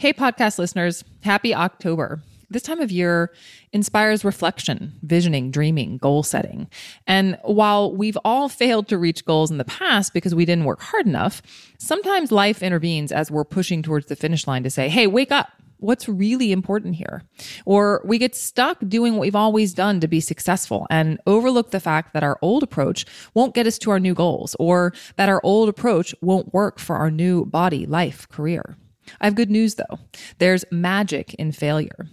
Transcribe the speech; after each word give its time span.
Hey, 0.00 0.14
podcast 0.14 0.58
listeners, 0.58 1.04
happy 1.24 1.54
October. 1.54 2.22
This 2.48 2.62
time 2.62 2.80
of 2.80 2.90
year 2.90 3.34
inspires 3.70 4.24
reflection, 4.24 4.94
visioning, 5.02 5.50
dreaming, 5.50 5.98
goal 5.98 6.22
setting. 6.22 6.70
And 7.06 7.38
while 7.42 7.94
we've 7.94 8.16
all 8.24 8.48
failed 8.48 8.88
to 8.88 8.96
reach 8.96 9.26
goals 9.26 9.50
in 9.50 9.58
the 9.58 9.64
past 9.66 10.14
because 10.14 10.34
we 10.34 10.46
didn't 10.46 10.64
work 10.64 10.80
hard 10.80 11.04
enough, 11.04 11.42
sometimes 11.78 12.32
life 12.32 12.62
intervenes 12.62 13.12
as 13.12 13.30
we're 13.30 13.44
pushing 13.44 13.82
towards 13.82 14.06
the 14.06 14.16
finish 14.16 14.46
line 14.46 14.62
to 14.62 14.70
say, 14.70 14.88
hey, 14.88 15.06
wake 15.06 15.30
up. 15.30 15.50
What's 15.76 16.08
really 16.08 16.50
important 16.50 16.94
here? 16.94 17.22
Or 17.66 18.00
we 18.02 18.16
get 18.16 18.34
stuck 18.34 18.78
doing 18.88 19.12
what 19.16 19.20
we've 19.20 19.36
always 19.36 19.74
done 19.74 20.00
to 20.00 20.08
be 20.08 20.20
successful 20.20 20.86
and 20.88 21.20
overlook 21.26 21.72
the 21.72 21.78
fact 21.80 22.14
that 22.14 22.22
our 22.22 22.38
old 22.40 22.62
approach 22.62 23.04
won't 23.34 23.54
get 23.54 23.66
us 23.66 23.76
to 23.80 23.90
our 23.90 24.00
new 24.00 24.14
goals 24.14 24.56
or 24.58 24.94
that 25.16 25.28
our 25.28 25.42
old 25.44 25.68
approach 25.68 26.14
won't 26.22 26.54
work 26.54 26.78
for 26.78 26.96
our 26.96 27.10
new 27.10 27.44
body, 27.44 27.84
life, 27.84 28.26
career. 28.30 28.78
I 29.20 29.26
have 29.26 29.34
good 29.34 29.50
news 29.50 29.76
though. 29.76 29.98
There's 30.38 30.64
magic 30.70 31.34
in 31.34 31.52
failure. 31.52 32.08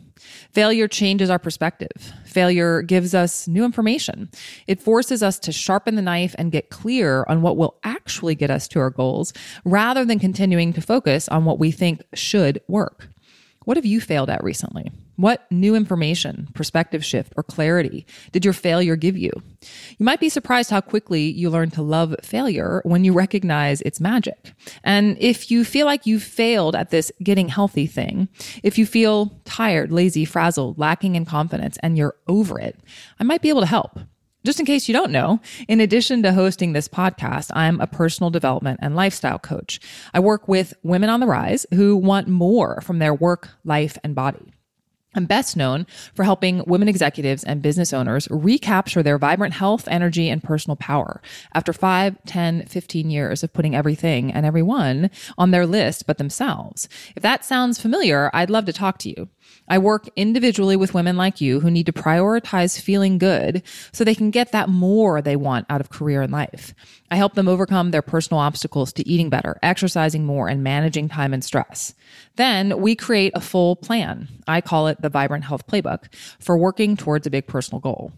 Failure 0.51 0.87
changes 0.87 1.29
our 1.29 1.39
perspective. 1.39 2.13
Failure 2.25 2.81
gives 2.81 3.13
us 3.13 3.47
new 3.47 3.63
information. 3.63 4.29
It 4.65 4.81
forces 4.81 5.21
us 5.23 5.39
to 5.39 5.51
sharpen 5.51 5.95
the 5.95 6.01
knife 6.01 6.35
and 6.37 6.51
get 6.51 6.69
clear 6.69 7.25
on 7.27 7.41
what 7.41 7.57
will 7.57 7.77
actually 7.83 8.35
get 8.35 8.49
us 8.49 8.67
to 8.69 8.79
our 8.79 8.89
goals 8.89 9.33
rather 9.63 10.03
than 10.03 10.19
continuing 10.19 10.73
to 10.73 10.81
focus 10.81 11.27
on 11.29 11.45
what 11.45 11.59
we 11.59 11.71
think 11.71 12.01
should 12.13 12.61
work. 12.67 13.07
What 13.65 13.77
have 13.77 13.85
you 13.85 14.01
failed 14.01 14.29
at 14.29 14.43
recently? 14.43 14.91
What 15.17 15.51
new 15.51 15.73
information, 15.73 16.47
perspective 16.53 17.03
shift, 17.03 17.33
or 17.35 17.41
clarity 17.41 18.05
did 18.31 18.45
your 18.45 18.53
failure 18.53 18.95
give 18.95 19.17
you? 19.17 19.31
You 19.97 20.05
might 20.05 20.19
be 20.19 20.29
surprised 20.29 20.69
how 20.69 20.79
quickly 20.79 21.23
you 21.31 21.49
learn 21.49 21.71
to 21.71 21.81
love 21.81 22.15
failure 22.21 22.81
when 22.85 23.03
you 23.03 23.13
recognize 23.13 23.81
its 23.81 23.99
magic. 23.99 24.53
And 24.83 25.17
if 25.19 25.49
you 25.49 25.65
feel 25.65 25.87
like 25.87 26.05
you've 26.05 26.21
failed 26.21 26.75
at 26.75 26.91
this 26.91 27.11
getting 27.23 27.49
healthy 27.49 27.87
thing, 27.87 28.29
if 28.61 28.77
you 28.77 28.85
feel 28.85 29.41
tired, 29.43 29.91
lazy, 29.91 30.23
frazzled, 30.23 30.77
lacking 30.77 31.15
in 31.15 31.25
confidence, 31.25 31.79
and 31.81 31.97
you're 31.97 32.15
over 32.27 32.59
it, 32.59 32.79
I 33.19 33.23
might 33.23 33.41
be 33.41 33.49
able 33.49 33.61
to 33.61 33.67
help. 33.67 33.99
Just 34.43 34.59
in 34.59 34.67
case 34.67 34.87
you 34.87 34.93
don't 34.93 35.11
know, 35.11 35.41
in 35.67 35.81
addition 35.81 36.21
to 36.23 36.31
hosting 36.31 36.73
this 36.73 36.87
podcast, 36.87 37.49
I'm 37.55 37.81
a 37.81 37.87
personal 37.87 38.29
development 38.29 38.81
and 38.83 38.95
lifestyle 38.95 39.39
coach. 39.39 39.79
I 40.13 40.19
work 40.19 40.47
with 40.47 40.75
women 40.83 41.09
on 41.09 41.21
the 41.21 41.25
rise 41.25 41.65
who 41.73 41.97
want 41.97 42.27
more 42.27 42.81
from 42.81 42.99
their 42.99 43.15
work, 43.15 43.49
life, 43.65 43.97
and 44.03 44.13
body. 44.13 44.53
I'm 45.15 45.25
best 45.25 45.57
known 45.57 45.87
for 46.13 46.23
helping 46.23 46.63
women 46.67 46.87
executives 46.87 47.43
and 47.43 47.61
business 47.61 47.93
owners 47.93 48.27
recapture 48.29 49.01
their 49.01 49.17
vibrant 49.17 49.53
health, 49.53 49.87
energy, 49.87 50.29
and 50.29 50.43
personal 50.43 50.75
power 50.75 51.21
after 51.53 51.73
5, 51.73 52.17
10, 52.25 52.65
15 52.65 53.09
years 53.09 53.41
of 53.41 53.53
putting 53.53 53.75
everything 53.75 54.31
and 54.31 54.45
everyone 54.45 55.09
on 55.37 55.51
their 55.51 55.65
list 55.65 56.05
but 56.05 56.17
themselves. 56.17 56.87
If 57.15 57.23
that 57.23 57.45
sounds 57.45 57.81
familiar, 57.81 58.29
I'd 58.33 58.49
love 58.49 58.65
to 58.65 58.73
talk 58.73 58.99
to 58.99 59.09
you. 59.09 59.29
I 59.67 59.77
work 59.77 60.09
individually 60.15 60.75
with 60.75 60.93
women 60.93 61.17
like 61.17 61.41
you 61.41 61.59
who 61.59 61.69
need 61.69 61.85
to 61.87 61.93
prioritize 61.93 62.79
feeling 62.79 63.17
good 63.17 63.63
so 63.91 64.03
they 64.03 64.15
can 64.15 64.31
get 64.31 64.51
that 64.51 64.69
more 64.69 65.21
they 65.21 65.35
want 65.35 65.65
out 65.69 65.81
of 65.81 65.89
career 65.89 66.21
and 66.21 66.31
life. 66.31 66.73
I 67.11 67.15
help 67.17 67.33
them 67.35 67.47
overcome 67.47 67.91
their 67.91 68.01
personal 68.01 68.39
obstacles 68.39 68.93
to 68.93 69.07
eating 69.07 69.29
better, 69.29 69.57
exercising 69.61 70.25
more, 70.25 70.47
and 70.47 70.63
managing 70.63 71.09
time 71.09 71.33
and 71.33 71.43
stress. 71.43 71.93
Then 72.35 72.81
we 72.81 72.95
create 72.95 73.33
a 73.35 73.41
full 73.41 73.75
plan. 73.75 74.27
I 74.47 74.61
call 74.61 74.87
it 74.87 75.01
the 75.01 75.09
Vibrant 75.09 75.43
Health 75.43 75.67
Playbook 75.67 76.13
for 76.39 76.57
working 76.57 76.95
towards 76.95 77.27
a 77.27 77.31
big 77.31 77.47
personal 77.47 77.79
goal. 77.79 78.13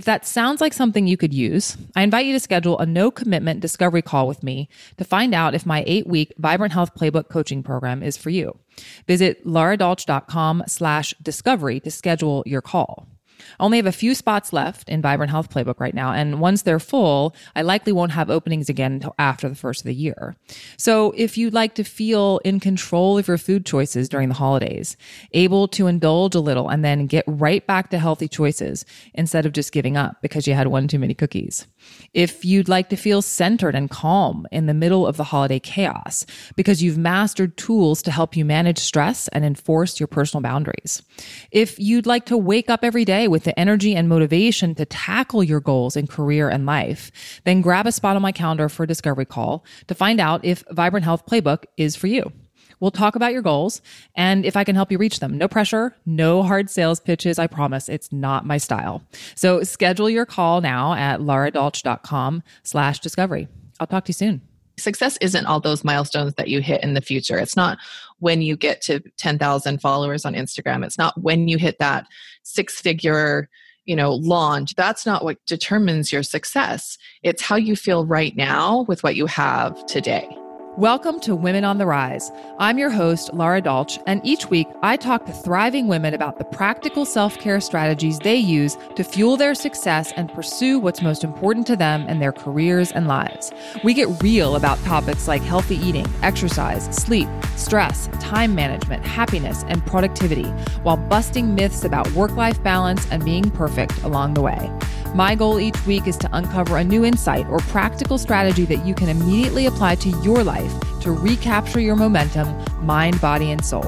If 0.00 0.06
that 0.06 0.24
sounds 0.24 0.62
like 0.62 0.72
something 0.72 1.06
you 1.06 1.18
could 1.18 1.34
use, 1.34 1.76
I 1.94 2.02
invite 2.02 2.24
you 2.24 2.32
to 2.32 2.40
schedule 2.40 2.78
a 2.78 2.86
no 2.86 3.10
commitment 3.10 3.60
discovery 3.60 4.00
call 4.00 4.26
with 4.26 4.42
me 4.42 4.70
to 4.96 5.04
find 5.04 5.34
out 5.34 5.54
if 5.54 5.66
my 5.66 5.84
eight 5.86 6.06
week 6.06 6.32
Vibrant 6.38 6.72
Health 6.72 6.94
Playbook 6.94 7.28
coaching 7.28 7.62
program 7.62 8.02
is 8.02 8.16
for 8.16 8.30
you. 8.30 8.58
Visit 9.06 9.44
laradolch.com 9.44 10.64
slash 10.66 11.12
discovery 11.20 11.80
to 11.80 11.90
schedule 11.90 12.42
your 12.46 12.62
call. 12.62 13.08
I 13.58 13.64
only 13.64 13.78
have 13.78 13.86
a 13.86 13.92
few 13.92 14.14
spots 14.14 14.52
left 14.52 14.88
in 14.88 15.02
Vibrant 15.02 15.30
Health 15.30 15.50
Playbook 15.50 15.80
right 15.80 15.94
now. 15.94 16.12
And 16.12 16.40
once 16.40 16.62
they're 16.62 16.78
full, 16.78 17.34
I 17.54 17.62
likely 17.62 17.92
won't 17.92 18.12
have 18.12 18.30
openings 18.30 18.68
again 18.68 18.92
until 18.94 19.14
after 19.18 19.48
the 19.48 19.54
first 19.54 19.80
of 19.80 19.86
the 19.86 19.94
year. 19.94 20.36
So 20.76 21.12
if 21.16 21.36
you'd 21.36 21.54
like 21.54 21.74
to 21.74 21.84
feel 21.84 22.40
in 22.44 22.60
control 22.60 23.18
of 23.18 23.28
your 23.28 23.38
food 23.38 23.66
choices 23.66 24.08
during 24.08 24.28
the 24.28 24.34
holidays, 24.34 24.96
able 25.32 25.68
to 25.68 25.86
indulge 25.86 26.34
a 26.34 26.40
little 26.40 26.68
and 26.68 26.84
then 26.84 27.06
get 27.06 27.24
right 27.26 27.66
back 27.66 27.90
to 27.90 27.98
healthy 27.98 28.28
choices 28.28 28.84
instead 29.14 29.46
of 29.46 29.52
just 29.52 29.72
giving 29.72 29.96
up 29.96 30.20
because 30.22 30.46
you 30.46 30.54
had 30.54 30.68
one 30.68 30.88
too 30.88 30.98
many 30.98 31.14
cookies. 31.14 31.66
If 32.12 32.44
you'd 32.44 32.68
like 32.68 32.88
to 32.90 32.96
feel 32.96 33.22
centered 33.22 33.74
and 33.74 33.90
calm 33.90 34.46
in 34.50 34.66
the 34.66 34.74
middle 34.74 35.06
of 35.06 35.16
the 35.16 35.24
holiday 35.24 35.58
chaos 35.58 36.26
because 36.56 36.82
you've 36.82 36.98
mastered 36.98 37.56
tools 37.56 38.02
to 38.02 38.10
help 38.10 38.36
you 38.36 38.44
manage 38.44 38.78
stress 38.78 39.28
and 39.28 39.44
enforce 39.44 40.00
your 40.00 40.06
personal 40.06 40.42
boundaries. 40.42 41.02
If 41.50 41.78
you'd 41.78 42.06
like 42.06 42.26
to 42.26 42.36
wake 42.36 42.70
up 42.70 42.84
every 42.84 43.04
day 43.04 43.28
with 43.28 43.44
the 43.44 43.58
energy 43.58 43.94
and 43.94 44.08
motivation 44.08 44.74
to 44.74 44.84
tackle 44.84 45.44
your 45.44 45.60
goals 45.60 45.96
in 45.96 46.06
career 46.06 46.48
and 46.48 46.66
life, 46.66 47.10
then 47.44 47.60
grab 47.60 47.86
a 47.86 47.92
spot 47.92 48.16
on 48.16 48.22
my 48.22 48.32
calendar 48.32 48.68
for 48.68 48.84
a 48.84 48.88
discovery 48.88 49.26
call 49.26 49.64
to 49.86 49.94
find 49.94 50.20
out 50.20 50.44
if 50.44 50.64
Vibrant 50.70 51.04
Health 51.04 51.26
Playbook 51.26 51.64
is 51.76 51.96
for 51.96 52.06
you. 52.06 52.32
We'll 52.80 52.90
talk 52.90 53.14
about 53.14 53.32
your 53.32 53.42
goals 53.42 53.82
and 54.14 54.44
if 54.44 54.56
I 54.56 54.64
can 54.64 54.74
help 54.74 54.90
you 54.90 54.98
reach 54.98 55.20
them. 55.20 55.38
No 55.38 55.48
pressure, 55.48 55.94
no 56.06 56.42
hard 56.42 56.70
sales 56.70 56.98
pitches. 56.98 57.38
I 57.38 57.46
promise 57.46 57.88
it's 57.88 58.10
not 58.12 58.46
my 58.46 58.58
style. 58.58 59.02
So 59.34 59.62
schedule 59.62 60.10
your 60.10 60.26
call 60.26 60.60
now 60.60 60.94
at 60.94 61.20
laradolch.com 61.20 62.42
slash 62.62 63.00
discovery. 63.00 63.48
I'll 63.78 63.86
talk 63.86 64.04
to 64.06 64.10
you 64.10 64.14
soon 64.14 64.42
success 64.80 65.16
isn't 65.20 65.46
all 65.46 65.60
those 65.60 65.84
milestones 65.84 66.34
that 66.34 66.48
you 66.48 66.60
hit 66.60 66.82
in 66.82 66.94
the 66.94 67.00
future. 67.00 67.38
It's 67.38 67.56
not 67.56 67.78
when 68.18 68.42
you 68.42 68.56
get 68.56 68.80
to 68.82 69.00
10,000 69.18 69.80
followers 69.80 70.24
on 70.24 70.34
Instagram. 70.34 70.84
It's 70.84 70.98
not 70.98 71.20
when 71.20 71.48
you 71.48 71.58
hit 71.58 71.78
that 71.78 72.06
six 72.42 72.80
figure, 72.80 73.48
you 73.84 73.94
know, 73.94 74.14
launch. 74.14 74.74
That's 74.74 75.06
not 75.06 75.24
what 75.24 75.44
determines 75.46 76.12
your 76.12 76.22
success. 76.22 76.98
It's 77.22 77.42
how 77.42 77.56
you 77.56 77.76
feel 77.76 78.06
right 78.06 78.36
now 78.36 78.84
with 78.88 79.02
what 79.02 79.16
you 79.16 79.26
have 79.26 79.84
today. 79.86 80.28
Welcome 80.76 81.18
to 81.22 81.34
Women 81.34 81.64
on 81.64 81.78
the 81.78 81.84
Rise. 81.84 82.30
I'm 82.60 82.78
your 82.78 82.90
host, 82.90 83.34
Lara 83.34 83.60
Dolch, 83.60 83.98
and 84.06 84.20
each 84.24 84.50
week 84.50 84.68
I 84.82 84.96
talk 84.96 85.26
to 85.26 85.32
thriving 85.32 85.88
women 85.88 86.14
about 86.14 86.38
the 86.38 86.44
practical 86.44 87.04
self 87.04 87.36
care 87.38 87.60
strategies 87.60 88.20
they 88.20 88.36
use 88.36 88.78
to 88.94 89.02
fuel 89.02 89.36
their 89.36 89.56
success 89.56 90.12
and 90.16 90.32
pursue 90.32 90.78
what's 90.78 91.02
most 91.02 91.24
important 91.24 91.66
to 91.66 91.76
them 91.76 92.06
in 92.08 92.20
their 92.20 92.30
careers 92.30 92.92
and 92.92 93.08
lives. 93.08 93.52
We 93.82 93.94
get 93.94 94.22
real 94.22 94.54
about 94.54 94.78
topics 94.84 95.26
like 95.26 95.42
healthy 95.42 95.74
eating, 95.74 96.06
exercise, 96.22 96.84
sleep, 96.96 97.28
stress, 97.56 98.08
time 98.20 98.54
management, 98.54 99.04
happiness, 99.04 99.64
and 99.66 99.84
productivity, 99.84 100.48
while 100.84 100.96
busting 100.96 101.52
myths 101.52 101.82
about 101.82 102.08
work 102.12 102.36
life 102.36 102.62
balance 102.62 103.10
and 103.10 103.24
being 103.24 103.50
perfect 103.50 104.00
along 104.04 104.34
the 104.34 104.42
way. 104.42 104.70
My 105.14 105.34
goal 105.34 105.58
each 105.58 105.86
week 105.86 106.06
is 106.06 106.16
to 106.18 106.28
uncover 106.32 106.76
a 106.76 106.84
new 106.84 107.04
insight 107.04 107.44
or 107.48 107.58
practical 107.58 108.16
strategy 108.16 108.64
that 108.66 108.86
you 108.86 108.94
can 108.94 109.08
immediately 109.08 109.66
apply 109.66 109.96
to 109.96 110.08
your 110.22 110.44
life 110.44 110.69
to 111.00 111.12
recapture 111.12 111.80
your 111.80 111.96
momentum, 111.96 112.48
mind, 112.84 113.20
body, 113.20 113.50
and 113.50 113.64
soul. 113.64 113.84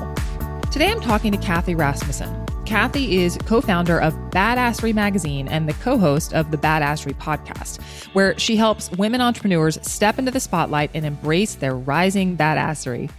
Today 0.70 0.90
I'm 0.90 1.00
talking 1.00 1.32
to 1.32 1.38
Kathy 1.38 1.74
Rasmussen. 1.74 2.42
Kathy 2.64 3.18
is 3.18 3.36
co 3.44 3.60
founder 3.60 4.00
of 4.00 4.14
Badassery 4.30 4.94
Magazine 4.94 5.48
and 5.48 5.68
the 5.68 5.74
co 5.74 5.98
host 5.98 6.32
of 6.32 6.50
the 6.50 6.56
Badassery 6.56 7.14
podcast, 7.14 7.82
where 8.14 8.38
she 8.38 8.56
helps 8.56 8.90
women 8.92 9.20
entrepreneurs 9.20 9.78
step 9.82 10.18
into 10.18 10.30
the 10.30 10.40
spotlight 10.40 10.90
and 10.94 11.04
embrace 11.04 11.56
their 11.56 11.74
rising 11.76 12.36
badassery. 12.36 13.10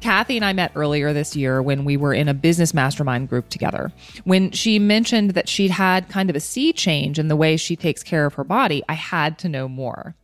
Kathy 0.00 0.36
and 0.36 0.44
I 0.44 0.52
met 0.52 0.72
earlier 0.74 1.12
this 1.12 1.36
year 1.36 1.60
when 1.60 1.84
we 1.84 1.96
were 1.96 2.14
in 2.14 2.28
a 2.28 2.34
business 2.34 2.72
mastermind 2.72 3.28
group 3.28 3.48
together. 3.50 3.92
When 4.24 4.50
she 4.50 4.78
mentioned 4.78 5.32
that 5.32 5.48
she'd 5.48 5.70
had 5.70 6.08
kind 6.08 6.30
of 6.30 6.36
a 6.36 6.40
sea 6.40 6.72
change 6.72 7.18
in 7.18 7.28
the 7.28 7.36
way 7.36 7.56
she 7.56 7.76
takes 7.76 8.02
care 8.02 8.24
of 8.26 8.34
her 8.34 8.44
body, 8.44 8.82
I 8.88 8.94
had 8.94 9.38
to 9.40 9.48
know 9.48 9.68
more. 9.68 10.14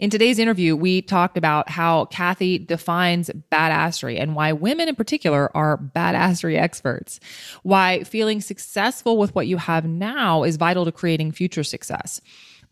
In 0.00 0.08
today's 0.08 0.38
interview, 0.38 0.74
we 0.76 1.02
talked 1.02 1.36
about 1.36 1.68
how 1.68 2.06
Kathy 2.06 2.58
defines 2.58 3.28
badassery 3.52 4.18
and 4.18 4.34
why 4.34 4.50
women 4.50 4.88
in 4.88 4.96
particular 4.96 5.54
are 5.54 5.76
badassery 5.76 6.58
experts, 6.58 7.20
why 7.64 8.02
feeling 8.04 8.40
successful 8.40 9.18
with 9.18 9.34
what 9.34 9.46
you 9.46 9.58
have 9.58 9.84
now 9.84 10.42
is 10.42 10.56
vital 10.56 10.86
to 10.86 10.92
creating 10.92 11.32
future 11.32 11.62
success 11.62 12.20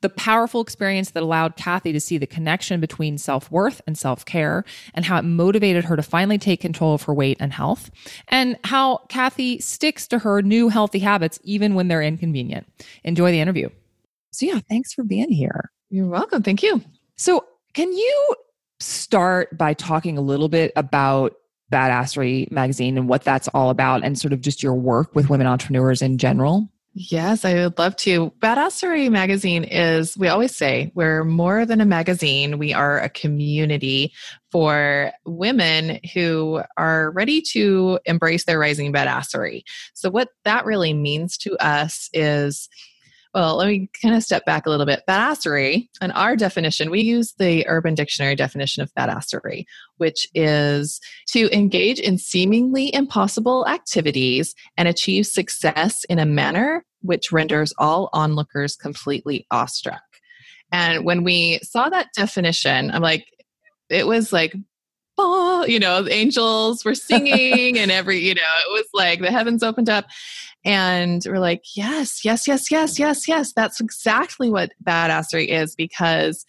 the 0.00 0.08
powerful 0.08 0.60
experience 0.60 1.10
that 1.10 1.24
allowed 1.24 1.56
Kathy 1.56 1.92
to 1.92 1.98
see 1.98 2.18
the 2.18 2.26
connection 2.26 2.80
between 2.80 3.18
self 3.18 3.50
worth 3.50 3.80
and 3.84 3.98
self 3.98 4.24
care, 4.24 4.64
and 4.94 5.04
how 5.04 5.18
it 5.18 5.24
motivated 5.24 5.84
her 5.86 5.96
to 5.96 6.04
finally 6.04 6.38
take 6.38 6.60
control 6.60 6.94
of 6.94 7.02
her 7.02 7.12
weight 7.12 7.36
and 7.40 7.52
health, 7.52 7.90
and 8.28 8.56
how 8.62 8.98
Kathy 9.08 9.58
sticks 9.58 10.06
to 10.06 10.20
her 10.20 10.40
new 10.40 10.68
healthy 10.68 11.00
habits 11.00 11.40
even 11.42 11.74
when 11.74 11.88
they're 11.88 12.00
inconvenient. 12.00 12.68
Enjoy 13.02 13.32
the 13.32 13.40
interview. 13.40 13.70
So, 14.30 14.46
yeah, 14.46 14.60
thanks 14.68 14.94
for 14.94 15.02
being 15.02 15.32
here. 15.32 15.72
You're 15.90 16.06
welcome. 16.06 16.44
Thank 16.44 16.62
you. 16.62 16.80
So, 17.18 17.44
can 17.74 17.92
you 17.92 18.34
start 18.80 19.56
by 19.58 19.74
talking 19.74 20.16
a 20.16 20.20
little 20.22 20.48
bit 20.48 20.72
about 20.76 21.34
Badassery 21.70 22.50
magazine 22.50 22.96
and 22.96 23.08
what 23.08 23.24
that's 23.24 23.48
all 23.48 23.70
about 23.70 24.02
and 24.02 24.18
sort 24.18 24.32
of 24.32 24.40
just 24.40 24.62
your 24.62 24.74
work 24.74 25.14
with 25.14 25.28
women 25.28 25.46
entrepreneurs 25.46 26.00
in 26.00 26.16
general? 26.16 26.68
Yes, 26.94 27.44
I 27.44 27.54
would 27.54 27.78
love 27.78 27.94
to. 27.96 28.32
Badassery 28.40 29.10
Magazine 29.10 29.62
is, 29.62 30.16
we 30.16 30.26
always 30.26 30.56
say, 30.56 30.90
we're 30.94 31.22
more 31.22 31.64
than 31.64 31.80
a 31.80 31.84
magazine. 31.84 32.58
We 32.58 32.72
are 32.72 32.98
a 32.98 33.08
community 33.08 34.12
for 34.50 35.12
women 35.24 36.00
who 36.14 36.62
are 36.76 37.12
ready 37.12 37.40
to 37.52 38.00
embrace 38.04 38.46
their 38.46 38.58
rising 38.58 38.92
badassery. 38.92 39.62
So, 39.94 40.10
what 40.10 40.30
that 40.44 40.64
really 40.64 40.92
means 40.92 41.36
to 41.38 41.56
us 41.64 42.08
is 42.12 42.68
well, 43.38 43.54
let 43.54 43.68
me 43.68 43.88
kind 44.02 44.16
of 44.16 44.24
step 44.24 44.44
back 44.44 44.66
a 44.66 44.68
little 44.68 44.84
bit. 44.84 45.04
Badassery, 45.06 45.88
and 46.00 46.10
our 46.14 46.34
definition, 46.34 46.90
we 46.90 47.02
use 47.02 47.34
the 47.38 47.64
Urban 47.68 47.94
Dictionary 47.94 48.34
definition 48.34 48.82
of 48.82 48.92
badassery, 48.94 49.64
which 49.98 50.26
is 50.34 51.00
to 51.28 51.48
engage 51.56 52.00
in 52.00 52.18
seemingly 52.18 52.92
impossible 52.92 53.64
activities 53.68 54.56
and 54.76 54.88
achieve 54.88 55.24
success 55.24 56.02
in 56.08 56.18
a 56.18 56.26
manner 56.26 56.84
which 57.02 57.30
renders 57.30 57.72
all 57.78 58.10
onlookers 58.12 58.74
completely 58.74 59.46
awestruck. 59.52 60.02
And 60.72 61.04
when 61.04 61.22
we 61.22 61.60
saw 61.62 61.88
that 61.90 62.08
definition, 62.16 62.90
I'm 62.90 63.02
like, 63.02 63.24
it 63.88 64.08
was 64.08 64.32
like 64.32 64.52
you 65.18 65.78
know, 65.80 66.02
the 66.02 66.12
angels 66.12 66.84
were 66.84 66.94
singing 66.94 67.76
and 67.76 67.90
every, 67.90 68.18
you 68.18 68.34
know, 68.34 68.42
it 68.66 68.72
was 68.72 68.86
like 68.94 69.20
the 69.20 69.30
heavens 69.30 69.62
opened 69.62 69.88
up. 69.88 70.06
And 70.64 71.22
we're 71.26 71.38
like, 71.38 71.62
yes, 71.76 72.24
yes, 72.24 72.46
yes, 72.48 72.70
yes, 72.70 72.98
yes, 72.98 73.28
yes. 73.28 73.52
That's 73.54 73.80
exactly 73.80 74.50
what 74.50 74.72
badassery 74.84 75.48
is 75.48 75.74
because 75.74 76.44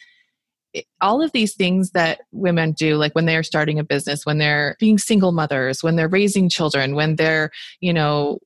it, 0.74 0.86
all 1.02 1.22
of 1.22 1.32
these 1.32 1.56
things 1.56 1.92
that 1.92 2.22
women 2.32 2.74
do, 2.74 2.96
like 2.96 3.14
when 3.14 3.26
they're 3.26 3.44
starting 3.44 3.80
a 3.80 3.84
business, 3.84 4.26
when 4.26 4.38
they're 4.38 4.76
being 4.80 4.98
single 4.98 5.32
mothers, 5.32 5.84
when 5.84 5.96
they're 5.96 6.08
raising 6.08 6.50
children, 6.50 6.96
when 6.96 7.16
they're, 7.16 7.52
you 7.80 7.94
know, 7.94 8.40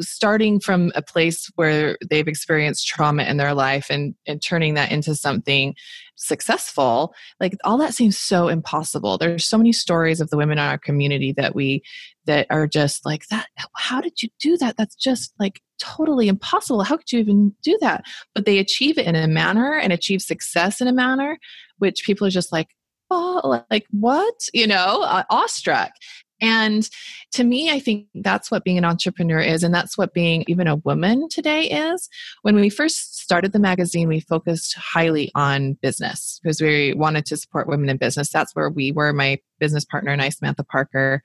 starting 0.00 0.60
from 0.60 0.92
a 0.94 1.02
place 1.02 1.50
where 1.56 1.96
they've 2.08 2.28
experienced 2.28 2.86
trauma 2.86 3.24
in 3.24 3.36
their 3.36 3.54
life 3.54 3.86
and, 3.90 4.14
and 4.26 4.42
turning 4.42 4.74
that 4.74 4.92
into 4.92 5.14
something 5.14 5.74
successful 6.16 7.14
like 7.40 7.56
all 7.64 7.78
that 7.78 7.94
seems 7.94 8.18
so 8.18 8.48
impossible. 8.48 9.18
There's 9.18 9.44
so 9.44 9.56
many 9.56 9.72
stories 9.72 10.20
of 10.20 10.30
the 10.30 10.36
women 10.36 10.58
in 10.58 10.64
our 10.64 10.78
community 10.78 11.32
that 11.36 11.54
we 11.54 11.82
that 12.26 12.46
are 12.50 12.66
just 12.66 13.06
like 13.06 13.26
that 13.28 13.46
how 13.76 14.00
did 14.00 14.22
you 14.22 14.28
do 14.40 14.56
that? 14.58 14.76
That's 14.76 14.96
just 14.96 15.32
like 15.38 15.60
totally 15.78 16.28
impossible. 16.28 16.82
How 16.82 16.96
could 16.96 17.12
you 17.12 17.20
even 17.20 17.54
do 17.62 17.78
that? 17.80 18.04
But 18.34 18.46
they 18.46 18.58
achieve 18.58 18.98
it 18.98 19.06
in 19.06 19.14
a 19.14 19.28
manner 19.28 19.78
and 19.78 19.92
achieve 19.92 20.20
success 20.20 20.80
in 20.80 20.88
a 20.88 20.92
manner 20.92 21.38
which 21.78 22.02
people 22.04 22.26
are 22.26 22.30
just 22.30 22.52
like 22.52 22.68
oh 23.10 23.62
like 23.70 23.86
what? 23.90 24.34
You 24.52 24.66
know 24.66 25.02
uh, 25.02 25.22
awestruck 25.30 25.92
and 26.40 26.88
to 27.32 27.44
me, 27.44 27.70
I 27.70 27.80
think 27.80 28.06
that's 28.14 28.50
what 28.50 28.64
being 28.64 28.78
an 28.78 28.84
entrepreneur 28.84 29.40
is. 29.40 29.62
And 29.62 29.74
that's 29.74 29.98
what 29.98 30.14
being 30.14 30.44
even 30.46 30.66
a 30.66 30.76
woman 30.76 31.28
today 31.28 31.64
is. 31.64 32.08
When 32.42 32.56
we 32.56 32.70
first 32.70 33.20
started 33.20 33.52
the 33.52 33.58
magazine, 33.58 34.08
we 34.08 34.20
focused 34.20 34.74
highly 34.74 35.30
on 35.34 35.74
business 35.74 36.40
because 36.42 36.60
we 36.60 36.94
wanted 36.94 37.26
to 37.26 37.36
support 37.36 37.68
women 37.68 37.88
in 37.88 37.96
business. 37.96 38.30
That's 38.30 38.54
where 38.54 38.70
we 38.70 38.92
were. 38.92 39.12
My 39.12 39.38
business 39.58 39.84
partner 39.84 40.10
and 40.10 40.22
I, 40.22 40.28
Samantha 40.28 40.64
Parker, 40.64 41.22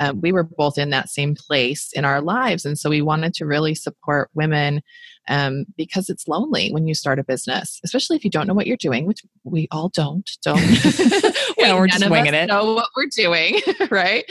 um, 0.00 0.20
we 0.20 0.32
were 0.32 0.44
both 0.44 0.78
in 0.78 0.90
that 0.90 1.08
same 1.08 1.34
place 1.34 1.90
in 1.92 2.04
our 2.04 2.20
lives. 2.20 2.64
And 2.64 2.78
so 2.78 2.90
we 2.90 3.02
wanted 3.02 3.34
to 3.34 3.46
really 3.46 3.74
support 3.74 4.30
women 4.34 4.82
um, 5.28 5.64
because 5.76 6.08
it's 6.08 6.28
lonely 6.28 6.70
when 6.70 6.86
you 6.86 6.94
start 6.94 7.18
a 7.18 7.24
business, 7.24 7.80
especially 7.84 8.16
if 8.16 8.24
you 8.24 8.30
don't 8.30 8.46
know 8.46 8.54
what 8.54 8.66
you're 8.66 8.76
doing, 8.76 9.06
which 9.06 9.22
we 9.44 9.68
all 9.70 9.88
don't. 9.88 10.28
Don't. 10.42 10.58
yeah, 11.58 11.74
we're 11.74 11.86
just 11.86 12.08
winging 12.10 12.34
it. 12.34 12.46
Know 12.46 12.74
what 12.74 12.88
we're 12.96 13.06
doing, 13.14 13.60
right? 13.90 14.24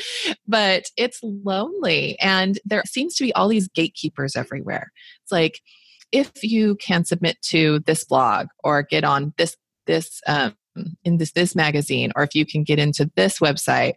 But 0.47 0.85
it's 0.97 1.19
lonely, 1.23 2.17
and 2.19 2.59
there 2.65 2.83
seems 2.85 3.15
to 3.15 3.23
be 3.23 3.33
all 3.33 3.47
these 3.47 3.67
gatekeepers 3.69 4.35
everywhere. 4.35 4.91
It's 5.23 5.31
like 5.31 5.61
if 6.11 6.31
you 6.43 6.75
can 6.75 7.05
submit 7.05 7.41
to 7.41 7.79
this 7.85 8.05
blog 8.05 8.47
or 8.63 8.83
get 8.83 9.03
on 9.03 9.33
this 9.37 9.57
this 9.87 10.21
um, 10.27 10.55
in 11.03 11.17
this 11.17 11.31
this 11.31 11.55
magazine, 11.55 12.11
or 12.15 12.23
if 12.23 12.35
you 12.35 12.45
can 12.45 12.63
get 12.63 12.79
into 12.79 13.09
this 13.15 13.39
website, 13.39 13.93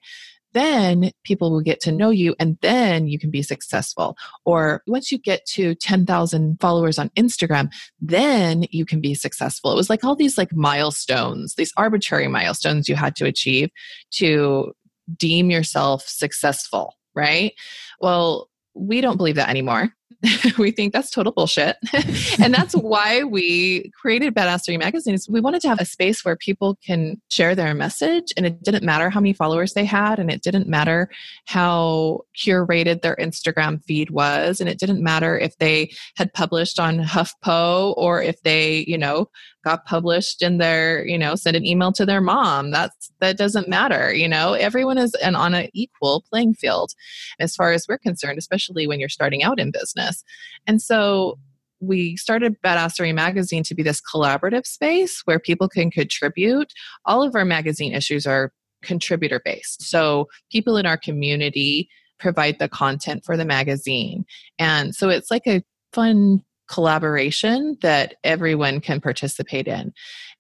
then 0.57 1.11
people 1.23 1.51
will 1.51 1.61
get 1.61 1.81
to 1.81 1.93
know 1.93 2.09
you 2.09 2.35
and 2.39 2.57
then 2.63 3.07
you 3.07 3.19
can 3.19 3.31
be 3.31 3.43
successful. 3.43 4.17
Or 4.47 4.83
once 4.87 5.13
you 5.13 5.19
get 5.19 5.45
to 5.49 5.75
10,000 5.75 6.59
followers 6.61 6.99
on 6.99 7.11
Instagram, 7.11 7.71
then 8.01 8.65
you 8.71 8.87
can 8.87 9.03
be 9.03 9.15
successful. 9.15 9.71
It 9.71 9.77
was 9.77 9.91
like 9.91 10.03
all 10.03 10.17
these 10.17 10.39
like 10.39 10.55
milestones, 10.55 11.57
these 11.57 11.73
arbitrary 11.77 12.29
milestones 12.29 12.89
you 12.89 12.95
had 12.95 13.15
to 13.17 13.27
achieve 13.27 13.69
to 14.13 14.73
deem 15.15 15.51
yourself 15.51 16.09
successful, 16.09 16.95
right? 17.15 17.53
Well, 18.01 18.49
we 18.75 19.03
don't 19.03 19.19
believe 19.19 19.37
that 19.37 19.51
anymore. 19.51 19.91
we 20.59 20.71
think 20.71 20.93
that's 20.93 21.11
total 21.11 21.33
bullshit. 21.33 21.77
and 22.41 22.55
that's 22.55 22.75
why 22.75 23.23
we 23.23 23.91
created 24.01 24.35
Badassery 24.35 24.79
Magazine. 24.79 25.15
Is 25.15 25.29
we 25.29 25.41
wanted 25.41 25.63
to 25.63 25.69
have 25.69 25.81
a 25.81 25.85
space 25.85 26.25
where 26.25 26.37
people 26.37 26.79
can 26.85 27.21
share 27.31 27.55
their 27.55 27.75
message 27.75 28.33
and 28.37 28.47
it 28.47 28.63
didn't 28.63 28.85
matter 28.85 29.11
how 29.11 29.21
many 29.21 29.33
followers 29.33 29.75
they 29.75 29.85
had 29.85 30.19
and 30.19 30.31
it 30.31 30.43
didn't 30.43 30.69
matter 30.69 31.09
how 31.47 32.21
curated 32.37 33.03
their 33.03 33.17
Instagram 33.17 33.83
feed 33.85 34.11
was 34.11 34.61
and 34.61 34.69
it 34.69 34.79
didn't 34.79 35.03
matter 35.03 35.39
if 35.39 35.57
they 35.59 35.91
had 36.17 36.33
published 36.33 36.79
on 36.81 36.99
HuffPo 36.99 37.95
or 37.97 38.23
if 38.23 38.41
they, 38.43 38.85
you 38.87 38.99
know, 38.99 39.29
got 39.67 39.85
published 39.85 40.43
in 40.43 40.59
their 40.59 41.05
you 41.05 41.19
know 41.19 41.35
send 41.35 41.57
an 41.57 41.67
email 41.67 41.93
to 41.93 42.07
their 42.07 42.21
mom. 42.21 42.71
That's 42.71 43.11
that 43.21 43.37
doesn't 43.37 43.69
matter 43.69 44.15
you 44.15 44.29
know? 44.29 44.53
Everyone 44.55 44.97
is 44.97 45.13
an, 45.15 45.35
on 45.35 45.55
an 45.55 45.69
equal 45.75 46.25
playing 46.31 46.55
field 46.55 46.93
as 47.41 47.57
far 47.57 47.73
as 47.73 47.87
we're 47.89 47.99
concerned 47.99 48.39
especially 48.39 48.87
when 48.87 49.01
you're 49.01 49.09
starting 49.09 49.43
out 49.43 49.59
in 49.59 49.71
business. 49.73 50.23
And 50.67 50.81
so 50.81 51.39
we 51.81 52.17
started 52.17 52.57
badassery 52.63 53.15
magazine 53.15 53.65
to 53.65 53.75
be 53.75 53.83
this 53.83 54.01
collaborative 54.01 54.67
space 54.67 55.21
where 55.27 55.39
people 55.39 55.69
can 55.69 55.91
contribute. 55.91 56.73
All 57.05 57.23
of 57.23 57.35
our 57.35 57.45
magazine 57.45 57.93
issues 57.93 58.27
are 58.27 58.53
contributor 58.83 59.41
based 59.45 59.83
so 59.83 60.29
people 60.53 60.77
in 60.77 60.87
our 60.87 60.97
community 60.97 61.89
provide 62.21 62.59
the 62.59 62.69
content 62.69 63.25
for 63.25 63.37
the 63.37 63.45
magazine. 63.45 64.25
And 64.59 64.95
so 64.95 65.09
it's 65.09 65.31
like 65.31 65.47
a 65.47 65.63
fun 65.93 66.43
collaboration 66.69 67.77
that 67.83 68.15
everyone 68.25 68.81
can 68.81 69.01
participate 69.01 69.69
in. 69.69 69.93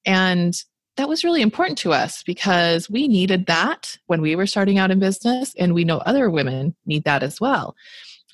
And 0.04 0.60
that 0.96 1.08
was 1.08 1.24
really 1.24 1.42
important 1.42 1.78
to 1.78 1.92
us 1.92 2.22
because 2.22 2.88
we 2.88 3.06
needed 3.06 3.46
that 3.46 3.96
when 4.06 4.22
we 4.22 4.34
were 4.34 4.46
starting 4.46 4.78
out 4.78 4.90
in 4.90 4.98
business, 4.98 5.54
and 5.58 5.74
we 5.74 5.84
know 5.84 5.98
other 5.98 6.30
women 6.30 6.74
need 6.86 7.04
that 7.04 7.22
as 7.22 7.40
well. 7.40 7.76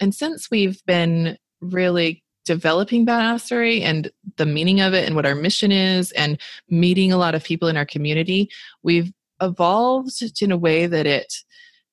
And 0.01 0.15
since 0.15 0.51
we've 0.51 0.85
been 0.87 1.37
really 1.61 2.23
developing 2.45 3.07
badassery 3.07 3.83
and 3.83 4.11
the 4.37 4.47
meaning 4.47 4.81
of 4.81 4.95
it 4.95 5.07
and 5.07 5.15
what 5.15 5.27
our 5.27 5.35
mission 5.35 5.71
is 5.71 6.13
and 6.13 6.41
meeting 6.69 7.13
a 7.13 7.17
lot 7.17 7.35
of 7.35 7.45
people 7.45 7.69
in 7.69 7.77
our 7.77 7.87
community, 7.87 8.49
we've 8.83 9.13
evolved 9.41 10.23
in 10.41 10.53
a 10.53 10.57
way 10.57 10.87
that 10.87 11.07
it 11.07 11.35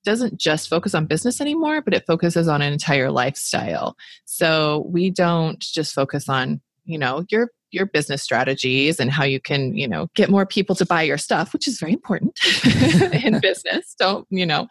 doesn't 0.04 0.40
just 0.40 0.70
focus 0.70 0.96
on 0.96 1.06
business 1.06 1.42
anymore, 1.42 1.82
but 1.82 1.94
it 1.94 2.06
focuses 2.06 2.48
on 2.48 2.62
an 2.62 2.72
entire 2.72 3.12
lifestyle. 3.12 3.96
So 4.26 4.86
we 4.90 5.10
don't 5.10 5.60
just 5.60 5.94
focus 5.94 6.30
on, 6.30 6.62
you 6.86 6.98
know, 6.98 7.26
your 7.30 7.50
your 7.72 7.86
business 7.86 8.24
strategies 8.24 9.00
and 9.00 9.12
how 9.12 9.24
you 9.24 9.40
can, 9.40 9.76
you 9.76 9.88
know, 9.88 10.08
get 10.16 10.30
more 10.30 10.46
people 10.46 10.76
to 10.76 10.86
buy 10.86 11.04
your 11.04 11.18
stuff, 11.18 11.54
which 11.54 11.68
is 11.68 11.80
very 11.80 11.94
important 11.94 12.40
in 13.24 13.40
business. 13.42 13.96
Don't, 14.00 14.26
you 14.32 14.46
know, 14.46 14.68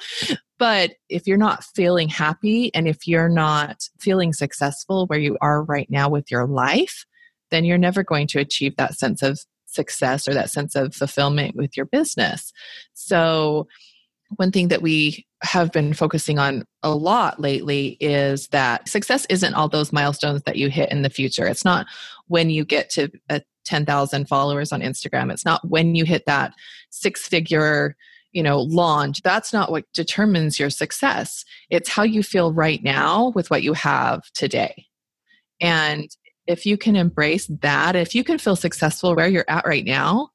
but 0.59 0.95
if 1.09 1.27
you're 1.27 1.37
not 1.37 1.63
feeling 1.63 2.09
happy 2.09 2.75
and 2.75 2.89
if 2.89 3.07
you're 3.07 3.29
not 3.29 3.89
feeling 4.01 4.33
successful 4.33 5.07
where 5.07 5.19
you 5.19 5.39
are 5.41 5.63
right 5.63 5.89
now 5.91 6.09
with 6.09 6.31
your 6.31 6.47
life, 6.47 7.05
then 7.51 7.65
you're 7.65 7.79
never 7.79 8.03
going 8.03 8.27
to 8.29 8.41
achieve 8.41 8.77
that 8.77 8.99
sense 8.99 9.23
of 9.23 9.39
success 9.67 10.27
or 10.27 10.35
that 10.35 10.51
sense 10.51 10.75
of 10.75 10.95
fulfillment 10.95 11.55
with 11.55 11.77
your 11.77 11.87
business. 11.87 12.53
So 12.95 13.69
one 14.37 14.53
thing 14.53 14.69
that 14.69 14.83
we 14.83 15.27
have 15.43 15.73
been 15.73 15.95
focusing 15.95 16.39
on 16.39 16.65
a 16.83 16.91
lot 16.91 17.41
lately 17.41 17.97
is 18.01 18.49
that 18.49 18.89
success 18.89 19.27
isn't 19.31 19.55
all 19.55 19.69
those 19.69 19.93
milestones 19.93 20.43
that 20.43 20.57
you 20.57 20.69
hit 20.69 20.91
in 20.91 21.03
the 21.03 21.11
future. 21.11 21.47
It's 21.47 21.65
not 21.65 21.87
when 22.27 22.51
you 22.51 22.65
get 22.65 22.91
to 22.91 23.05
uh, 23.31 23.37
a 23.37 23.43
10,000 23.65 24.27
followers 24.27 24.73
on 24.73 24.81
Instagram. 24.81 25.31
It's 25.31 25.45
not 25.45 25.69
when 25.69 25.95
you 25.95 26.05
hit 26.05 26.25
that 26.27 26.53
six 26.91 27.29
figure, 27.29 27.97
you 28.33 28.43
know, 28.43 28.63
launch. 28.63 29.23
That's 29.23 29.53
not 29.53 29.71
what 29.71 29.85
determines 29.93 30.59
your 30.59 30.71
success. 30.71 31.45
It's 31.69 31.89
how 31.89 32.03
you 32.03 32.23
feel 32.23 32.53
right 32.53 32.83
now 32.83 33.33
with 33.35 33.51
what 33.51 33.63
you 33.63 33.75
have 33.75 34.23
today. 34.33 34.87
And 35.61 36.09
if 36.47 36.65
you 36.65 36.79
can 36.79 36.97
embrace 36.97 37.47
that, 37.61 37.95
if 37.95 38.15
you 38.15 38.25
can 38.25 38.39
feel 38.39 38.57
successful 38.57 39.15
where 39.15 39.29
you're 39.29 39.45
at 39.49 39.67
right 39.67 39.85
now, 39.85 40.31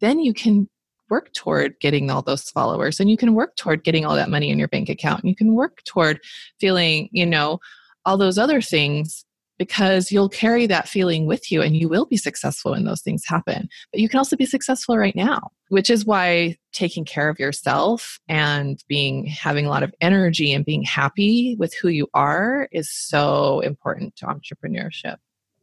then 0.00 0.18
you 0.18 0.32
can 0.32 0.68
work 1.10 1.32
toward 1.32 1.78
getting 1.80 2.10
all 2.10 2.22
those 2.22 2.50
followers 2.50 3.00
and 3.00 3.10
you 3.10 3.16
can 3.16 3.34
work 3.34 3.56
toward 3.56 3.84
getting 3.84 4.04
all 4.04 4.14
that 4.14 4.30
money 4.30 4.50
in 4.50 4.58
your 4.58 4.68
bank 4.68 4.88
account 4.88 5.20
and 5.22 5.28
you 5.28 5.36
can 5.36 5.54
work 5.54 5.82
toward 5.84 6.20
feeling 6.58 7.08
you 7.12 7.26
know 7.26 7.58
all 8.06 8.16
those 8.16 8.38
other 8.38 8.60
things 8.60 9.24
because 9.60 10.10
you'll 10.10 10.30
carry 10.30 10.66
that 10.66 10.88
feeling 10.88 11.26
with 11.26 11.52
you 11.52 11.60
and 11.60 11.76
you 11.76 11.86
will 11.86 12.06
be 12.06 12.16
successful 12.16 12.72
when 12.72 12.86
those 12.86 13.02
things 13.02 13.24
happen. 13.26 13.68
But 13.92 14.00
you 14.00 14.08
can 14.08 14.16
also 14.16 14.34
be 14.34 14.46
successful 14.46 14.96
right 14.96 15.14
now, 15.14 15.50
which 15.68 15.90
is 15.90 16.06
why 16.06 16.56
taking 16.72 17.04
care 17.04 17.28
of 17.28 17.38
yourself 17.38 18.18
and 18.26 18.82
being 18.88 19.26
having 19.26 19.66
a 19.66 19.68
lot 19.68 19.82
of 19.82 19.94
energy 20.00 20.54
and 20.54 20.64
being 20.64 20.82
happy 20.82 21.56
with 21.58 21.74
who 21.74 21.88
you 21.88 22.08
are 22.14 22.68
is 22.72 22.90
so 22.90 23.60
important 23.60 24.16
to 24.16 24.24
entrepreneurship. 24.24 25.16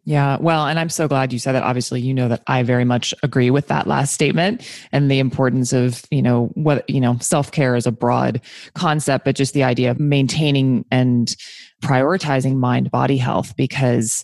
Yeah, 0.08 0.38
well, 0.40 0.68
and 0.68 0.80
I'm 0.80 0.88
so 0.88 1.10
glad 1.10 1.34
you 1.34 1.40
said 1.40 1.52
that. 1.52 1.64
Obviously, 1.64 2.00
you 2.00 2.14
know 2.14 2.30
that 2.30 2.42
I 2.48 2.64
very 2.64 2.86
much 2.86 3.14
agree 3.24 3.52
with 3.52 3.68
that 3.68 3.88
last 3.88 4.14
statement 4.14 4.66
and 4.94 5.12
the 5.12 5.20
importance 5.20 5.74
of, 5.74 6.06
you 6.12 6.22
know, 6.22 6.46
what, 6.54 6.90
you 6.90 7.02
know, 7.02 7.18
self 7.20 7.52
care 7.52 7.76
is 7.76 7.86
a 7.86 7.92
broad 7.92 8.40
concept, 8.74 9.26
but 9.26 9.36
just 9.36 9.54
the 9.54 9.66
idea 9.66 9.92
of 9.92 10.00
maintaining 10.00 10.86
and 10.92 11.36
prioritizing 11.84 12.56
mind 12.56 12.90
body 12.90 13.18
health 13.18 13.54
because 13.58 14.24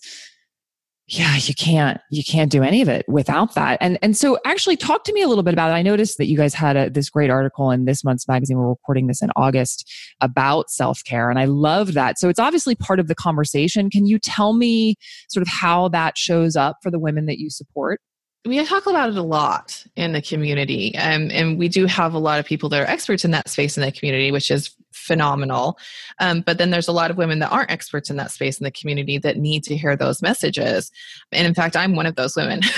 yeah 1.07 1.35
you 1.35 1.53
can't 1.53 1.99
you 2.09 2.23
can't 2.23 2.49
do 2.51 2.63
any 2.63 2.81
of 2.81 2.87
it 2.87 3.05
without 3.09 3.55
that. 3.55 3.77
And 3.81 3.99
and 4.01 4.15
so 4.15 4.39
actually 4.45 4.77
talk 4.77 5.03
to 5.03 5.13
me 5.13 5.21
a 5.21 5.27
little 5.27 5.43
bit 5.43 5.53
about 5.53 5.69
it 5.69 5.73
i 5.73 5.81
noticed 5.81 6.17
that 6.17 6.27
you 6.27 6.37
guys 6.37 6.53
had 6.53 6.77
a, 6.77 6.89
this 6.89 7.09
great 7.09 7.29
article 7.29 7.71
in 7.71 7.85
this 7.85 8.03
month's 8.03 8.27
magazine. 8.27 8.57
We're 8.57 8.69
recording 8.69 9.07
this 9.07 9.21
in 9.21 9.29
august 9.35 9.91
about 10.21 10.69
self-care 10.69 11.29
and 11.29 11.39
i 11.39 11.45
love 11.45 11.93
that. 11.93 12.19
So 12.19 12.29
it's 12.29 12.39
obviously 12.39 12.75
part 12.75 12.99
of 12.99 13.07
the 13.07 13.15
conversation. 13.15 13.89
Can 13.89 14.05
you 14.05 14.17
tell 14.17 14.53
me 14.53 14.95
sort 15.29 15.41
of 15.41 15.47
how 15.47 15.89
that 15.89 16.17
shows 16.17 16.55
up 16.55 16.77
for 16.81 16.89
the 16.89 16.99
women 16.99 17.25
that 17.25 17.37
you 17.37 17.49
support 17.49 17.99
we 18.45 18.63
talk 18.65 18.85
about 18.85 19.09
it 19.09 19.15
a 19.15 19.23
lot 19.23 19.85
in 19.95 20.11
the 20.11 20.21
community 20.21 20.95
um, 20.97 21.29
and 21.31 21.57
we 21.57 21.67
do 21.67 21.85
have 21.85 22.13
a 22.13 22.19
lot 22.19 22.39
of 22.39 22.45
people 22.45 22.67
that 22.69 22.81
are 22.81 22.89
experts 22.89 23.23
in 23.23 23.31
that 23.31 23.47
space 23.49 23.77
in 23.77 23.83
the 23.83 23.91
community 23.91 24.31
which 24.31 24.51
is 24.51 24.75
phenomenal. 24.93 25.77
Um, 26.19 26.41
but 26.41 26.57
then 26.57 26.69
there's 26.69 26.87
a 26.87 26.93
lot 26.93 27.11
of 27.11 27.17
women 27.17 27.39
that 27.39 27.51
aren't 27.51 27.71
experts 27.71 28.09
in 28.09 28.17
that 28.17 28.31
space 28.31 28.59
in 28.59 28.63
the 28.63 28.71
community 28.71 29.17
that 29.17 29.37
need 29.37 29.63
to 29.65 29.75
hear 29.75 29.95
those 29.95 30.21
messages. 30.21 30.91
And 31.31 31.47
in 31.47 31.53
fact 31.53 31.75
i'm 31.75 31.95
one 31.95 32.05
of 32.05 32.15
those 32.15 32.35
women. 32.35 32.61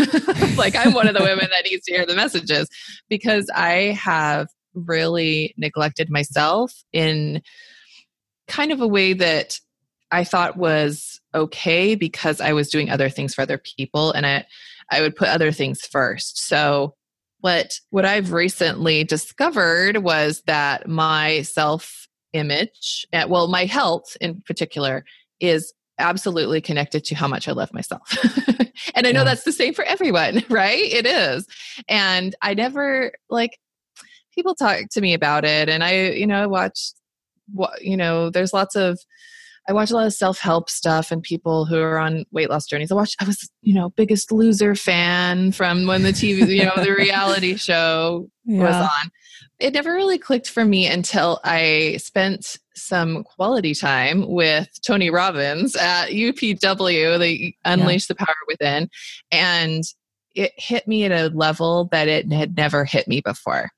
Like 0.58 0.76
i'm 0.76 0.94
one 0.94 1.08
of 1.08 1.16
the 1.16 1.24
women 1.24 1.48
that 1.52 1.66
needs 1.70 1.86
to 1.86 1.94
hear 1.94 2.06
the 2.06 2.16
messages 2.16 2.70
because 3.10 3.50
i 3.54 3.98
have 4.00 4.48
really 4.74 5.54
neglected 5.58 6.10
myself 6.10 6.84
in 6.94 7.42
kind 8.48 8.72
of 8.72 8.80
a 8.82 8.88
way 8.88 9.14
that 9.14 9.60
i 10.12 10.24
thought 10.24 10.58
was 10.58 11.20
okay 11.34 11.96
because 11.96 12.40
i 12.40 12.54
was 12.54 12.70
doing 12.70 12.90
other 12.90 13.10
things 13.10 13.34
for 13.34 13.42
other 13.42 13.58
people 13.58 14.12
and 14.12 14.26
i 14.26 14.46
I 14.92 15.02
would 15.02 15.16
put 15.16 15.30
other 15.30 15.52
things 15.52 15.82
first. 15.82 16.46
So 16.48 16.96
what 17.42 17.80
what 17.90 18.06
I've 18.06 18.32
recently 18.32 19.04
discovered 19.04 19.98
was 19.98 20.42
that 20.48 20.88
my 20.88 21.44
self 21.44 22.08
image, 22.34 23.06
eh, 23.14 23.26
well, 23.26 23.48
my 23.48 23.66
health 23.66 24.18
in 24.20 24.42
particular, 24.46 25.06
is 25.40 25.74
absolutely 26.00 26.60
connected 26.60 27.04
to 27.06 27.16
how 27.16 27.28
much 27.28 27.48
I 27.48 27.52
love 27.52 27.74
myself. 27.74 28.18
and 28.96 29.08
I 29.08 29.12
know 29.12 29.22
yeah. 29.22 29.26
that's 29.26 29.44
the 29.44 29.52
same 29.52 29.74
for 29.74 29.86
everyone, 29.86 30.44
right? 30.50 30.84
It 30.84 31.06
is. 31.06 31.48
And 31.88 32.36
I 32.42 32.54
never 32.54 33.14
like 33.30 33.58
people 34.34 34.56
talk 34.56 34.90
to 34.92 35.02
me 35.02 35.14
about 35.14 35.46
it 35.46 35.70
and 35.70 35.84
I, 35.84 36.10
you 36.10 36.28
know, 36.28 36.50
watch 36.50 36.94
what 37.54 37.82
you 37.82 37.96
know, 37.96 38.30
there's 38.30 38.54
lots 38.54 38.76
of 38.76 39.00
I 39.68 39.74
watch 39.74 39.92
a 39.92 39.96
lot 39.96 40.06
of 40.06 40.14
self 40.14 40.40
help 40.40 40.70
stuff 40.70 41.12
and 41.12 41.24
people 41.24 41.66
who 41.66 41.80
are 41.80 41.98
on 41.98 42.26
weight 42.32 42.50
loss 42.50 42.68
journeys. 42.68 42.92
I 42.92 42.96
watch. 42.96 43.16
I 43.20 43.26
was, 43.26 43.50
you 43.62 43.74
know, 43.74 43.90
biggest 43.90 44.32
loser 44.32 44.76
fan 44.76 45.52
from 45.52 45.88
when 45.88 46.04
the 46.04 46.12
TV, 46.12 46.48
you 46.48 46.66
know, 46.66 46.84
the 46.84 46.94
reality 46.94 47.56
show 47.58 48.30
yeah. 48.46 48.64
was 48.64 48.76
on. 48.76 49.12
It 49.60 49.74
never 49.74 49.94
really 49.94 50.18
clicked 50.18 50.50
for 50.50 50.66
me 50.66 50.86
until 50.86 51.40
I 51.44 51.98
spent 51.98 52.58
some 52.76 53.24
quality 53.24 53.74
time 53.74 54.28
with 54.28 54.68
Tony 54.86 55.10
Robbins 55.10 55.76
at 55.76 56.10
UPW, 56.10 57.20
the 57.20 57.56
Unleash 57.64 58.10
yeah. 58.10 58.14
the 58.14 58.26
Power 58.26 58.36
Within, 58.48 58.90
and 59.32 59.84
it 60.36 60.52
hit 60.58 60.88
me 60.88 61.06
at 61.06 61.12
a 61.12 61.34
level 61.34 61.88
that 61.92 62.08
it 62.08 62.32
had 62.32 62.58
never 62.58 62.84
hit 62.84 63.08
me 63.08 63.22
before. 63.22 63.72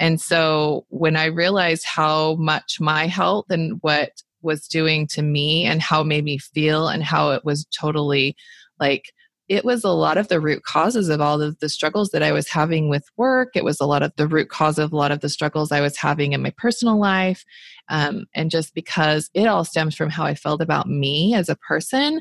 And 0.00 0.20
so 0.20 0.86
when 0.88 1.14
I 1.14 1.26
realized 1.26 1.84
how 1.84 2.34
much 2.36 2.78
my 2.80 3.06
health 3.06 3.46
and 3.50 3.78
what 3.82 4.10
was 4.42 4.66
doing 4.66 5.06
to 5.08 5.22
me 5.22 5.64
and 5.64 5.82
how 5.82 6.02
it 6.02 6.06
made 6.06 6.24
me 6.24 6.38
feel 6.38 6.88
and 6.88 7.02
how 7.02 7.30
it 7.30 7.44
was 7.44 7.66
totally 7.66 8.36
like 8.78 9.12
it 9.50 9.64
was 9.64 9.82
a 9.82 9.90
lot 9.90 10.16
of 10.16 10.28
the 10.28 10.38
root 10.38 10.62
causes 10.62 11.08
of 11.08 11.20
all 11.20 11.42
of 11.42 11.58
the 11.58 11.68
struggles 11.68 12.10
that 12.10 12.22
I 12.22 12.30
was 12.30 12.48
having 12.48 12.88
with 12.88 13.04
work. 13.16 13.48
It 13.56 13.64
was 13.64 13.80
a 13.80 13.84
lot 13.84 14.04
of 14.04 14.12
the 14.16 14.28
root 14.28 14.48
cause 14.48 14.78
of 14.78 14.92
a 14.92 14.96
lot 14.96 15.10
of 15.10 15.20
the 15.20 15.28
struggles 15.28 15.72
I 15.72 15.80
was 15.80 15.96
having 15.96 16.34
in 16.34 16.40
my 16.40 16.52
personal 16.56 17.00
life. 17.00 17.44
Um, 17.88 18.26
and 18.32 18.48
just 18.48 18.74
because 18.74 19.28
it 19.34 19.48
all 19.48 19.64
stems 19.64 19.96
from 19.96 20.08
how 20.08 20.22
I 20.22 20.36
felt 20.36 20.60
about 20.60 20.88
me 20.88 21.34
as 21.34 21.48
a 21.48 21.56
person, 21.56 22.20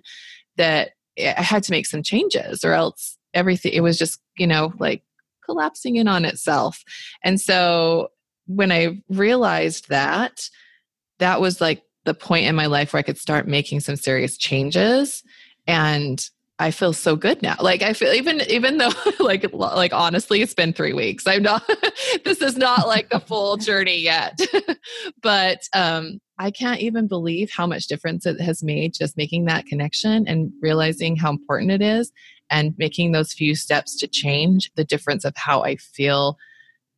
that 0.57 0.89
I 1.19 1.43
had 1.43 1.61
to 1.63 1.71
make 1.71 1.85
some 1.85 2.01
changes 2.01 2.63
or 2.63 2.73
else 2.73 3.15
everything, 3.35 3.73
it 3.73 3.81
was 3.81 3.99
just, 3.99 4.19
you 4.35 4.47
know, 4.47 4.73
like 4.79 5.03
collapsing 5.45 5.97
in 5.97 6.07
on 6.07 6.25
itself. 6.25 6.83
And 7.23 7.39
so 7.39 8.09
when 8.47 8.71
I 8.71 9.03
realized 9.07 9.89
that, 9.89 10.49
that 11.19 11.41
was 11.41 11.61
like 11.61 11.83
the 12.09 12.15
point 12.15 12.47
in 12.47 12.55
my 12.55 12.65
life 12.65 12.91
where 12.91 12.99
I 12.99 13.03
could 13.03 13.19
start 13.19 13.47
making 13.47 13.81
some 13.81 13.95
serious 13.95 14.35
changes 14.35 15.21
and 15.67 16.27
I 16.57 16.71
feel 16.71 16.91
so 16.91 17.15
good 17.15 17.43
now. 17.43 17.55
Like 17.61 17.83
I 17.83 17.93
feel 17.93 18.11
even 18.13 18.41
even 18.49 18.79
though 18.79 18.89
like 19.19 19.45
like 19.53 19.93
honestly 19.93 20.41
it's 20.41 20.55
been 20.55 20.73
3 20.73 20.93
weeks. 20.93 21.27
I'm 21.27 21.43
not 21.43 21.69
this 22.25 22.41
is 22.41 22.57
not 22.57 22.87
like 22.87 23.11
the 23.11 23.19
full 23.19 23.57
journey 23.57 23.99
yet. 23.99 24.39
but 25.21 25.59
um 25.73 26.19
I 26.39 26.49
can't 26.49 26.79
even 26.79 27.07
believe 27.07 27.51
how 27.51 27.67
much 27.67 27.85
difference 27.85 28.25
it 28.25 28.41
has 28.41 28.63
made 28.63 28.95
just 28.95 29.15
making 29.15 29.45
that 29.45 29.67
connection 29.67 30.27
and 30.27 30.51
realizing 30.63 31.15
how 31.15 31.29
important 31.29 31.69
it 31.69 31.83
is 31.83 32.11
and 32.49 32.73
making 32.79 33.11
those 33.11 33.33
few 33.33 33.53
steps 33.53 33.95
to 33.97 34.07
change 34.07 34.71
the 34.75 34.83
difference 34.83 35.25
of 35.25 35.33
how 35.37 35.61
I 35.61 35.75
feel 35.75 36.39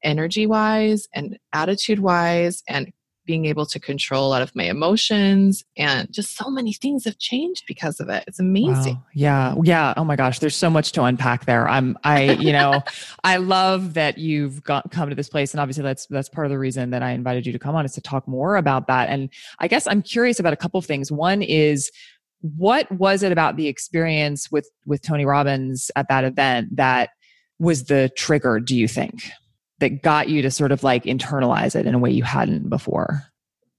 energy 0.03 0.47
wise 0.47 1.09
and 1.13 1.37
attitude 1.51 1.99
wise 1.99 2.63
and 2.69 2.93
being 3.25 3.45
able 3.45 3.65
to 3.65 3.79
control 3.79 4.27
a 4.27 4.29
lot 4.29 4.41
of 4.41 4.55
my 4.55 4.63
emotions 4.63 5.63
and 5.77 6.11
just 6.11 6.35
so 6.35 6.49
many 6.49 6.73
things 6.73 7.05
have 7.05 7.17
changed 7.17 7.63
because 7.67 7.99
of 7.99 8.09
it. 8.09 8.23
It's 8.27 8.39
amazing. 8.39 8.95
Wow. 8.95 9.05
Yeah. 9.13 9.55
Yeah. 9.63 9.93
Oh 9.97 10.03
my 10.03 10.15
gosh. 10.15 10.39
There's 10.39 10.55
so 10.55 10.69
much 10.69 10.91
to 10.93 11.03
unpack 11.03 11.45
there. 11.45 11.69
I'm, 11.69 11.97
I, 12.03 12.31
you 12.33 12.51
know, 12.51 12.83
I 13.23 13.37
love 13.37 13.93
that 13.93 14.17
you've 14.17 14.63
got 14.63 14.91
come 14.91 15.09
to 15.09 15.15
this 15.15 15.29
place. 15.29 15.53
And 15.53 15.61
obviously 15.61 15.83
that's, 15.83 16.07
that's 16.07 16.29
part 16.29 16.47
of 16.47 16.51
the 16.51 16.59
reason 16.59 16.89
that 16.91 17.03
I 17.03 17.11
invited 17.11 17.45
you 17.45 17.53
to 17.53 17.59
come 17.59 17.75
on 17.75 17.85
is 17.85 17.93
to 17.93 18.01
talk 18.01 18.27
more 18.27 18.55
about 18.55 18.87
that. 18.87 19.09
And 19.09 19.29
I 19.59 19.67
guess 19.67 19.87
I'm 19.87 20.01
curious 20.01 20.39
about 20.39 20.53
a 20.53 20.57
couple 20.57 20.77
of 20.77 20.85
things. 20.85 21.11
One 21.11 21.41
is, 21.41 21.91
what 22.41 22.91
was 22.91 23.21
it 23.21 23.31
about 23.31 23.55
the 23.55 23.67
experience 23.67 24.51
with 24.51 24.67
with 24.87 25.01
Tony 25.03 25.25
Robbins 25.25 25.91
at 25.95 26.07
that 26.09 26.23
event 26.23 26.75
that 26.75 27.11
was 27.59 27.83
the 27.83 28.09
trigger 28.17 28.59
do 28.59 28.75
you 28.75 28.87
think 28.87 29.29
that 29.81 30.01
got 30.01 30.29
you 30.29 30.41
to 30.41 30.49
sort 30.49 30.71
of 30.71 30.83
like 30.83 31.03
internalize 31.03 31.75
it 31.75 31.85
in 31.85 31.93
a 31.93 31.99
way 31.99 32.11
you 32.11 32.23
hadn't 32.23 32.69
before? 32.69 33.23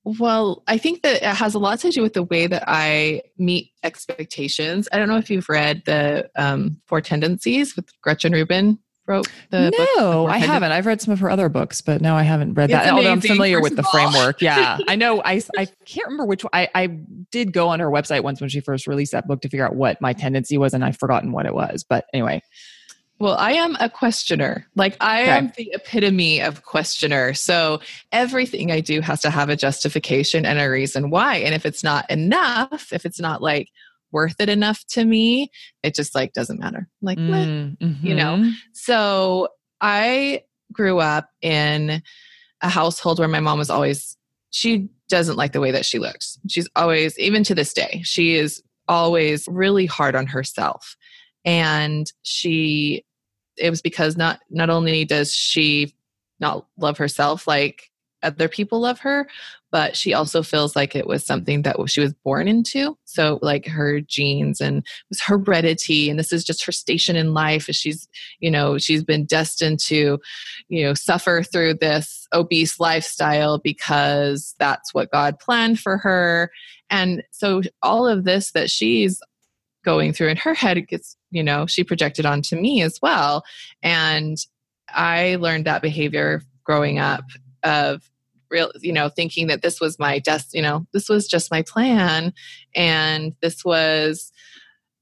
Well, 0.04 0.64
I 0.66 0.78
think 0.78 1.02
that 1.02 1.16
it 1.16 1.22
has 1.22 1.54
a 1.54 1.58
lot 1.58 1.78
to 1.80 1.90
do 1.90 2.02
with 2.02 2.12
the 2.12 2.24
way 2.24 2.48
that 2.48 2.64
I 2.66 3.22
meet 3.38 3.70
expectations. 3.84 4.88
I 4.92 4.98
don't 4.98 5.08
know 5.08 5.16
if 5.16 5.30
you've 5.30 5.48
read 5.48 5.82
the 5.86 6.28
um, 6.36 6.80
Four 6.86 7.00
Tendencies 7.00 7.76
with 7.76 7.88
Gretchen 8.02 8.32
Rubin 8.32 8.78
wrote 9.06 9.26
the 9.50 9.72
no 9.96 10.26
i 10.26 10.38
haven't. 10.38 10.70
I've 10.70 10.86
read 10.86 11.00
some 11.00 11.12
of 11.12 11.18
her 11.20 11.28
other 11.28 11.48
books 11.48 11.80
but 11.80 12.00
no 12.00 12.14
i 12.14 12.22
haven't 12.22 12.54
read 12.54 12.70
that 12.70 12.88
although 12.92 13.10
i'm 13.10 13.20
familiar 13.20 13.60
with 13.60 13.74
the 13.74 13.82
framework. 13.82 14.40
Yeah 14.40 14.78
i 14.88 14.94
know. 14.94 15.20
I 15.24 15.42
i 15.58 15.66
can't 15.86 16.06
remember 16.06 16.24
which 16.26 16.44
I, 16.52 16.68
I 16.74 16.86
did 17.30 17.52
go 17.52 17.68
on 17.68 17.80
her 17.80 17.90
website 17.90 18.22
once 18.22 18.40
when 18.40 18.48
she 18.48 18.60
first 18.60 18.86
released 18.86 19.12
that 19.12 19.26
book 19.26 19.40
to 19.42 19.48
figure 19.48 19.66
out 19.66 19.74
what 19.74 20.00
my 20.00 20.12
tendency 20.12 20.56
was 20.56 20.72
and 20.72 20.84
i've 20.84 20.96
forgotten 20.96 21.32
what 21.32 21.46
it 21.46 21.54
was 21.54 21.84
but 21.84 22.04
anyway 22.14 22.42
well, 23.22 23.36
I 23.38 23.52
am 23.52 23.76
a 23.78 23.88
questioner. 23.88 24.66
Like 24.74 24.96
I 24.98 25.22
okay. 25.22 25.30
am 25.30 25.52
the 25.56 25.70
epitome 25.74 26.40
of 26.40 26.64
questioner. 26.64 27.34
So 27.34 27.80
everything 28.10 28.72
I 28.72 28.80
do 28.80 29.00
has 29.00 29.20
to 29.20 29.30
have 29.30 29.48
a 29.48 29.54
justification 29.54 30.44
and 30.44 30.58
a 30.58 30.68
reason 30.68 31.08
why. 31.08 31.36
And 31.36 31.54
if 31.54 31.64
it's 31.64 31.84
not 31.84 32.10
enough, 32.10 32.92
if 32.92 33.06
it's 33.06 33.20
not 33.20 33.40
like 33.40 33.68
worth 34.10 34.40
it 34.40 34.48
enough 34.48 34.84
to 34.88 35.04
me, 35.04 35.52
it 35.84 35.94
just 35.94 36.16
like 36.16 36.32
doesn't 36.32 36.58
matter. 36.58 36.88
Like, 37.00 37.16
mm, 37.16 37.78
mm-hmm. 37.78 38.04
you 38.04 38.16
know? 38.16 38.50
So 38.72 39.50
I 39.80 40.42
grew 40.72 40.98
up 40.98 41.30
in 41.42 42.02
a 42.60 42.68
household 42.68 43.20
where 43.20 43.28
my 43.28 43.38
mom 43.38 43.56
was 43.56 43.70
always, 43.70 44.16
she 44.50 44.88
doesn't 45.08 45.36
like 45.36 45.52
the 45.52 45.60
way 45.60 45.70
that 45.70 45.86
she 45.86 46.00
looks. 46.00 46.40
She's 46.48 46.68
always, 46.74 47.16
even 47.20 47.44
to 47.44 47.54
this 47.54 47.72
day, 47.72 48.00
she 48.02 48.34
is 48.34 48.60
always 48.88 49.46
really 49.46 49.86
hard 49.86 50.16
on 50.16 50.26
herself 50.26 50.96
and 51.44 52.12
she 52.22 53.04
it 53.56 53.70
was 53.70 53.82
because 53.82 54.16
not 54.16 54.40
not 54.50 54.70
only 54.70 55.04
does 55.04 55.34
she 55.34 55.94
not 56.40 56.66
love 56.76 56.98
herself 56.98 57.46
like 57.46 57.90
other 58.22 58.48
people 58.48 58.80
love 58.80 59.00
her 59.00 59.26
but 59.72 59.96
she 59.96 60.12
also 60.12 60.42
feels 60.42 60.76
like 60.76 60.94
it 60.94 61.06
was 61.06 61.24
something 61.24 61.62
that 61.62 61.76
she 61.88 62.00
was 62.00 62.12
born 62.12 62.46
into. 62.46 62.96
So 63.06 63.38
like 63.40 63.66
her 63.66 64.02
genes 64.02 64.60
and 64.60 64.86
was 65.08 65.22
heredity 65.22 66.10
and 66.10 66.18
this 66.18 66.30
is 66.30 66.44
just 66.44 66.64
her 66.66 66.72
station 66.72 67.16
in 67.16 67.32
life. 67.32 67.64
She's 67.70 68.06
you 68.38 68.50
know 68.50 68.76
she's 68.76 69.02
been 69.02 69.24
destined 69.24 69.80
to 69.86 70.20
you 70.68 70.84
know 70.84 70.92
suffer 70.92 71.42
through 71.42 71.74
this 71.74 72.28
obese 72.34 72.78
lifestyle 72.78 73.58
because 73.58 74.54
that's 74.58 74.92
what 74.92 75.10
god 75.10 75.38
planned 75.40 75.80
for 75.80 75.96
her. 75.96 76.50
And 76.90 77.24
so 77.30 77.62
all 77.80 78.06
of 78.06 78.24
this 78.24 78.52
that 78.52 78.70
she's 78.70 79.20
going 79.84 80.12
through 80.12 80.28
in 80.28 80.36
her 80.36 80.54
head 80.54 80.86
gets 80.86 81.16
you 81.32 81.42
know 81.42 81.66
she 81.66 81.82
projected 81.82 82.24
onto 82.24 82.54
me 82.54 82.82
as 82.82 83.00
well. 83.02 83.44
And 83.82 84.36
i 84.94 85.36
learned 85.36 85.64
that 85.64 85.80
behavior 85.80 86.42
growing 86.64 86.98
up 86.98 87.24
of 87.62 88.02
real 88.50 88.70
you 88.80 88.92
know 88.92 89.08
thinking 89.08 89.46
that 89.46 89.62
this 89.62 89.80
was 89.80 89.98
my 89.98 90.18
dest 90.18 90.52
you 90.52 90.60
know 90.60 90.86
this 90.92 91.08
was 91.08 91.26
just 91.26 91.50
my 91.50 91.62
plan. 91.62 92.32
And 92.74 93.34
this 93.42 93.64
was 93.64 94.30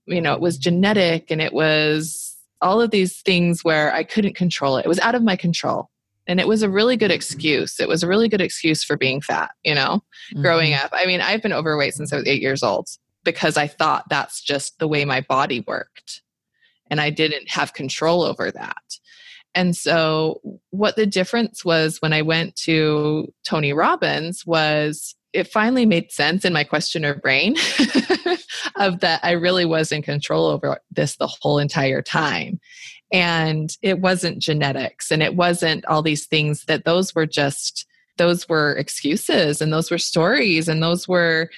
you 0.07 0.21
know 0.21 0.33
it 0.35 0.41
was 0.41 0.57
genetic 0.57 1.31
and 1.31 1.43
it 1.43 1.53
was 1.53 2.37
all 2.63 2.81
of 2.81 2.91
these 2.91 3.23
things 3.23 3.65
where 3.65 3.93
i 3.95 4.05
couldn't 4.05 4.37
control 4.37 4.77
it. 4.77 4.87
It 4.87 4.89
was 4.89 5.01
out 5.01 5.15
of 5.15 5.23
my 5.23 5.37
control. 5.37 5.91
And 6.27 6.39
it 6.39 6.47
was 6.47 6.63
a 6.63 6.71
really 6.71 6.97
good 6.97 7.11
excuse. 7.11 7.81
It 7.81 7.89
was 7.89 8.05
a 8.05 8.07
really 8.07 8.29
good 8.29 8.43
excuse 8.43 8.85
for 8.85 8.97
being 8.97 9.21
fat 9.21 9.51
you 9.65 9.75
know 9.75 10.03
mm-hmm. 10.33 10.43
growing 10.43 10.75
up. 10.75 10.91
I 10.93 11.07
mean 11.07 11.21
i've 11.21 11.43
been 11.43 11.53
overweight 11.53 11.95
since 11.95 12.13
i 12.13 12.17
was 12.17 12.27
eight 12.27 12.43
years 12.43 12.63
old 12.63 12.89
because 13.25 13.57
i 13.57 13.67
thought 13.67 14.09
that's 14.09 14.43
just 14.43 14.79
the 14.79 14.89
way 14.89 15.05
my 15.05 15.21
body 15.23 15.65
worked 15.67 16.23
and 16.91 17.01
i 17.01 17.11
didn't 17.11 17.49
have 17.49 17.75
control 17.75 18.23
over 18.23 18.51
that 18.51 18.83
and 19.55 19.77
so, 19.77 20.41
what 20.71 20.97
the 20.97 21.07
difference 21.07 21.65
was 21.65 22.01
when 22.01 22.13
I 22.13 22.23
went 22.23 22.55
to 22.57 23.33
Tony 23.45 23.73
Robbins 23.73 24.47
was 24.47 25.17
it 25.33 25.47
finally 25.47 25.87
made 25.87 26.11
sense 26.11 26.45
in 26.45 26.53
my 26.53 26.65
questioner 26.65 27.15
brain 27.15 27.55
of 28.77 29.01
that 29.01 29.21
I 29.23 29.33
really 29.33 29.65
was 29.65 29.93
in 29.93 30.03
control 30.03 30.47
over 30.47 30.79
this 30.91 31.17
the 31.17 31.27
whole 31.27 31.59
entire 31.59 32.03
time. 32.03 32.61
And 33.13 33.77
it 33.83 34.01
wasn't 34.01 34.39
genetics 34.39 35.11
and 35.11 35.23
it 35.23 35.37
wasn't 35.37 35.85
all 35.87 36.03
these 36.03 36.27
things 36.27 36.65
that 36.65 36.85
those 36.85 37.15
were 37.15 37.27
just, 37.27 37.87
those 38.19 38.49
were 38.49 38.73
excuses 38.77 39.61
and 39.61 39.73
those 39.73 39.91
were 39.91 39.99
stories 39.99 40.69
and 40.69 40.83
those 40.83 41.09
were, 41.09 41.51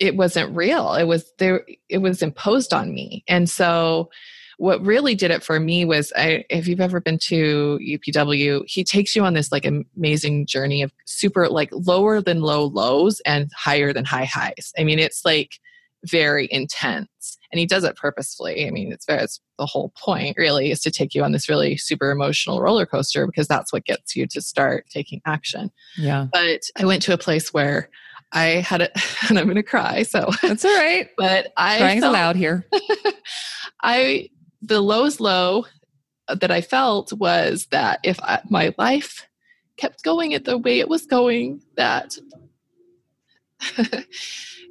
it 0.00 0.16
wasn't 0.16 0.56
real. 0.56 0.94
It 0.94 1.04
was 1.04 1.30
there, 1.38 1.64
it 1.88 1.98
was 1.98 2.22
imposed 2.22 2.72
on 2.72 2.92
me. 2.92 3.22
And 3.28 3.48
so, 3.48 4.10
what 4.56 4.84
really 4.84 5.14
did 5.14 5.30
it 5.30 5.42
for 5.42 5.58
me 5.58 5.86
was 5.86 6.12
I, 6.16 6.44
if 6.50 6.68
you've 6.68 6.82
ever 6.82 7.00
been 7.00 7.18
to 7.28 7.78
UPW, 7.82 8.62
he 8.66 8.84
takes 8.84 9.16
you 9.16 9.24
on 9.24 9.32
this 9.32 9.50
like 9.50 9.64
amazing 9.64 10.44
journey 10.44 10.82
of 10.82 10.92
super 11.06 11.48
like 11.48 11.70
lower 11.72 12.20
than 12.20 12.42
low 12.42 12.66
lows 12.66 13.20
and 13.24 13.50
higher 13.56 13.94
than 13.94 14.04
high 14.04 14.26
highs. 14.26 14.72
I 14.78 14.84
mean, 14.84 14.98
it's 14.98 15.24
like 15.24 15.52
very 16.04 16.46
intense 16.50 17.38
and 17.50 17.58
he 17.58 17.64
does 17.64 17.84
it 17.84 17.96
purposefully. 17.96 18.66
I 18.66 18.70
mean, 18.70 18.92
it's, 18.92 19.06
it's 19.08 19.40
the 19.58 19.64
whole 19.64 19.92
point 19.98 20.36
really 20.36 20.70
is 20.70 20.80
to 20.82 20.90
take 20.90 21.14
you 21.14 21.24
on 21.24 21.32
this 21.32 21.48
really 21.48 21.78
super 21.78 22.10
emotional 22.10 22.60
roller 22.60 22.84
coaster 22.84 23.26
because 23.26 23.48
that's 23.48 23.72
what 23.72 23.86
gets 23.86 24.14
you 24.14 24.26
to 24.26 24.40
start 24.42 24.84
taking 24.90 25.22
action. 25.24 25.70
Yeah. 25.96 26.26
But 26.32 26.62
I 26.78 26.84
went 26.84 27.02
to 27.02 27.14
a 27.14 27.18
place 27.18 27.52
where 27.54 27.88
I 28.32 28.46
had 28.60 28.82
it, 28.82 28.92
and 29.28 29.38
I'm 29.38 29.46
going 29.46 29.56
to 29.56 29.62
cry. 29.62 30.02
So 30.02 30.30
that's 30.42 30.64
all 30.64 30.76
right. 30.76 31.08
But 31.16 31.52
I 31.56 31.78
crying's 31.78 32.02
felt, 32.02 32.12
allowed 32.14 32.36
here. 32.36 32.66
I 33.82 34.28
the 34.62 34.80
lowest 34.80 35.20
low 35.20 35.66
that 36.28 36.50
I 36.50 36.60
felt 36.60 37.12
was 37.12 37.66
that 37.70 38.00
if 38.04 38.20
I, 38.20 38.40
my 38.48 38.74
life 38.78 39.26
kept 39.76 40.04
going 40.04 40.34
at 40.34 40.44
the 40.44 40.58
way 40.58 40.78
it 40.78 40.88
was 40.88 41.06
going, 41.06 41.62
that 41.76 42.16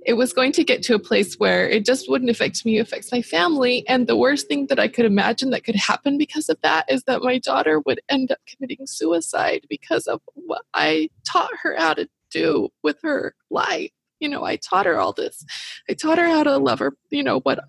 it 0.06 0.14
was 0.14 0.34
going 0.34 0.52
to 0.54 0.64
get 0.64 0.82
to 0.84 0.96
a 0.96 1.00
place 1.00 1.36
where 1.36 1.68
it 1.68 1.86
just 1.86 2.10
wouldn't 2.10 2.30
affect 2.30 2.66
me, 2.66 2.78
it 2.78 2.82
affects 2.82 3.12
my 3.12 3.22
family. 3.22 3.88
And 3.88 4.08
the 4.08 4.16
worst 4.16 4.48
thing 4.48 4.68
that 4.68 4.80
I 4.80 4.88
could 4.88 5.06
imagine 5.06 5.50
that 5.50 5.64
could 5.64 5.76
happen 5.76 6.18
because 6.18 6.50
of 6.50 6.58
that 6.62 6.86
is 6.90 7.04
that 7.04 7.22
my 7.22 7.40
daughter 7.40 7.82
would 7.86 8.00
end 8.10 8.32
up 8.32 8.40
committing 8.48 8.86
suicide 8.86 9.66
because 9.70 10.08
of 10.08 10.22
what 10.34 10.64
I 10.74 11.10
taught 11.28 11.52
her 11.64 11.76
how 11.78 11.96
to 11.96 12.08
do 12.32 12.70
with 12.84 12.98
her 13.04 13.36
life. 13.50 13.92
You 14.20 14.28
know 14.28 14.44
i 14.44 14.58
taught 14.58 14.86
her 14.86 15.00
all 15.00 15.14
this. 15.14 15.46
I 15.90 15.94
taught 15.94 16.18
her 16.18 16.28
how 16.28 16.44
to 16.44 16.58
love 16.58 16.80
her 16.80 16.94
you 17.10 17.24
know 17.24 17.40
what 17.42 17.60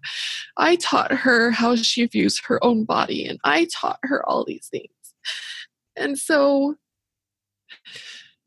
i 0.57 0.75
taught 0.77 1.13
her 1.13 1.53
how 1.53 1.77
she 1.77 2.07
views 2.07 2.41
her 2.47 2.63
own 2.65 2.85
body 2.85 3.25
and 3.25 3.39
i 3.45 3.69
taught 3.73 4.01
her 4.03 4.29
all 4.29 4.45
these 4.45 4.69
things. 4.69 4.89
And 5.97 6.19
so 6.19 6.75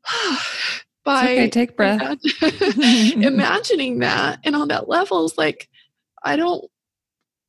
by 1.04 1.24
okay, 1.24 1.50
take 1.50 1.76
breath. 1.76 2.18
imagining 2.42 4.00
that 4.00 4.40
and 4.44 4.54
on 4.54 4.68
that 4.68 4.88
level 4.88 5.24
is 5.24 5.38
like 5.38 5.68
i 6.22 6.36
don't 6.36 6.70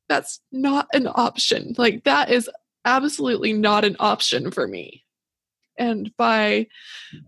that's 0.08 0.40
not 0.52 0.88
an 0.92 1.08
option. 1.08 1.74
Like 1.76 2.04
that 2.04 2.30
is 2.30 2.48
absolutely 2.84 3.52
not 3.52 3.84
an 3.84 3.96
option 3.98 4.50
for 4.50 4.66
me 4.68 5.02
and 5.78 6.10
by 6.16 6.66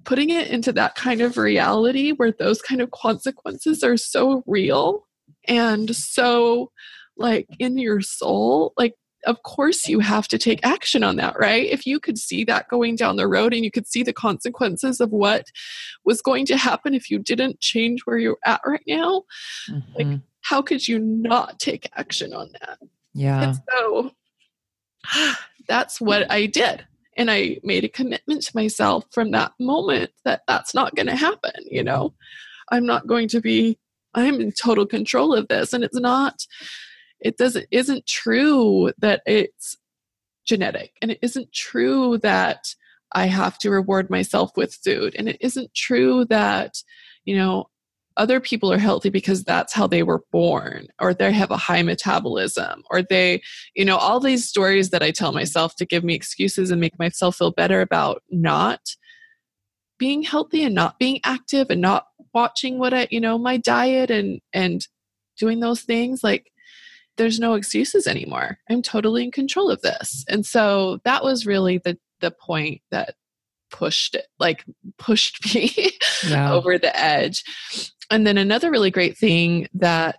putting 0.04 0.30
it 0.30 0.48
into 0.48 0.72
that 0.72 0.94
kind 0.94 1.20
of 1.20 1.36
reality 1.36 2.12
where 2.12 2.32
those 2.32 2.62
kind 2.62 2.80
of 2.80 2.90
consequences 2.90 3.82
are 3.82 3.96
so 3.96 4.42
real 4.46 5.06
and 5.46 5.94
so 5.94 6.70
like 7.16 7.48
in 7.58 7.78
your 7.78 8.00
soul, 8.00 8.72
like 8.76 8.94
of 9.26 9.42
course 9.42 9.88
you 9.88 9.98
have 9.98 10.28
to 10.28 10.38
take 10.38 10.64
action 10.64 11.02
on 11.02 11.16
that, 11.16 11.38
right? 11.38 11.66
If 11.66 11.86
you 11.86 11.98
could 11.98 12.18
see 12.18 12.44
that 12.44 12.68
going 12.68 12.94
down 12.94 13.16
the 13.16 13.26
road 13.26 13.52
and 13.52 13.64
you 13.64 13.70
could 13.70 13.86
see 13.86 14.02
the 14.02 14.12
consequences 14.12 15.00
of 15.00 15.10
what 15.10 15.46
was 16.04 16.22
going 16.22 16.46
to 16.46 16.56
happen 16.56 16.94
if 16.94 17.10
you 17.10 17.18
didn't 17.18 17.60
change 17.60 18.02
where 18.04 18.18
you're 18.18 18.38
at 18.46 18.60
right 18.64 18.82
now, 18.86 19.24
mm-hmm. 19.68 19.80
like 19.96 20.20
how 20.42 20.62
could 20.62 20.86
you 20.86 20.98
not 21.00 21.58
take 21.58 21.90
action 21.96 22.32
on 22.32 22.50
that? 22.60 22.78
Yeah. 23.12 23.42
And 23.42 23.58
so 23.70 24.12
that's 25.68 26.00
what 26.00 26.30
I 26.30 26.46
did 26.46 26.86
and 27.18 27.30
i 27.30 27.58
made 27.62 27.84
a 27.84 27.88
commitment 27.88 28.42
to 28.42 28.56
myself 28.56 29.04
from 29.10 29.32
that 29.32 29.52
moment 29.60 30.10
that 30.24 30.42
that's 30.48 30.74
not 30.74 30.94
going 30.94 31.06
to 31.06 31.16
happen 31.16 31.52
you 31.66 31.84
know? 31.84 32.14
I'm 32.70 32.86
not 32.86 33.06
going 33.06 33.28
to 33.28 33.40
be 33.40 33.78
i'm 34.14 34.40
in 34.40 34.52
total 34.52 34.86
control 34.86 35.34
of 35.34 35.48
this 35.48 35.72
and 35.72 35.84
it's 35.84 35.98
not 35.98 36.46
it 37.20 37.36
doesn't 37.36 37.66
isn't 37.70 38.06
true 38.06 38.92
that 38.98 39.22
it's 39.26 39.76
genetic 40.46 40.92
and 41.02 41.10
it 41.10 41.18
isn't 41.20 41.52
true 41.52 42.18
that 42.18 42.74
i 43.12 43.26
have 43.26 43.58
to 43.58 43.70
reward 43.70 44.08
myself 44.08 44.50
with 44.56 44.74
food 44.74 45.14
and 45.18 45.28
it 45.28 45.36
isn't 45.40 45.74
true 45.74 46.24
that 46.26 46.82
you 47.24 47.36
know 47.36 47.68
other 48.18 48.40
people 48.40 48.70
are 48.72 48.78
healthy 48.78 49.08
because 49.08 49.44
that's 49.44 49.72
how 49.72 49.86
they 49.86 50.02
were 50.02 50.22
born 50.32 50.88
or 51.00 51.14
they 51.14 51.32
have 51.32 51.50
a 51.50 51.56
high 51.56 51.82
metabolism 51.82 52.82
or 52.90 53.00
they 53.00 53.40
you 53.74 53.84
know 53.84 53.96
all 53.96 54.20
these 54.20 54.46
stories 54.46 54.90
that 54.90 55.02
i 55.02 55.10
tell 55.10 55.32
myself 55.32 55.74
to 55.76 55.86
give 55.86 56.04
me 56.04 56.14
excuses 56.14 56.70
and 56.70 56.80
make 56.80 56.98
myself 56.98 57.36
feel 57.36 57.50
better 57.50 57.80
about 57.80 58.22
not 58.30 58.80
being 59.98 60.22
healthy 60.22 60.62
and 60.62 60.74
not 60.74 60.98
being 60.98 61.20
active 61.24 61.68
and 61.70 61.80
not 61.80 62.06
watching 62.34 62.78
what 62.78 62.92
i 62.92 63.06
you 63.10 63.20
know 63.20 63.38
my 63.38 63.56
diet 63.56 64.10
and 64.10 64.40
and 64.52 64.86
doing 65.38 65.60
those 65.60 65.82
things 65.82 66.22
like 66.22 66.50
there's 67.18 67.40
no 67.40 67.54
excuses 67.54 68.06
anymore. 68.06 68.58
I'm 68.70 68.80
totally 68.80 69.24
in 69.24 69.32
control 69.32 69.70
of 69.70 69.82
this. 69.82 70.24
And 70.28 70.46
so 70.46 71.00
that 71.04 71.22
was 71.22 71.44
really 71.44 71.78
the 71.78 71.98
the 72.20 72.30
point 72.30 72.80
that 72.90 73.14
pushed 73.70 74.14
it 74.14 74.26
like 74.38 74.64
pushed 74.98 75.54
me 75.54 75.92
yeah. 76.26 76.52
over 76.52 76.78
the 76.78 76.98
edge 76.98 77.44
and 78.10 78.26
then 78.26 78.38
another 78.38 78.70
really 78.70 78.90
great 78.90 79.16
thing 79.16 79.68
that 79.74 80.16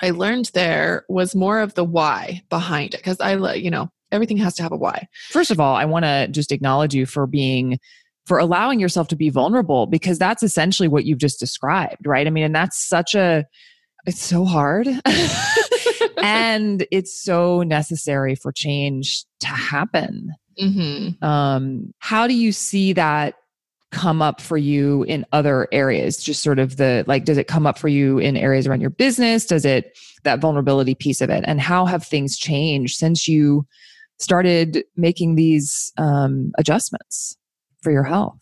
I 0.00 0.10
learned 0.10 0.50
there 0.54 1.04
was 1.08 1.34
more 1.34 1.60
of 1.60 1.74
the 1.74 1.84
why 1.84 2.42
behind 2.48 2.94
it 2.94 2.98
because 2.98 3.20
I, 3.20 3.54
you 3.54 3.70
know, 3.70 3.88
everything 4.12 4.36
has 4.38 4.54
to 4.56 4.62
have 4.62 4.72
a 4.72 4.76
why. 4.76 5.08
First 5.30 5.50
of 5.50 5.60
all, 5.60 5.74
I 5.74 5.84
want 5.84 6.04
to 6.04 6.28
just 6.28 6.52
acknowledge 6.52 6.94
you 6.94 7.06
for 7.06 7.26
being 7.26 7.78
for 8.26 8.38
allowing 8.38 8.78
yourself 8.78 9.08
to 9.08 9.16
be 9.16 9.30
vulnerable 9.30 9.86
because 9.86 10.18
that's 10.18 10.42
essentially 10.42 10.88
what 10.88 11.04
you've 11.04 11.18
just 11.18 11.40
described, 11.40 12.06
right? 12.06 12.26
I 12.26 12.30
mean, 12.30 12.44
and 12.44 12.54
that's 12.54 12.86
such 12.86 13.14
a 13.14 13.44
it's 14.06 14.22
so 14.22 14.44
hard. 14.44 14.86
and 16.18 16.86
it's 16.90 17.22
so 17.22 17.62
necessary 17.62 18.34
for 18.34 18.52
change 18.52 19.24
to 19.40 19.48
happen. 19.48 20.32
Mm-hmm. 20.60 21.24
Um, 21.24 21.92
how 21.98 22.26
do 22.26 22.34
you 22.34 22.52
see 22.52 22.92
that 22.94 23.34
come 23.90 24.20
up 24.20 24.40
for 24.40 24.56
you 24.56 25.02
in 25.04 25.24
other 25.32 25.68
areas? 25.72 26.16
Just 26.18 26.42
sort 26.42 26.58
of 26.58 26.76
the 26.76 27.04
like 27.06 27.24
does 27.24 27.38
it 27.38 27.48
come 27.48 27.66
up 27.66 27.78
for 27.78 27.88
you 27.88 28.18
in 28.18 28.36
areas 28.36 28.66
around 28.66 28.80
your 28.80 28.90
business? 28.90 29.46
Does 29.46 29.64
it 29.64 29.98
that 30.24 30.40
vulnerability 30.40 30.94
piece 30.94 31.20
of 31.20 31.30
it? 31.30 31.44
And 31.46 31.60
how 31.60 31.86
have 31.86 32.04
things 32.04 32.36
changed 32.36 32.96
since 32.96 33.28
you 33.28 33.66
started 34.18 34.84
making 34.96 35.36
these 35.36 35.92
um, 35.96 36.52
adjustments 36.58 37.36
for 37.82 37.92
your 37.92 38.04
health? 38.04 38.38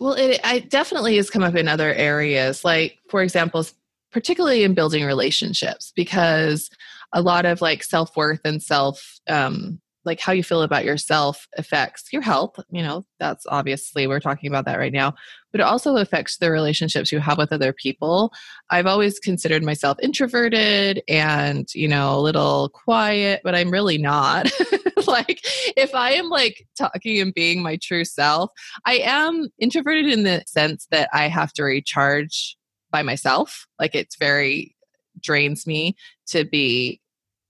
Well 0.00 0.14
it, 0.14 0.40
it 0.44 0.70
definitely 0.70 1.16
has 1.16 1.30
come 1.30 1.42
up 1.42 1.56
in 1.56 1.68
other 1.68 1.92
areas 1.92 2.64
like 2.64 2.98
for 3.08 3.22
example 3.22 3.66
particularly 4.12 4.64
in 4.64 4.74
building 4.74 5.04
relationships 5.04 5.92
because 5.94 6.70
a 7.12 7.22
lot 7.22 7.44
of 7.44 7.60
like 7.60 7.82
self-worth 7.82 8.40
and 8.44 8.62
self 8.62 9.18
um, 9.28 9.80
like 10.08 10.20
how 10.20 10.32
you 10.32 10.42
feel 10.42 10.62
about 10.62 10.84
yourself 10.84 11.46
affects 11.56 12.12
your 12.12 12.22
health 12.22 12.56
you 12.70 12.82
know 12.82 13.04
that's 13.20 13.44
obviously 13.48 14.06
we're 14.06 14.20
talking 14.20 14.48
about 14.48 14.64
that 14.64 14.78
right 14.78 14.92
now 14.92 15.14
but 15.52 15.60
it 15.60 15.64
also 15.64 15.96
affects 15.96 16.36
the 16.36 16.50
relationships 16.50 17.10
you 17.10 17.20
have 17.20 17.38
with 17.38 17.54
other 17.54 17.72
people. 17.72 18.34
I've 18.68 18.86
always 18.86 19.18
considered 19.18 19.62
myself 19.62 19.96
introverted 20.02 21.02
and 21.08 21.66
you 21.74 21.88
know 21.88 22.18
a 22.18 22.20
little 22.20 22.68
quiet 22.68 23.40
but 23.44 23.54
i'm 23.54 23.70
really 23.70 23.98
not. 23.98 24.50
Like 25.06 25.40
if 25.74 25.94
i 25.94 26.10
am 26.10 26.28
like 26.28 26.66
talking 26.76 27.18
and 27.18 27.32
being 27.32 27.62
my 27.62 27.78
true 27.80 28.04
self 28.04 28.50
i 28.84 28.96
am 28.96 29.48
introverted 29.58 30.06
in 30.06 30.24
the 30.24 30.42
sense 30.46 30.86
that 30.90 31.08
i 31.14 31.28
have 31.28 31.50
to 31.54 31.62
recharge 31.62 32.58
by 32.90 33.02
myself. 33.02 33.66
Like 33.78 33.94
it's 33.94 34.16
very 34.16 34.74
drains 35.20 35.66
me 35.66 35.96
to 36.28 36.44
be 36.44 37.00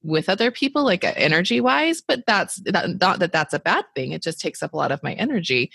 with 0.09 0.29
other 0.29 0.51
people 0.51 0.85
like 0.85 1.05
uh, 1.05 1.13
energy 1.17 1.61
wise 1.61 2.03
but 2.07 2.21
that's 2.27 2.61
not 2.65 3.19
that 3.19 3.33
that's 3.33 3.55
a 3.55 3.59
bad 3.59 3.85
thing 3.95 4.13
it 4.13 4.23
just 4.23 4.41
takes 4.41 4.63
up 4.63 4.73
a 4.73 4.77
lot 4.77 4.93
of 4.93 5.03
my 5.03 5.13
energy. 5.15 5.71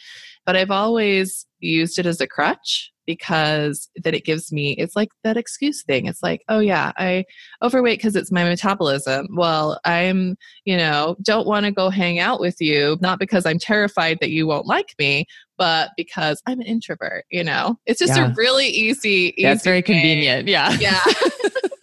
But 0.45 0.55
i've 0.55 0.71
always 0.71 1.45
used 1.59 1.97
it 1.99 2.05
as 2.05 2.19
a 2.19 2.27
crutch 2.27 2.91
because 3.05 3.89
then 3.97 4.13
it 4.13 4.25
gives 4.25 4.51
me 4.51 4.73
it's 4.77 4.95
like 4.95 5.09
that 5.23 5.37
excuse 5.37 5.83
thing. 5.83 6.05
It's 6.05 6.23
like 6.23 6.43
oh 6.49 6.59
yeah 6.59 6.91
i 6.97 7.25
overweight 7.61 7.99
because 7.99 8.15
it's 8.15 8.31
my 8.31 8.43
metabolism. 8.43 9.27
Well 9.35 9.79
i'm 9.85 10.35
you 10.65 10.77
know 10.77 11.15
don't 11.21 11.47
want 11.47 11.65
to 11.65 11.71
go 11.71 11.89
hang 11.89 12.19
out 12.19 12.39
with 12.39 12.59
you 12.59 12.97
not 13.01 13.19
because 13.19 13.45
i'm 13.45 13.59
terrified 13.59 14.17
that 14.21 14.29
you 14.29 14.47
won't 14.47 14.65
like 14.65 14.95
me 14.99 15.25
but 15.57 15.91
because 15.95 16.41
i'm 16.47 16.59
an 16.59 16.65
introvert 16.65 17.25
you 17.29 17.43
know? 17.43 17.77
It's 17.85 17.99
just 17.99 18.15
yeah. 18.15 18.31
a 18.31 18.33
really 18.35 18.67
easy, 18.67 19.33
easy 19.37 19.47
it's 19.47 19.63
very 19.63 19.81
convenient 19.81 20.47
yeah. 20.47 20.71
Yeah 20.79 21.01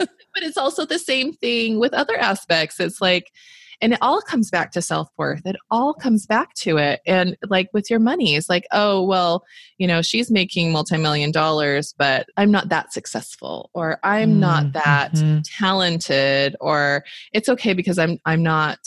but 0.41 0.49
it's 0.49 0.57
also 0.57 0.87
the 0.87 0.99
same 0.99 1.35
thing 1.35 1.79
with 1.79 1.93
other 1.93 2.17
aspects. 2.17 2.81
It's 2.81 3.01
like, 3.01 3.31
and 3.83 3.93
it 3.93 3.99
all 4.03 4.21
comes 4.21 4.51
back 4.51 4.73
to 4.73 4.83
self 4.83 5.09
worth. 5.17 5.45
It 5.47 5.57
all 5.71 5.95
comes 5.95 6.27
back 6.27 6.55
to 6.55 6.77
it. 6.79 7.01
And 7.07 7.37
like 7.49 7.69
with 7.73 7.91
your 7.91 7.99
money, 7.99 8.35
it's 8.37 8.49
like, 8.49 8.67
oh, 8.73 9.03
well, 9.05 9.45
you 9.79 9.87
know, 9.87 10.03
she's 10.03 10.31
making 10.31 10.73
multi 10.73 10.97
million 10.97 11.31
dollars, 11.31 11.95
but 11.97 12.27
I'm 12.37 12.51
not 12.51 12.69
that 12.71 12.93
successful, 12.93 13.71
or 13.75 13.99
I'm 14.03 14.31
mm-hmm. 14.31 14.41
not 14.41 14.73
that 14.73 15.13
mm-hmm. 15.13 15.41
talented, 15.59 16.57
or 16.61 17.05
it's 17.33 17.49
okay 17.49 17.73
because 17.73 17.99
I'm 17.99 18.19
I'm 18.25 18.43
not 18.43 18.79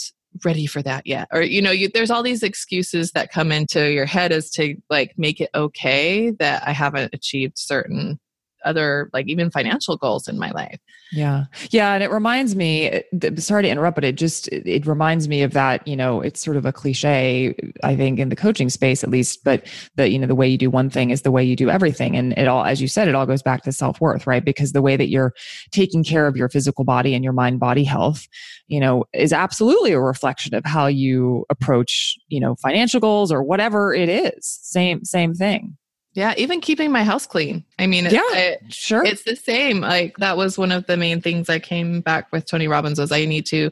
ready 0.43 0.65
for 0.65 0.81
that 0.81 1.05
yet 1.05 1.27
or 1.31 1.43
you 1.43 1.61
know 1.61 1.69
you, 1.69 1.87
there's 1.93 2.09
all 2.09 2.23
these 2.23 2.41
excuses 2.41 3.11
that 3.11 3.31
come 3.31 3.51
into 3.51 3.91
your 3.91 4.07
head 4.07 4.31
as 4.31 4.49
to 4.49 4.75
like 4.89 5.13
make 5.15 5.39
it 5.39 5.47
okay 5.53 6.31
that 6.31 6.67
i 6.67 6.71
haven't 6.71 7.13
achieved 7.13 7.55
certain 7.55 8.19
other 8.65 9.09
like 9.13 9.27
even 9.27 9.51
financial 9.51 9.97
goals 9.97 10.27
in 10.27 10.37
my 10.37 10.51
life. 10.51 10.79
Yeah. 11.11 11.45
Yeah 11.69 11.93
and 11.93 12.03
it 12.03 12.09
reminds 12.09 12.55
me 12.55 13.03
sorry 13.37 13.63
to 13.63 13.69
interrupt 13.69 13.95
but 13.95 14.03
it 14.03 14.15
just 14.15 14.47
it 14.47 14.85
reminds 14.85 15.27
me 15.27 15.43
of 15.43 15.53
that 15.53 15.87
you 15.87 15.95
know 15.95 16.21
it's 16.21 16.41
sort 16.41 16.57
of 16.57 16.65
a 16.65 16.73
cliche 16.73 17.55
i 17.83 17.95
think 17.95 18.17
in 18.17 18.29
the 18.29 18.35
coaching 18.35 18.69
space 18.69 19.03
at 19.03 19.11
least 19.11 19.43
but 19.43 19.67
the 19.95 20.09
you 20.09 20.17
know 20.17 20.25
the 20.25 20.35
way 20.35 20.47
you 20.47 20.57
do 20.57 20.69
one 20.69 20.89
thing 20.89 21.11
is 21.11 21.21
the 21.21 21.31
way 21.31 21.43
you 21.43 21.55
do 21.55 21.69
everything. 21.69 22.15
And 22.15 22.33
it 22.33 22.47
all 22.47 22.63
as 22.65 22.81
you 22.81 22.87
said 22.87 23.07
it 23.07 23.15
all 23.15 23.25
goes 23.25 23.41
back 23.41 23.63
to 23.63 23.71
self-worth 23.71 24.25
right? 24.25 24.43
Because 24.43 24.71
the 24.71 24.81
way 24.81 24.97
that 24.97 25.09
you're 25.09 25.33
taking 25.71 26.03
care 26.03 26.27
of 26.27 26.35
your 26.35 26.49
physical 26.49 26.83
body 26.83 27.13
and 27.13 27.23
your 27.23 27.33
mind 27.33 27.59
body 27.59 27.83
health 27.83 28.27
you 28.67 28.79
know 28.79 29.05
is 29.13 29.33
absolutely 29.33 29.91
a 29.91 29.99
reflection 29.99 30.55
of 30.55 30.65
how 30.65 30.87
you 30.87 31.45
approach 31.49 32.17
you 32.27 32.39
know 32.39 32.55
financial 32.55 32.99
goals 32.99 33.31
or 33.31 33.43
whatever 33.43 33.93
it 33.93 34.09
is. 34.09 34.59
Same 34.63 35.03
same 35.03 35.33
thing 35.33 35.77
yeah, 36.13 36.33
even 36.37 36.61
keeping 36.61 36.91
my 36.91 37.03
house 37.03 37.25
clean. 37.25 37.63
I 37.79 37.87
mean, 37.87 38.05
yeah, 38.05 38.21
it, 38.33 38.73
sure. 38.73 39.03
It's 39.03 39.23
the 39.23 39.35
same. 39.35 39.81
Like 39.81 40.17
that 40.17 40.37
was 40.37 40.57
one 40.57 40.71
of 40.71 40.85
the 40.85 40.97
main 40.97 41.21
things 41.21 41.49
I 41.49 41.59
came 41.59 42.01
back 42.01 42.31
with 42.31 42.45
Tony 42.45 42.67
Robbins 42.67 42.99
was 42.99 43.11
I 43.11 43.25
need 43.25 43.45
to 43.47 43.71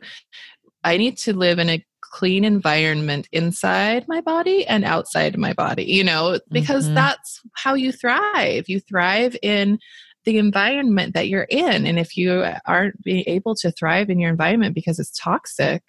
I 0.83 0.97
need 0.97 1.17
to 1.19 1.33
live 1.33 1.59
in 1.59 1.69
a 1.69 1.85
clean 2.01 2.43
environment 2.43 3.27
inside 3.31 4.05
my 4.07 4.21
body 4.21 4.65
and 4.67 4.83
outside 4.83 5.37
my 5.37 5.53
body, 5.53 5.85
you 5.85 6.03
know, 6.03 6.39
because 6.51 6.85
mm-hmm. 6.85 6.95
that's 6.95 7.41
how 7.53 7.73
you 7.73 7.91
thrive. 7.91 8.67
You 8.67 8.79
thrive 8.79 9.35
in 9.41 9.79
the 10.25 10.37
environment 10.37 11.13
that 11.13 11.29
you're 11.29 11.47
in. 11.49 11.85
And 11.85 11.97
if 11.97 12.17
you 12.17 12.45
aren't 12.65 13.01
being 13.03 13.23
able 13.27 13.55
to 13.55 13.71
thrive 13.71 14.09
in 14.09 14.19
your 14.19 14.29
environment 14.29 14.75
because 14.75 14.99
it's 14.99 15.17
toxic, 15.17 15.83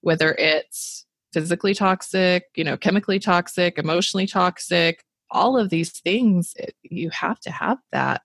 whether 0.00 0.34
it's 0.38 1.04
physically 1.32 1.74
toxic, 1.74 2.44
you 2.54 2.64
know, 2.64 2.76
chemically 2.76 3.18
toxic, 3.18 3.78
emotionally 3.78 4.26
toxic, 4.26 5.02
all 5.30 5.58
of 5.58 5.70
these 5.70 5.90
things, 6.00 6.54
you 6.82 7.10
have 7.10 7.40
to 7.40 7.50
have 7.50 7.78
that 7.92 8.22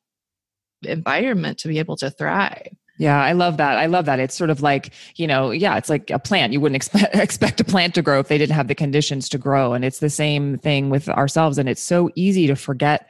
environment 0.84 1.58
to 1.60 1.68
be 1.68 1.80
able 1.80 1.96
to 1.98 2.10
thrive. 2.10 2.76
Yeah, 3.00 3.22
I 3.22 3.32
love 3.32 3.58
that. 3.58 3.78
I 3.78 3.88
love 3.88 4.06
that. 4.06 4.20
It's 4.20 4.36
sort 4.36 4.52
of 4.52 4.62
like, 4.62 4.94
you 5.16 5.26
know, 5.26 5.52
yeah, 5.52 5.78
it's 5.78 5.89
like 5.89 6.12
a 6.12 6.20
plant. 6.20 6.54
You 6.54 6.62
wouldn't 6.62 6.76
expect 6.84 7.16
expect 7.16 7.60
a 7.60 7.63
plant 7.63 7.96
to 7.96 8.02
grow 8.02 8.20
if 8.20 8.28
they 8.28 8.38
didn't 8.38 8.56
have 8.56 8.68
the 8.68 8.76
conditions 8.76 9.30
to 9.30 9.38
grow. 9.38 9.74
And 9.74 9.84
it's 9.84 10.00
the 10.00 10.10
same 10.10 10.58
thing 10.60 10.89
with 10.89 11.10
ourselves. 11.10 11.58
And 11.58 11.68
it's 11.68 11.82
so 11.82 12.10
easy 12.16 12.48
to 12.48 12.56
forget 12.56 13.10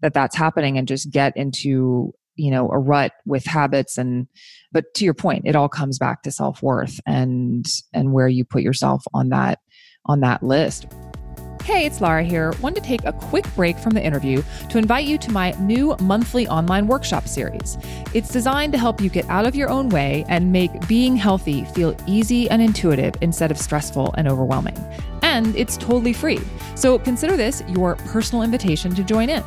that 0.00 0.14
that's 0.14 0.36
happening 0.36 0.78
and 0.78 0.88
just 0.88 1.10
get 1.10 1.36
into, 1.36 2.14
you 2.36 2.50
know, 2.50 2.70
a 2.70 2.78
rut 2.78 3.12
with 3.26 3.44
habits 3.44 3.98
and 3.98 4.28
but 4.72 4.92
to 4.94 5.04
your 5.04 5.14
point, 5.14 5.46
it 5.46 5.56
all 5.56 5.68
comes 5.68 5.98
back 5.98 6.22
to 6.22 6.30
self-worth 6.30 7.00
and 7.06 7.66
and 7.92 8.12
where 8.12 8.28
you 8.28 8.44
put 8.44 8.62
yourself 8.62 9.04
on 9.12 9.28
that 9.28 9.58
on 10.06 10.20
that 10.20 10.42
list. 10.42 10.86
Hey, 11.68 11.84
it's 11.84 12.00
Lara 12.00 12.24
here. 12.24 12.54
Want 12.62 12.76
to 12.76 12.80
take 12.80 13.04
a 13.04 13.12
quick 13.12 13.44
break 13.54 13.76
from 13.76 13.92
the 13.92 14.02
interview 14.02 14.42
to 14.70 14.78
invite 14.78 15.04
you 15.04 15.18
to 15.18 15.30
my 15.30 15.50
new 15.60 15.94
monthly 16.00 16.48
online 16.48 16.86
workshop 16.86 17.28
series. 17.28 17.76
It's 18.14 18.30
designed 18.30 18.72
to 18.72 18.78
help 18.78 19.02
you 19.02 19.10
get 19.10 19.28
out 19.28 19.46
of 19.46 19.54
your 19.54 19.68
own 19.68 19.90
way 19.90 20.24
and 20.30 20.50
make 20.50 20.88
being 20.88 21.14
healthy 21.14 21.66
feel 21.66 21.94
easy 22.06 22.48
and 22.48 22.62
intuitive 22.62 23.16
instead 23.20 23.50
of 23.50 23.58
stressful 23.58 24.14
and 24.16 24.26
overwhelming. 24.26 24.78
And 25.20 25.54
it's 25.56 25.76
totally 25.76 26.14
free. 26.14 26.40
So 26.74 26.98
consider 26.98 27.36
this 27.36 27.62
your 27.68 27.96
personal 27.96 28.44
invitation 28.44 28.94
to 28.94 29.04
join 29.04 29.28
in. 29.28 29.44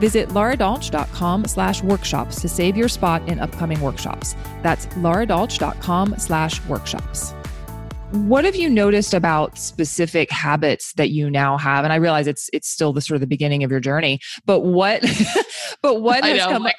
Visit 0.00 0.30
laradolch.com 0.30 1.44
slash 1.44 1.82
workshops 1.82 2.40
to 2.40 2.48
save 2.48 2.78
your 2.78 2.88
spot 2.88 3.28
in 3.28 3.40
upcoming 3.40 3.82
workshops. 3.82 4.36
That's 4.62 4.86
laradolch.com 4.86 6.14
slash 6.16 6.64
workshops. 6.64 7.34
What 8.12 8.46
have 8.46 8.56
you 8.56 8.70
noticed 8.70 9.12
about 9.12 9.58
specific 9.58 10.30
habits 10.30 10.94
that 10.94 11.10
you 11.10 11.28
now 11.28 11.58
have? 11.58 11.84
And 11.84 11.92
I 11.92 11.96
realize 11.96 12.26
it's 12.26 12.48
it's 12.54 12.66
still 12.66 12.94
the 12.94 13.02
sort 13.02 13.16
of 13.16 13.20
the 13.20 13.26
beginning 13.26 13.64
of 13.64 13.70
your 13.70 13.80
journey, 13.80 14.18
but 14.46 14.60
what 14.60 15.02
but 15.82 16.00
what 16.00 16.24
has 16.24 16.42
come 16.44 16.62
like, 16.62 16.76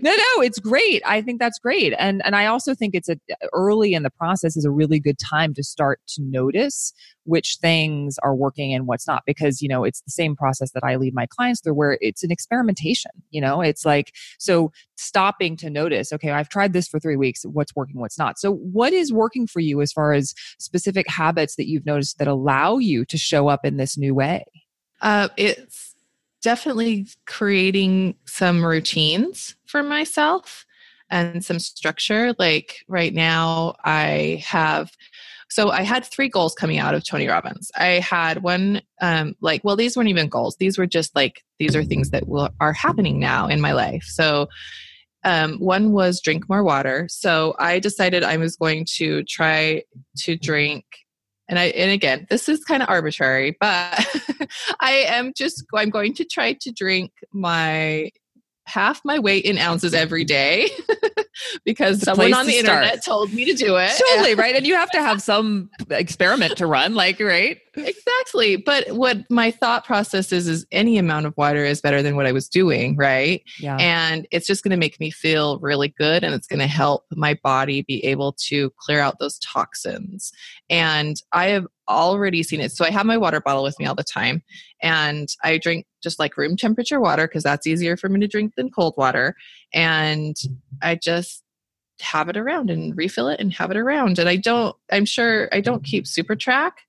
No, 0.00 0.14
no, 0.14 0.42
it's 0.42 0.58
great. 0.58 1.02
I 1.04 1.20
think 1.22 1.40
that's 1.40 1.58
great. 1.58 1.94
And 1.98 2.24
and 2.24 2.36
I 2.36 2.46
also 2.46 2.74
think 2.74 2.94
it's 2.94 3.08
a 3.08 3.16
early 3.52 3.94
in 3.94 4.02
the 4.02 4.10
process 4.10 4.56
is 4.56 4.64
a 4.64 4.70
really 4.70 5.00
good 5.00 5.18
time 5.18 5.54
to 5.54 5.62
start 5.62 6.00
to 6.08 6.22
notice 6.22 6.92
which 7.28 7.58
things 7.60 8.18
are 8.22 8.34
working 8.34 8.72
and 8.72 8.86
what's 8.86 9.06
not 9.06 9.22
because 9.26 9.60
you 9.60 9.68
know 9.68 9.84
it's 9.84 10.00
the 10.00 10.10
same 10.10 10.34
process 10.34 10.70
that 10.72 10.82
i 10.82 10.96
lead 10.96 11.14
my 11.14 11.26
clients 11.26 11.60
through 11.60 11.74
where 11.74 11.98
it's 12.00 12.24
an 12.24 12.30
experimentation 12.30 13.10
you 13.30 13.40
know 13.40 13.60
it's 13.60 13.84
like 13.84 14.14
so 14.38 14.72
stopping 14.96 15.56
to 15.56 15.68
notice 15.68 16.12
okay 16.12 16.30
i've 16.30 16.48
tried 16.48 16.72
this 16.72 16.88
for 16.88 16.98
three 16.98 17.16
weeks 17.16 17.44
what's 17.44 17.76
working 17.76 18.00
what's 18.00 18.18
not 18.18 18.38
so 18.38 18.54
what 18.54 18.92
is 18.92 19.12
working 19.12 19.46
for 19.46 19.60
you 19.60 19.80
as 19.82 19.92
far 19.92 20.12
as 20.12 20.34
specific 20.58 21.08
habits 21.08 21.56
that 21.56 21.68
you've 21.68 21.86
noticed 21.86 22.18
that 22.18 22.28
allow 22.28 22.78
you 22.78 23.04
to 23.04 23.18
show 23.18 23.48
up 23.48 23.64
in 23.64 23.76
this 23.76 23.98
new 23.98 24.14
way 24.14 24.44
uh, 25.00 25.28
it's 25.36 25.87
definitely 26.42 27.06
creating 27.26 28.14
some 28.26 28.64
routines 28.64 29.56
for 29.66 29.82
myself 29.82 30.64
and 31.10 31.44
some 31.44 31.58
structure 31.58 32.34
like 32.38 32.84
right 32.86 33.14
now 33.14 33.74
i 33.84 34.42
have 34.46 34.90
so 35.50 35.70
I 35.70 35.82
had 35.82 36.04
three 36.04 36.28
goals 36.28 36.54
coming 36.54 36.78
out 36.78 36.94
of 36.94 37.04
Tony 37.04 37.26
Robbins. 37.26 37.70
I 37.76 38.00
had 38.00 38.42
one, 38.42 38.82
um, 39.00 39.34
like, 39.40 39.62
well, 39.64 39.76
these 39.76 39.96
weren't 39.96 40.10
even 40.10 40.28
goals. 40.28 40.56
These 40.56 40.76
were 40.76 40.86
just 40.86 41.16
like, 41.16 41.42
these 41.58 41.74
are 41.74 41.84
things 41.84 42.10
that 42.10 42.28
will, 42.28 42.50
are 42.60 42.74
happening 42.74 43.18
now 43.18 43.48
in 43.48 43.60
my 43.60 43.72
life. 43.72 44.04
So 44.04 44.48
um, 45.24 45.58
one 45.58 45.92
was 45.92 46.20
drink 46.20 46.48
more 46.48 46.62
water. 46.62 47.06
So 47.08 47.54
I 47.58 47.78
decided 47.78 48.22
I 48.22 48.36
was 48.36 48.56
going 48.56 48.86
to 48.96 49.24
try 49.24 49.82
to 50.18 50.36
drink 50.36 50.84
and 51.48 51.58
I 51.58 51.66
and 51.66 51.90
again, 51.90 52.26
this 52.28 52.48
is 52.48 52.64
kind 52.64 52.82
of 52.82 52.88
arbitrary, 52.88 53.56
but 53.58 54.06
I 54.80 55.04
am 55.06 55.32
just 55.34 55.64
I'm 55.74 55.90
going 55.90 56.14
to 56.14 56.24
try 56.24 56.54
to 56.54 56.72
drink 56.72 57.12
my 57.32 58.10
half 58.68 59.00
my 59.04 59.18
weight 59.18 59.44
in 59.44 59.58
ounces 59.58 59.94
every 59.94 60.24
day 60.24 60.68
because 61.64 62.00
the 62.00 62.06
someone 62.06 62.34
on 62.34 62.46
the 62.46 62.58
internet 62.58 63.04
told 63.04 63.32
me 63.32 63.44
to 63.44 63.54
do 63.54 63.76
it. 63.76 63.90
Totally, 64.10 64.34
right? 64.36 64.54
And 64.54 64.66
you 64.66 64.74
have 64.74 64.90
to 64.90 65.00
have 65.00 65.22
some 65.22 65.70
experiment 65.90 66.56
to 66.58 66.66
run, 66.66 66.94
like, 66.94 67.20
right? 67.20 67.58
Exactly. 67.76 68.56
But 68.56 68.90
what 68.92 69.18
my 69.30 69.50
thought 69.50 69.84
process 69.84 70.32
is 70.32 70.48
is 70.48 70.66
any 70.72 70.98
amount 70.98 71.26
of 71.26 71.36
water 71.36 71.64
is 71.64 71.80
better 71.80 72.02
than 72.02 72.16
what 72.16 72.26
I 72.26 72.32
was 72.32 72.48
doing, 72.48 72.96
right? 72.96 73.42
Yeah. 73.60 73.76
And 73.76 74.26
it's 74.30 74.46
just 74.46 74.62
going 74.62 74.70
to 74.70 74.76
make 74.76 74.98
me 75.00 75.10
feel 75.10 75.58
really 75.60 75.88
good 75.88 76.24
and 76.24 76.34
it's 76.34 76.46
going 76.46 76.60
to 76.60 76.66
help 76.66 77.04
my 77.12 77.38
body 77.42 77.82
be 77.82 78.04
able 78.04 78.32
to 78.46 78.70
clear 78.78 79.00
out 79.00 79.18
those 79.18 79.38
toxins. 79.38 80.32
And 80.68 81.16
I 81.32 81.48
have 81.48 81.66
already 81.88 82.42
seen 82.42 82.60
it. 82.60 82.72
So 82.72 82.84
I 82.84 82.90
have 82.90 83.06
my 83.06 83.16
water 83.16 83.40
bottle 83.40 83.62
with 83.62 83.78
me 83.78 83.86
all 83.86 83.94
the 83.94 84.04
time 84.04 84.42
and 84.82 85.28
I 85.42 85.58
drink 85.58 85.86
just 86.02 86.18
like 86.18 86.36
room 86.36 86.56
temperature 86.56 87.00
water 87.00 87.26
because 87.26 87.42
that's 87.42 87.66
easier 87.66 87.96
for 87.96 88.08
me 88.08 88.20
to 88.20 88.28
drink 88.28 88.54
than 88.56 88.70
cold 88.70 88.94
water. 88.96 89.34
And 89.72 90.36
I 90.82 90.94
just 90.96 91.42
have 92.00 92.28
it 92.28 92.36
around 92.36 92.70
and 92.70 92.96
refill 92.96 93.28
it 93.28 93.40
and 93.40 93.52
have 93.54 93.70
it 93.70 93.76
around. 93.76 94.18
And 94.18 94.28
I 94.28 94.36
don't, 94.36 94.76
I'm 94.92 95.04
sure 95.04 95.48
I 95.52 95.60
don't 95.60 95.84
keep 95.84 96.06
super 96.06 96.36
track, 96.36 96.82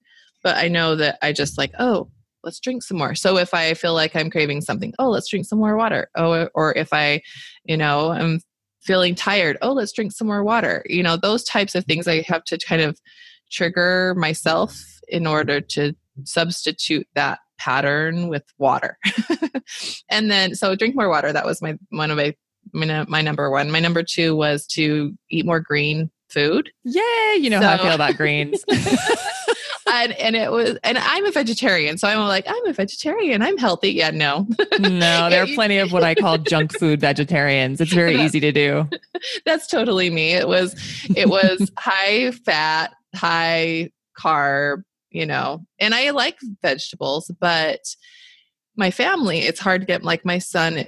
but 0.43 0.57
I 0.57 0.67
know 0.67 0.95
that 0.95 1.17
I 1.21 1.33
just 1.33 1.57
like, 1.57 1.71
oh, 1.79 2.09
let's 2.43 2.59
drink 2.59 2.83
some 2.83 2.97
more. 2.97 3.15
So 3.15 3.37
if 3.37 3.53
I 3.53 3.73
feel 3.73 3.93
like 3.93 4.15
I'm 4.15 4.29
craving 4.29 4.61
something, 4.61 4.93
oh, 4.99 5.09
let's 5.09 5.29
drink 5.29 5.45
some 5.45 5.59
more 5.59 5.75
water. 5.75 6.09
Oh, 6.15 6.47
or 6.53 6.73
if 6.77 6.93
I, 6.93 7.21
you 7.65 7.75
know, 7.75 8.11
I'm 8.11 8.39
feeling 8.81 9.15
tired, 9.15 9.57
oh, 9.61 9.73
let's 9.73 9.91
drink 9.91 10.11
some 10.11 10.27
more 10.27 10.43
water. 10.43 10.83
You 10.87 11.03
know, 11.03 11.17
those 11.17 11.43
types 11.43 11.75
of 11.75 11.85
things 11.85 12.07
I 12.07 12.21
have 12.27 12.43
to 12.45 12.57
kind 12.57 12.81
of 12.81 12.99
trigger 13.51 14.15
myself 14.15 14.79
in 15.07 15.25
order 15.27 15.61
to 15.61 15.93
substitute 16.23 17.07
that 17.15 17.39
pattern 17.57 18.29
with 18.29 18.43
water. 18.57 18.97
and 20.09 20.31
then 20.31 20.55
so 20.55 20.75
drink 20.75 20.95
more 20.95 21.09
water. 21.09 21.33
That 21.33 21.45
was 21.45 21.61
my 21.61 21.77
one 21.89 22.11
of 22.11 22.17
my 22.17 22.35
my, 22.71 23.21
number 23.21 23.49
one. 23.49 23.71
My 23.71 23.79
number 23.79 24.03
two 24.03 24.35
was 24.35 24.67
to 24.67 25.17
eat 25.29 25.45
more 25.45 25.59
green 25.59 26.11
food. 26.29 26.71
Yay! 26.83 27.37
You 27.39 27.49
know 27.49 27.59
so, 27.59 27.67
how 27.67 27.73
I 27.73 27.77
feel 27.77 27.93
about 27.93 28.15
greens. 28.15 28.63
and 29.91 30.13
and 30.13 30.35
it 30.35 30.51
was 30.51 30.77
and 30.83 30.97
I'm 30.97 31.25
a 31.25 31.31
vegetarian, 31.31 31.97
so 31.97 32.07
I'm 32.07 32.19
like 32.19 32.45
I'm 32.47 32.65
a 32.67 32.73
vegetarian. 32.73 33.41
I'm 33.41 33.57
healthy. 33.57 33.91
Yeah, 33.91 34.11
no, 34.11 34.47
no. 34.79 35.29
There 35.29 35.43
are 35.43 35.47
plenty 35.47 35.77
of 35.77 35.91
what 35.91 36.03
I 36.03 36.15
call 36.15 36.37
junk 36.37 36.77
food 36.77 36.99
vegetarians. 36.99 37.81
It's 37.81 37.93
very 37.93 38.15
easy 38.21 38.39
to 38.39 38.51
do. 38.51 38.87
That's 39.45 39.67
totally 39.67 40.09
me. 40.09 40.33
It 40.33 40.47
was 40.47 40.75
it 41.15 41.29
was 41.29 41.71
high 41.77 42.31
fat, 42.31 42.93
high 43.15 43.91
carb. 44.17 44.83
You 45.11 45.25
know, 45.25 45.65
and 45.79 45.95
I 45.95 46.11
like 46.11 46.37
vegetables, 46.61 47.31
but 47.39 47.79
my 48.75 48.91
family, 48.91 49.39
it's 49.39 49.59
hard 49.59 49.81
to 49.81 49.87
get 49.87 50.03
like 50.03 50.23
my 50.23 50.37
son 50.37 50.85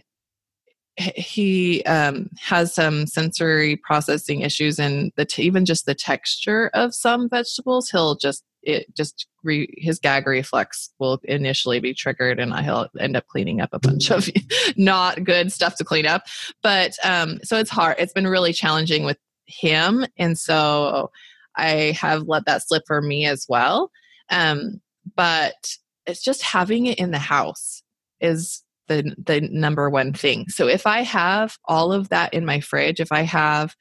he 1.15 1.83
um, 1.83 2.29
has 2.39 2.73
some 2.73 3.07
sensory 3.07 3.75
processing 3.75 4.41
issues 4.41 4.79
and 4.79 5.11
the 5.15 5.25
t- 5.25 5.43
even 5.43 5.65
just 5.65 5.85
the 5.85 5.95
texture 5.95 6.69
of 6.73 6.93
some 6.93 7.29
vegetables 7.29 7.89
he'll 7.89 8.15
just 8.15 8.43
it 8.63 8.93
just 8.95 9.27
re, 9.43 9.67
his 9.77 9.99
gag 9.99 10.27
reflex 10.27 10.91
will 10.99 11.19
initially 11.23 11.79
be 11.79 11.93
triggered 11.93 12.39
and 12.39 12.53
he'll 12.59 12.87
end 12.99 13.17
up 13.17 13.27
cleaning 13.27 13.61
up 13.61 13.69
a 13.73 13.79
bunch 13.79 14.11
of 14.11 14.29
not 14.77 15.23
good 15.23 15.51
stuff 15.51 15.75
to 15.75 15.83
clean 15.83 16.05
up. 16.05 16.23
But 16.61 16.93
um, 17.03 17.39
so 17.43 17.57
it's 17.57 17.69
hard 17.69 17.95
it's 17.99 18.13
been 18.13 18.27
really 18.27 18.53
challenging 18.53 19.03
with 19.03 19.17
him. 19.45 20.05
And 20.17 20.37
so 20.37 21.11
i 21.57 21.97
have 21.99 22.23
let 22.27 22.45
that 22.45 22.65
slip 22.65 22.83
for 22.87 23.01
me 23.01 23.25
as 23.25 23.45
well. 23.49 23.91
Um, 24.29 24.79
but 25.15 25.75
it's 26.05 26.23
just 26.23 26.41
having 26.43 26.85
it 26.85 26.99
in 26.99 27.11
the 27.11 27.19
house 27.19 27.83
is 28.21 28.63
the 28.91 29.15
the 29.25 29.41
number 29.41 29.89
one 29.89 30.13
thing. 30.13 30.47
So 30.49 30.67
if 30.67 30.85
I 30.85 31.01
have 31.01 31.57
all 31.65 31.93
of 31.93 32.09
that 32.09 32.33
in 32.33 32.45
my 32.45 32.59
fridge, 32.59 32.99
if 32.99 33.11
I 33.11 33.21
have 33.21 33.75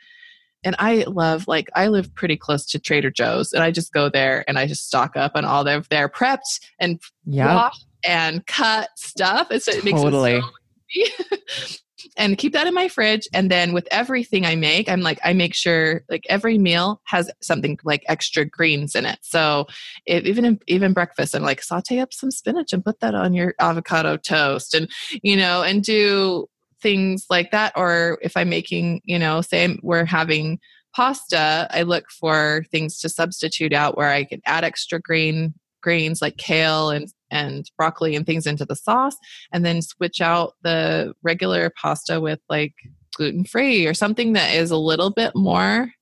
and 0.62 0.76
I 0.78 1.04
love 1.06 1.48
like 1.48 1.68
I 1.74 1.88
live 1.88 2.14
pretty 2.14 2.36
close 2.36 2.66
to 2.66 2.78
Trader 2.78 3.10
Joe's 3.10 3.52
and 3.52 3.62
I 3.62 3.70
just 3.70 3.92
go 3.92 4.08
there 4.08 4.44
and 4.46 4.58
I 4.58 4.66
just 4.66 4.86
stock 4.86 5.16
up 5.16 5.32
on 5.34 5.44
all 5.44 5.66
of 5.66 5.88
their 5.88 6.08
prepped 6.08 6.60
and 6.78 7.00
yep. 7.24 7.72
and 8.04 8.46
cut 8.46 8.90
stuff. 8.96 9.48
It's, 9.50 9.68
it 9.68 9.84
makes 9.84 10.00
totally. 10.00 10.42
it 10.90 11.42
so 11.48 11.76
and 12.16 12.38
keep 12.38 12.52
that 12.52 12.66
in 12.66 12.74
my 12.74 12.88
fridge. 12.88 13.28
And 13.32 13.50
then 13.50 13.72
with 13.72 13.88
everything 13.90 14.46
i 14.46 14.54
make 14.54 14.88
i'm 14.88 15.00
like 15.00 15.18
i 15.24 15.32
make 15.32 15.54
sure 15.54 16.02
like 16.08 16.24
every 16.28 16.58
meal 16.58 17.00
has 17.04 17.30
something 17.40 17.78
like 17.84 18.04
extra 18.08 18.44
greens 18.44 18.94
in 18.94 19.06
it. 19.06 19.18
So 19.22 19.66
if, 20.06 20.24
even 20.24 20.58
even 20.66 20.92
breakfast 20.92 21.34
i'm 21.34 21.42
like 21.42 21.62
saute 21.62 21.98
up 21.98 22.12
some 22.12 22.30
spinach 22.30 22.72
and 22.72 22.84
put 22.84 23.00
that 23.00 23.14
on 23.14 23.34
your 23.34 23.54
avocado 23.58 24.16
toast 24.16 24.74
and 24.74 24.88
you 25.22 25.36
know 25.36 25.62
and 25.62 25.82
do 25.82 26.46
things 26.82 27.26
like 27.30 27.50
that. 27.50 27.72
Or 27.76 28.18
if 28.22 28.36
i'm 28.36 28.48
making 28.48 29.02
you 29.04 29.18
know 29.18 29.40
say 29.40 29.78
we're 29.82 30.04
having 30.04 30.58
pasta 30.94 31.68
i 31.70 31.82
look 31.82 32.10
for 32.10 32.64
things 32.72 32.98
to 32.98 33.08
substitute 33.08 33.72
out 33.72 33.96
where 33.96 34.08
i 34.08 34.24
can 34.24 34.40
add 34.44 34.64
extra 34.64 35.00
green 35.00 35.54
greens 35.82 36.20
like 36.20 36.36
kale 36.36 36.90
and 36.90 37.12
and 37.30 37.70
broccoli 37.76 38.16
and 38.16 38.26
things 38.26 38.46
into 38.46 38.64
the 38.64 38.76
sauce 38.76 39.16
and 39.52 39.64
then 39.64 39.82
switch 39.82 40.20
out 40.20 40.54
the 40.62 41.12
regular 41.22 41.70
pasta 41.80 42.20
with 42.20 42.40
like 42.48 42.74
gluten 43.14 43.44
free 43.44 43.86
or 43.86 43.94
something 43.94 44.32
that 44.32 44.54
is 44.54 44.70
a 44.70 44.76
little 44.76 45.10
bit 45.10 45.32
more 45.34 45.92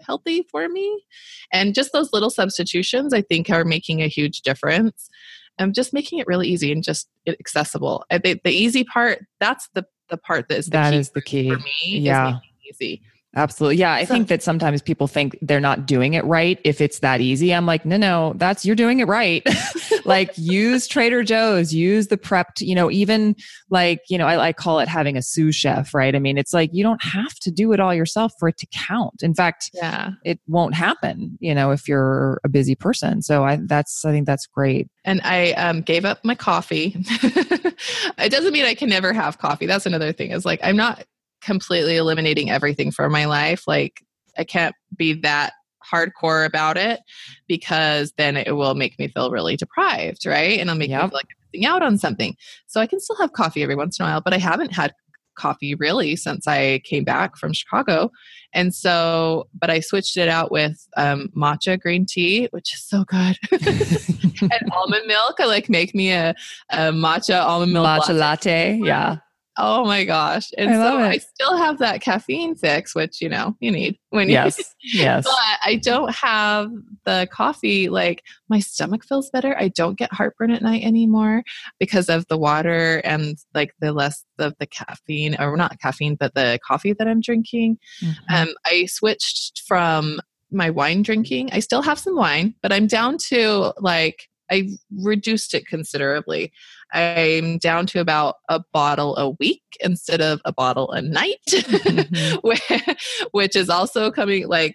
healthy 0.00 0.46
for 0.50 0.68
me. 0.68 1.04
And 1.52 1.74
just 1.74 1.92
those 1.92 2.12
little 2.12 2.30
substitutions 2.30 3.14
i 3.14 3.22
think 3.22 3.50
are 3.50 3.64
making 3.64 4.02
a 4.02 4.08
huge 4.08 4.42
difference. 4.42 5.08
And 5.56 5.72
just 5.72 5.92
making 5.92 6.18
it 6.18 6.26
really 6.26 6.48
easy 6.48 6.72
and 6.72 6.82
just 6.82 7.08
accessible. 7.28 8.04
I 8.10 8.18
think 8.18 8.42
the 8.42 8.50
easy 8.50 8.82
part 8.82 9.20
that's 9.38 9.68
the 9.74 9.86
the 10.08 10.16
part 10.16 10.48
that 10.48 10.58
is 10.58 10.66
the 10.66 10.72
that 10.72 10.90
key 10.90 10.98
is 10.98 11.10
the 11.10 11.22
key. 11.22 11.50
for 11.50 11.58
me 11.58 11.98
yeah. 12.00 12.38
easy 12.68 13.00
Absolutely. 13.36 13.76
Yeah. 13.76 13.92
I 13.92 14.04
so, 14.04 14.14
think 14.14 14.28
that 14.28 14.42
sometimes 14.42 14.80
people 14.82 15.06
think 15.06 15.36
they're 15.42 15.60
not 15.60 15.86
doing 15.86 16.14
it 16.14 16.24
right 16.24 16.60
if 16.64 16.80
it's 16.80 17.00
that 17.00 17.20
easy. 17.20 17.52
I'm 17.52 17.66
like, 17.66 17.84
no, 17.84 17.96
no, 17.96 18.34
that's 18.36 18.64
you're 18.64 18.76
doing 18.76 19.00
it 19.00 19.08
right. 19.08 19.46
like 20.04 20.32
use 20.36 20.86
Trader 20.86 21.24
Joe's, 21.24 21.74
use 21.74 22.08
the 22.08 22.16
prepped, 22.16 22.60
you 22.60 22.74
know, 22.74 22.90
even 22.90 23.34
like, 23.70 24.00
you 24.08 24.18
know, 24.18 24.26
I, 24.26 24.48
I 24.48 24.52
call 24.52 24.78
it 24.80 24.88
having 24.88 25.16
a 25.16 25.22
sous 25.22 25.54
chef, 25.54 25.94
right? 25.94 26.14
I 26.14 26.18
mean, 26.18 26.38
it's 26.38 26.52
like 26.52 26.70
you 26.72 26.84
don't 26.84 27.02
have 27.02 27.34
to 27.40 27.50
do 27.50 27.72
it 27.72 27.80
all 27.80 27.94
yourself 27.94 28.32
for 28.38 28.48
it 28.48 28.56
to 28.58 28.66
count. 28.72 29.22
In 29.22 29.34
fact, 29.34 29.70
yeah, 29.74 30.10
it 30.24 30.38
won't 30.46 30.74
happen, 30.74 31.36
you 31.40 31.54
know, 31.54 31.72
if 31.72 31.88
you're 31.88 32.40
a 32.44 32.48
busy 32.48 32.74
person. 32.74 33.22
So 33.22 33.44
I 33.44 33.58
that's 33.66 34.04
I 34.04 34.12
think 34.12 34.26
that's 34.26 34.46
great. 34.46 34.88
And 35.04 35.20
I 35.24 35.52
um, 35.52 35.82
gave 35.82 36.04
up 36.04 36.24
my 36.24 36.34
coffee. 36.34 36.94
it 36.96 38.30
doesn't 38.30 38.52
mean 38.52 38.64
I 38.64 38.74
can 38.74 38.88
never 38.88 39.12
have 39.12 39.38
coffee. 39.38 39.66
That's 39.66 39.86
another 39.86 40.12
thing. 40.12 40.30
Is 40.30 40.44
like 40.44 40.60
I'm 40.62 40.76
not 40.76 41.04
completely 41.44 41.96
eliminating 41.96 42.50
everything 42.50 42.90
from 42.90 43.12
my 43.12 43.26
life. 43.26 43.64
Like 43.66 44.02
I 44.36 44.44
can't 44.44 44.74
be 44.96 45.12
that 45.20 45.52
hardcore 45.92 46.46
about 46.46 46.76
it 46.76 47.00
because 47.46 48.12
then 48.16 48.36
it 48.36 48.52
will 48.52 48.74
make 48.74 48.98
me 48.98 49.08
feel 49.08 49.30
really 49.30 49.56
deprived, 49.56 50.26
right? 50.26 50.58
And 50.58 50.68
it'll 50.68 50.76
make 50.76 50.90
yep. 50.90 51.02
me 51.02 51.08
feel 51.08 51.16
like 51.16 51.26
I'm 51.30 51.48
missing 51.52 51.66
out 51.66 51.82
on 51.82 51.98
something. 51.98 52.34
So 52.66 52.80
I 52.80 52.86
can 52.86 53.00
still 53.00 53.16
have 53.16 53.32
coffee 53.32 53.62
every 53.62 53.76
once 53.76 53.98
in 53.98 54.06
a 54.06 54.08
while, 54.08 54.22
but 54.22 54.32
I 54.32 54.38
haven't 54.38 54.72
had 54.72 54.92
coffee 55.36 55.74
really 55.74 56.16
since 56.16 56.46
I 56.46 56.80
came 56.84 57.04
back 57.04 57.36
from 57.36 57.52
Chicago. 57.52 58.10
And 58.52 58.74
so, 58.74 59.48
but 59.52 59.68
I 59.68 59.80
switched 59.80 60.16
it 60.16 60.28
out 60.28 60.52
with 60.52 60.86
um, 60.96 61.28
matcha 61.36 61.78
green 61.78 62.06
tea, 62.06 62.48
which 62.52 62.72
is 62.72 62.84
so 62.84 63.04
good. 63.04 63.36
and 63.52 64.72
almond 64.72 65.06
milk. 65.06 65.36
I 65.38 65.46
like 65.46 65.68
make 65.68 65.94
me 65.94 66.12
a, 66.12 66.34
a 66.70 66.92
matcha 66.92 67.40
almond 67.40 67.72
milk 67.72 67.86
matcha 67.86 68.16
latte. 68.16 68.78
latte. 68.78 68.80
Yeah. 68.84 69.16
Oh 69.56 69.84
my 69.84 70.04
gosh. 70.04 70.50
And 70.58 70.70
I 70.70 70.74
so 70.74 70.98
I 70.98 71.18
still 71.18 71.56
have 71.56 71.78
that 71.78 72.00
caffeine 72.00 72.56
fix, 72.56 72.94
which, 72.94 73.20
you 73.20 73.28
know, 73.28 73.56
you 73.60 73.70
need 73.70 73.98
when 74.10 74.28
you, 74.28 74.34
yes, 74.34 74.74
yes. 74.82 75.24
But 75.24 75.34
I 75.64 75.76
don't 75.76 76.12
have 76.12 76.72
the 77.04 77.28
coffee. 77.30 77.88
Like 77.88 78.24
my 78.48 78.58
stomach 78.58 79.04
feels 79.04 79.30
better. 79.30 79.56
I 79.56 79.68
don't 79.68 79.96
get 79.96 80.12
heartburn 80.12 80.50
at 80.50 80.62
night 80.62 80.82
anymore 80.82 81.44
because 81.78 82.08
of 82.08 82.26
the 82.26 82.38
water 82.38 83.00
and 83.04 83.38
like 83.54 83.74
the 83.80 83.92
less 83.92 84.24
of 84.38 84.54
the 84.58 84.66
caffeine 84.66 85.36
or 85.38 85.56
not 85.56 85.80
caffeine, 85.80 86.16
but 86.16 86.34
the 86.34 86.58
coffee 86.66 86.92
that 86.92 87.06
I'm 87.06 87.20
drinking. 87.20 87.78
Mm-hmm. 88.02 88.34
Um, 88.34 88.48
I 88.66 88.86
switched 88.86 89.62
from 89.66 90.20
my 90.50 90.70
wine 90.70 91.02
drinking. 91.02 91.50
I 91.52 91.60
still 91.60 91.82
have 91.82 91.98
some 91.98 92.16
wine, 92.16 92.54
but 92.60 92.72
I'm 92.72 92.88
down 92.88 93.18
to 93.28 93.72
like 93.78 94.28
I 94.50 94.68
reduced 94.90 95.54
it 95.54 95.66
considerably. 95.66 96.52
I'm 96.92 97.58
down 97.58 97.86
to 97.88 98.00
about 98.00 98.36
a 98.48 98.62
bottle 98.72 99.16
a 99.16 99.30
week 99.30 99.62
instead 99.80 100.20
of 100.20 100.40
a 100.44 100.52
bottle 100.52 100.90
a 100.92 101.02
night, 101.02 101.38
mm-hmm. 101.48 102.92
which 103.32 103.56
is 103.56 103.70
also 103.70 104.10
coming 104.10 104.46
like 104.48 104.74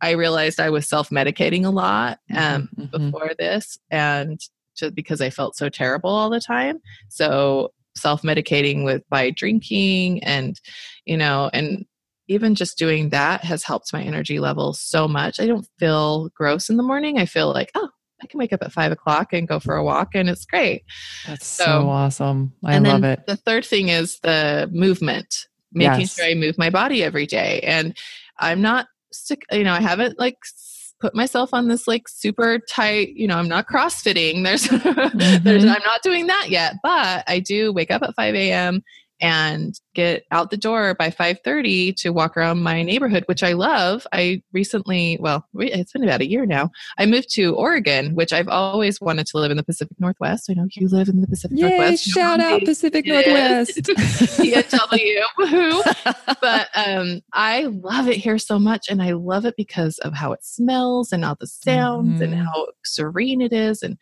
I 0.00 0.12
realized 0.12 0.58
I 0.58 0.70
was 0.70 0.88
self 0.88 1.10
medicating 1.10 1.64
a 1.64 1.70
lot 1.70 2.18
um, 2.34 2.68
mm-hmm. 2.76 2.82
mm-hmm. 2.82 3.10
before 3.10 3.30
this, 3.38 3.78
and 3.90 4.40
just 4.76 4.94
because 4.94 5.20
I 5.20 5.30
felt 5.30 5.56
so 5.56 5.68
terrible 5.68 6.10
all 6.10 6.30
the 6.30 6.40
time. 6.40 6.80
So 7.08 7.72
self 7.96 8.22
medicating 8.22 8.84
with 8.84 9.02
by 9.10 9.30
drinking 9.30 10.24
and 10.24 10.58
you 11.04 11.16
know 11.16 11.50
and 11.52 11.84
even 12.28 12.54
just 12.54 12.78
doing 12.78 13.10
that 13.10 13.44
has 13.44 13.64
helped 13.64 13.92
my 13.92 14.02
energy 14.02 14.38
level 14.38 14.72
so 14.72 15.06
much. 15.06 15.38
I 15.38 15.46
don't 15.46 15.66
feel 15.78 16.30
gross 16.30 16.70
in 16.70 16.76
the 16.76 16.82
morning. 16.82 17.18
I 17.18 17.26
feel 17.26 17.52
like, 17.52 17.70
oh, 17.74 17.90
I 18.22 18.26
can 18.26 18.38
wake 18.38 18.52
up 18.52 18.62
at 18.62 18.72
five 18.72 18.92
o'clock 18.92 19.32
and 19.32 19.48
go 19.48 19.58
for 19.58 19.76
a 19.76 19.84
walk, 19.84 20.10
and 20.14 20.28
it's 20.28 20.44
great. 20.44 20.84
That's 21.26 21.46
so, 21.46 21.64
so 21.64 21.88
awesome. 21.88 22.52
I 22.64 22.78
love 22.78 23.04
it. 23.04 23.26
The 23.26 23.36
third 23.36 23.64
thing 23.64 23.88
is 23.88 24.20
the 24.20 24.68
movement, 24.72 25.46
making 25.72 26.00
yes. 26.00 26.14
sure 26.14 26.26
I 26.26 26.34
move 26.34 26.56
my 26.58 26.70
body 26.70 27.02
every 27.02 27.26
day. 27.26 27.60
And 27.60 27.96
I'm 28.38 28.60
not 28.60 28.86
sick, 29.12 29.42
you 29.50 29.64
know, 29.64 29.72
I 29.72 29.80
haven't 29.80 30.18
like 30.18 30.36
put 31.00 31.14
myself 31.14 31.50
on 31.52 31.68
this 31.68 31.88
like 31.88 32.08
super 32.08 32.60
tight, 32.68 33.14
you 33.16 33.26
know, 33.26 33.36
I'm 33.36 33.48
not 33.48 33.68
crossfitting. 33.68 34.44
There's, 34.44 34.64
mm-hmm. 34.68 35.44
there's, 35.44 35.64
I'm 35.64 35.82
not 35.84 36.02
doing 36.02 36.28
that 36.28 36.48
yet, 36.48 36.76
but 36.82 37.24
I 37.26 37.40
do 37.40 37.72
wake 37.72 37.90
up 37.90 38.02
at 38.02 38.14
5 38.14 38.34
a.m 38.34 38.82
and 39.22 39.78
get 39.94 40.24
out 40.30 40.50
the 40.50 40.56
door 40.56 40.94
by 40.94 41.10
5:30 41.10 41.96
to 41.96 42.10
walk 42.10 42.36
around 42.36 42.62
my 42.62 42.82
neighborhood 42.82 43.24
which 43.26 43.42
I 43.42 43.52
love. 43.52 44.06
I 44.12 44.42
recently, 44.52 45.18
well, 45.20 45.46
it's 45.54 45.92
been 45.92 46.04
about 46.04 46.20
a 46.20 46.28
year 46.28 46.46
now. 46.46 46.70
I 46.98 47.06
moved 47.06 47.32
to 47.34 47.54
Oregon, 47.54 48.14
which 48.14 48.32
I've 48.32 48.48
always 48.48 49.00
wanted 49.00 49.26
to 49.28 49.38
live 49.38 49.50
in 49.50 49.56
the 49.56 49.62
Pacific 49.62 49.96
Northwest. 49.98 50.50
I 50.50 50.54
know 50.54 50.66
you 50.72 50.88
live 50.88 51.08
in 51.08 51.20
the 51.20 51.26
Pacific 51.26 51.58
Yay, 51.58 51.68
Northwest. 51.68 52.04
Shout 52.04 52.40
out 52.40 52.62
Pacific 52.64 53.06
Northwest. 53.06 53.76
PNW. 53.82 55.22
but 56.40 56.68
um, 56.74 57.20
I 57.32 57.64
love 57.64 58.08
it 58.08 58.16
here 58.16 58.38
so 58.38 58.58
much 58.58 58.88
and 58.88 59.02
I 59.02 59.12
love 59.12 59.44
it 59.44 59.54
because 59.56 59.98
of 59.98 60.14
how 60.14 60.32
it 60.32 60.44
smells 60.44 61.12
and 61.12 61.24
all 61.24 61.36
the 61.38 61.46
sounds 61.46 62.20
mm-hmm. 62.20 62.22
and 62.22 62.34
how 62.34 62.68
serene 62.84 63.40
it 63.40 63.52
is 63.52 63.82
and 63.82 63.98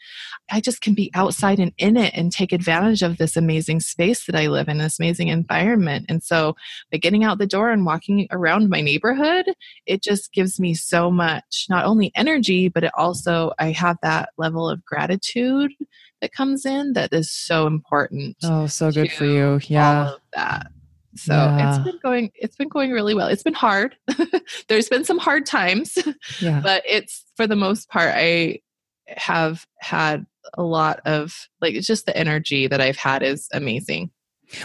I 0.50 0.60
just 0.60 0.80
can 0.80 0.94
be 0.94 1.10
outside 1.14 1.58
and 1.58 1.72
in 1.78 1.96
it 1.96 2.12
and 2.14 2.32
take 2.32 2.52
advantage 2.52 3.02
of 3.02 3.18
this 3.18 3.36
amazing 3.36 3.80
space 3.80 4.26
that 4.26 4.36
I 4.36 4.48
live 4.48 4.68
in, 4.68 4.78
this 4.78 4.98
amazing 4.98 5.28
environment. 5.28 5.79
And 5.88 6.22
so 6.22 6.54
by 6.90 6.98
getting 6.98 7.24
out 7.24 7.38
the 7.38 7.46
door 7.46 7.70
and 7.70 7.84
walking 7.84 8.26
around 8.30 8.68
my 8.68 8.80
neighborhood, 8.80 9.46
it 9.86 10.02
just 10.02 10.32
gives 10.32 10.60
me 10.60 10.74
so 10.74 11.10
much, 11.10 11.66
not 11.68 11.84
only 11.84 12.12
energy, 12.14 12.68
but 12.68 12.84
it 12.84 12.92
also, 12.94 13.52
I 13.58 13.72
have 13.72 13.96
that 14.02 14.30
level 14.38 14.68
of 14.68 14.84
gratitude 14.84 15.72
that 16.20 16.32
comes 16.32 16.66
in 16.66 16.92
that 16.94 17.12
is 17.12 17.30
so 17.30 17.66
important. 17.66 18.36
Oh, 18.42 18.66
so 18.66 18.90
good 18.90 19.10
for 19.12 19.24
you. 19.24 19.60
Yeah. 19.64 20.12
that. 20.34 20.70
So 21.16 21.34
yeah. 21.34 21.76
it's 21.76 21.84
been 21.84 21.98
going 22.02 22.30
it's 22.36 22.56
been 22.56 22.68
going 22.68 22.92
really 22.92 23.14
well. 23.14 23.26
It's 23.28 23.42
been 23.42 23.52
hard. 23.52 23.96
There's 24.68 24.88
been 24.88 25.04
some 25.04 25.18
hard 25.18 25.44
times. 25.46 25.98
Yeah. 26.40 26.60
But 26.70 26.82
it's 26.86 27.24
for 27.36 27.46
the 27.46 27.56
most 27.56 27.88
part 27.88 28.12
I 28.14 28.60
have 29.08 29.66
had 29.80 30.24
a 30.54 30.62
lot 30.62 31.00
of 31.04 31.48
like 31.60 31.74
it's 31.74 31.86
just 31.86 32.06
the 32.06 32.16
energy 32.16 32.66
that 32.68 32.80
I've 32.80 32.96
had 32.96 33.22
is 33.22 33.48
amazing. 33.52 34.10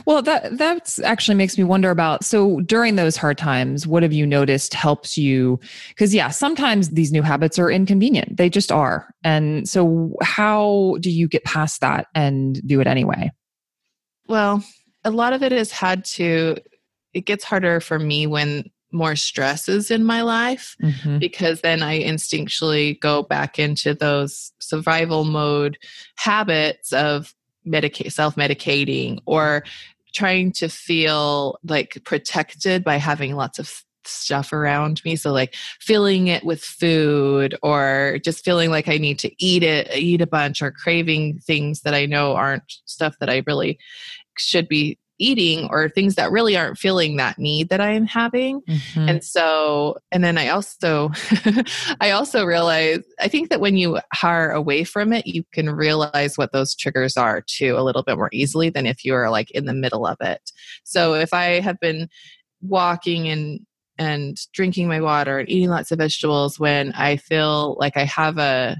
Well, 0.06 0.22
that 0.24 0.58
that 0.58 1.00
actually 1.04 1.36
makes 1.36 1.58
me 1.58 1.64
wonder 1.64 1.90
about. 1.90 2.24
So 2.24 2.60
during 2.62 2.96
those 2.96 3.16
hard 3.16 3.38
times, 3.38 3.86
what 3.86 4.04
have 4.04 4.14
you 4.14 4.26
noticed 4.26 4.74
helps 4.74 5.18
you? 5.18 5.60
Because 5.90 6.14
yeah, 6.14 6.30
sometimes 6.30 6.90
these 6.90 7.12
new 7.12 7.22
habits 7.22 7.60
are 7.60 7.70
inconvenient. 7.70 8.38
They 8.38 8.50
just 8.50 8.72
are. 8.72 9.14
And 9.24 9.68
so, 9.68 10.16
how 10.22 10.98
do 11.00 11.10
you 11.10 11.28
get 11.28 11.44
past 11.44 11.82
that 11.82 12.08
and 12.16 12.66
do 12.68 12.82
it 12.82 12.88
anyway? 12.88 13.32
Well, 14.28 14.64
a 15.04 15.12
lot 15.12 15.34
of 15.34 15.44
it 15.44 15.52
has 15.52 15.72
had 15.72 16.06
to. 16.06 16.58
It 17.14 17.26
gets 17.26 17.44
harder 17.44 17.80
for 17.80 17.98
me 17.98 18.28
when 18.28 18.70
more 18.92 19.16
stress 19.16 19.68
is 19.68 19.92
in 19.92 20.04
my 20.04 20.22
life 20.22 20.76
mm-hmm. 20.82 21.18
because 21.20 21.62
then 21.62 21.84
I 21.84 22.02
instinctually 22.02 23.00
go 23.00 23.24
back 23.24 23.60
into 23.60 23.94
those 23.94 24.54
survival 24.60 25.26
mode 25.26 25.78
habits 26.16 26.94
of 26.94 27.34
medicate 27.66 28.12
self-medicating 28.12 29.20
or 29.26 29.64
trying 30.14 30.52
to 30.54 30.70
feel 30.70 31.60
like 31.64 32.02
protected 32.06 32.84
by 32.84 32.98
having 32.98 33.36
lots 33.36 33.60
of 33.60 33.84
stuff 34.08 34.54
around 34.54 35.04
me. 35.04 35.16
So 35.16 35.32
like 35.32 35.56
filling 35.80 36.28
it 36.28 36.44
with 36.46 36.64
food 36.64 37.56
or 37.64 38.20
just 38.24 38.46
feeling 38.46 38.70
like 38.70 38.88
i 38.88 38.98
need 38.98 39.20
to 39.20 39.32
eat 39.44 39.64
it 39.64 39.90
eat 39.96 40.22
a 40.22 40.28
bunch 40.28 40.62
or 40.62 40.72
craving 40.72 41.40
things 41.40 41.82
that 41.82 41.94
i 41.94 42.06
know 42.06 42.36
aren't 42.36 42.64
stuff 42.86 43.16
that 43.20 43.30
i 43.30 43.44
really 43.48 43.80
should 44.38 44.68
be 44.68 45.00
eating 45.18 45.68
or 45.70 45.90
things 45.90 46.16
that 46.16 46.32
really 46.32 46.58
aren't 46.58 46.78
feeling 46.78 47.16
that 47.18 47.38
need 47.40 47.70
that 47.70 47.80
I'm 47.80 48.06
having. 48.06 48.62
Mm-hmm. 48.62 49.10
And 49.10 49.24
so, 49.24 49.98
and 50.12 50.24
then 50.24 50.38
I 50.38 50.50
also, 50.50 51.12
I 52.02 52.12
also 52.12 52.44
realize, 52.46 53.00
I 53.20 53.28
think 53.28 53.50
that 53.50 53.62
when 53.62 53.78
you 53.78 54.00
are 54.24 54.52
away 54.52 54.84
from 54.84 55.14
it, 55.14 55.26
you 55.26 55.44
can 55.54 55.70
realize 55.70 56.38
what 56.38 56.52
those 56.52 56.76
triggers 56.76 57.18
are 57.18 57.42
too 57.42 57.78
a 57.78 57.84
little 57.84 58.04
bit 58.04 58.18
more 58.18 58.30
easily 58.34 58.70
than 58.70 58.86
if 58.86 59.06
you're 59.06 59.30
like 59.30 59.52
in 59.52 59.66
the 59.66 59.74
middle 59.74 60.06
of 60.06 60.18
it. 60.20 60.52
So 60.84 61.14
if 61.14 61.34
I 61.34 61.60
have 61.62 61.80
been 61.80 62.10
walking 62.62 63.28
and 63.30 63.60
and 63.98 64.38
drinking 64.54 64.88
my 64.88 65.00
water 65.00 65.40
and 65.40 65.50
eating 65.50 65.70
lots 65.70 65.92
of 65.92 66.00
vegetables 66.00 66.60
when 66.60 66.92
I 66.94 67.16
feel 67.16 67.78
like 67.80 67.96
I 67.96 68.04
have 68.04 68.38
a, 68.38 68.76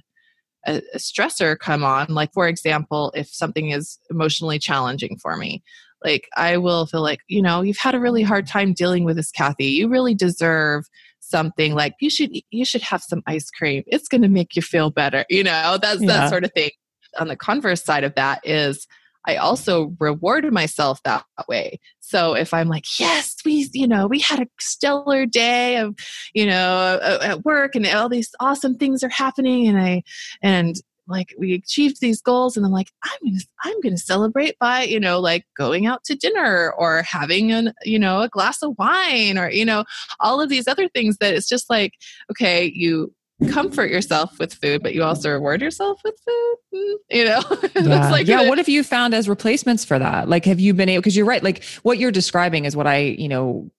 a, 0.66 0.82
stressor 0.98 1.58
come 1.58 1.84
on 1.84 2.08
like 2.10 2.34
for 2.34 2.48
example 2.48 3.14
if 3.16 3.28
something 3.30 3.70
is 3.70 3.98
emotionally 4.10 4.60
challenging 4.60 5.18
for 5.22 5.38
me 5.38 5.64
like 6.06 6.30
I 6.38 6.58
will 6.58 6.86
feel 6.86 7.02
like, 7.02 7.20
you 7.28 7.42
know, 7.42 7.62
you've 7.62 7.78
had 7.78 7.96
a 7.96 8.00
really 8.00 8.24
hard 8.24 8.46
mm-hmm. 8.46 8.60
time 8.60 8.74
dealing 8.74 9.04
with 9.04 9.18
this, 9.18 9.32
Kathy. 9.32 9.66
You 9.66 9.90
really 9.90 10.14
deserve 10.14 10.86
something 11.20 11.74
like 11.74 11.96
you 12.00 12.10
should 12.10 12.32
you 12.52 12.64
should 12.64 12.84
have 12.84 13.02
some 13.02 13.24
ice 13.26 13.50
cream. 13.50 13.84
It's 13.88 14.08
going 14.08 14.22
to 14.22 14.30
make 14.30 14.56
you 14.56 14.62
feel 14.62 14.92
better. 14.92 15.26
You 15.30 15.44
know, 15.44 15.78
that's 15.82 16.02
yeah. 16.02 16.08
that 16.08 16.30
sort 16.30 16.46
of 16.46 16.54
thing. 16.54 16.70
On 17.18 17.28
the 17.28 17.36
converse 17.36 17.84
side 17.84 18.04
of 18.04 18.14
that 18.16 18.42
is 18.44 18.88
I 19.28 19.38
also 19.38 19.96
reward 20.00 20.52
myself 20.52 21.02
that 21.04 21.26
way. 21.48 21.80
So 22.00 22.36
if 22.36 22.54
I'm 22.54 22.68
like, 22.68 23.00
yes, 23.00 23.36
we, 23.44 23.68
you 23.74 23.88
know, 23.88 24.06
we 24.06 24.20
had 24.20 24.40
a 24.40 24.48
stellar 24.60 25.26
day 25.26 25.78
of, 25.78 25.96
you 26.34 26.46
know, 26.46 27.00
at 27.24 27.44
work 27.44 27.76
and 27.76 27.88
all 27.88 28.10
these 28.10 28.30
awesome 28.40 28.78
things 28.78 29.04
are 29.04 29.10
happening 29.10 29.68
and 29.68 29.80
I, 29.80 30.04
and 30.44 30.76
like 31.08 31.34
we 31.38 31.54
achieved 31.54 32.02
these 32.02 32.22
goals 32.22 32.58
and 32.58 32.66
i'm 32.66 32.72
like 32.72 32.92
i'm 33.04 33.20
gonna 33.24 33.42
i'm 33.64 33.82
gonna 33.82 33.98
celebrate 33.98 34.58
by 34.60 34.84
you 34.84 35.00
know 35.00 35.20
like 35.20 35.46
going 35.58 35.86
out 35.86 36.04
to 36.04 36.16
dinner 36.16 36.74
or 36.78 37.04
having 37.04 37.52
an 37.52 37.74
you 37.84 38.00
know 38.00 38.22
a 38.22 38.30
glass 38.30 38.62
of 38.62 38.78
wine 38.78 39.38
or 39.38 39.50
you 39.50 39.66
know 39.66 39.84
all 40.20 40.42
of 40.42 40.50
these 40.50 40.68
other 40.68 40.90
things 40.90 41.18
that 41.18 41.34
it's 41.34 41.48
just 41.48 41.70
like 41.70 41.94
okay 42.30 42.66
you 42.74 43.14
comfort 43.50 43.92
yourself 43.92 44.40
with 44.40 44.54
food, 44.54 44.82
but 44.82 44.96
you 44.96 45.04
also 45.04 45.30
reward 45.30 45.62
yourself 45.62 46.00
with 46.06 46.16
food. 46.26 46.56
Mm, 46.74 46.96
you 47.12 47.26
know, 47.26 47.42
yeah. 47.90 48.10
like 48.10 48.28
yeah. 48.28 48.48
what 48.48 48.58
have 48.58 48.70
you 48.70 48.82
found 48.82 49.14
as 49.14 49.28
replacements 49.28 49.84
for 49.84 50.00
that? 50.00 50.30
Like, 50.30 50.46
have 50.46 50.60
you 50.60 50.74
been 50.74 50.88
able? 50.88 51.02
Because 51.02 51.18
you're 51.18 51.26
right. 51.26 51.44
Like, 51.44 51.64
what 51.84 51.98
you're 51.98 52.12
describing 52.12 52.64
is 52.64 52.78
what 52.78 52.88
I, 52.88 52.98
you 52.98 53.28
know, 53.28 53.70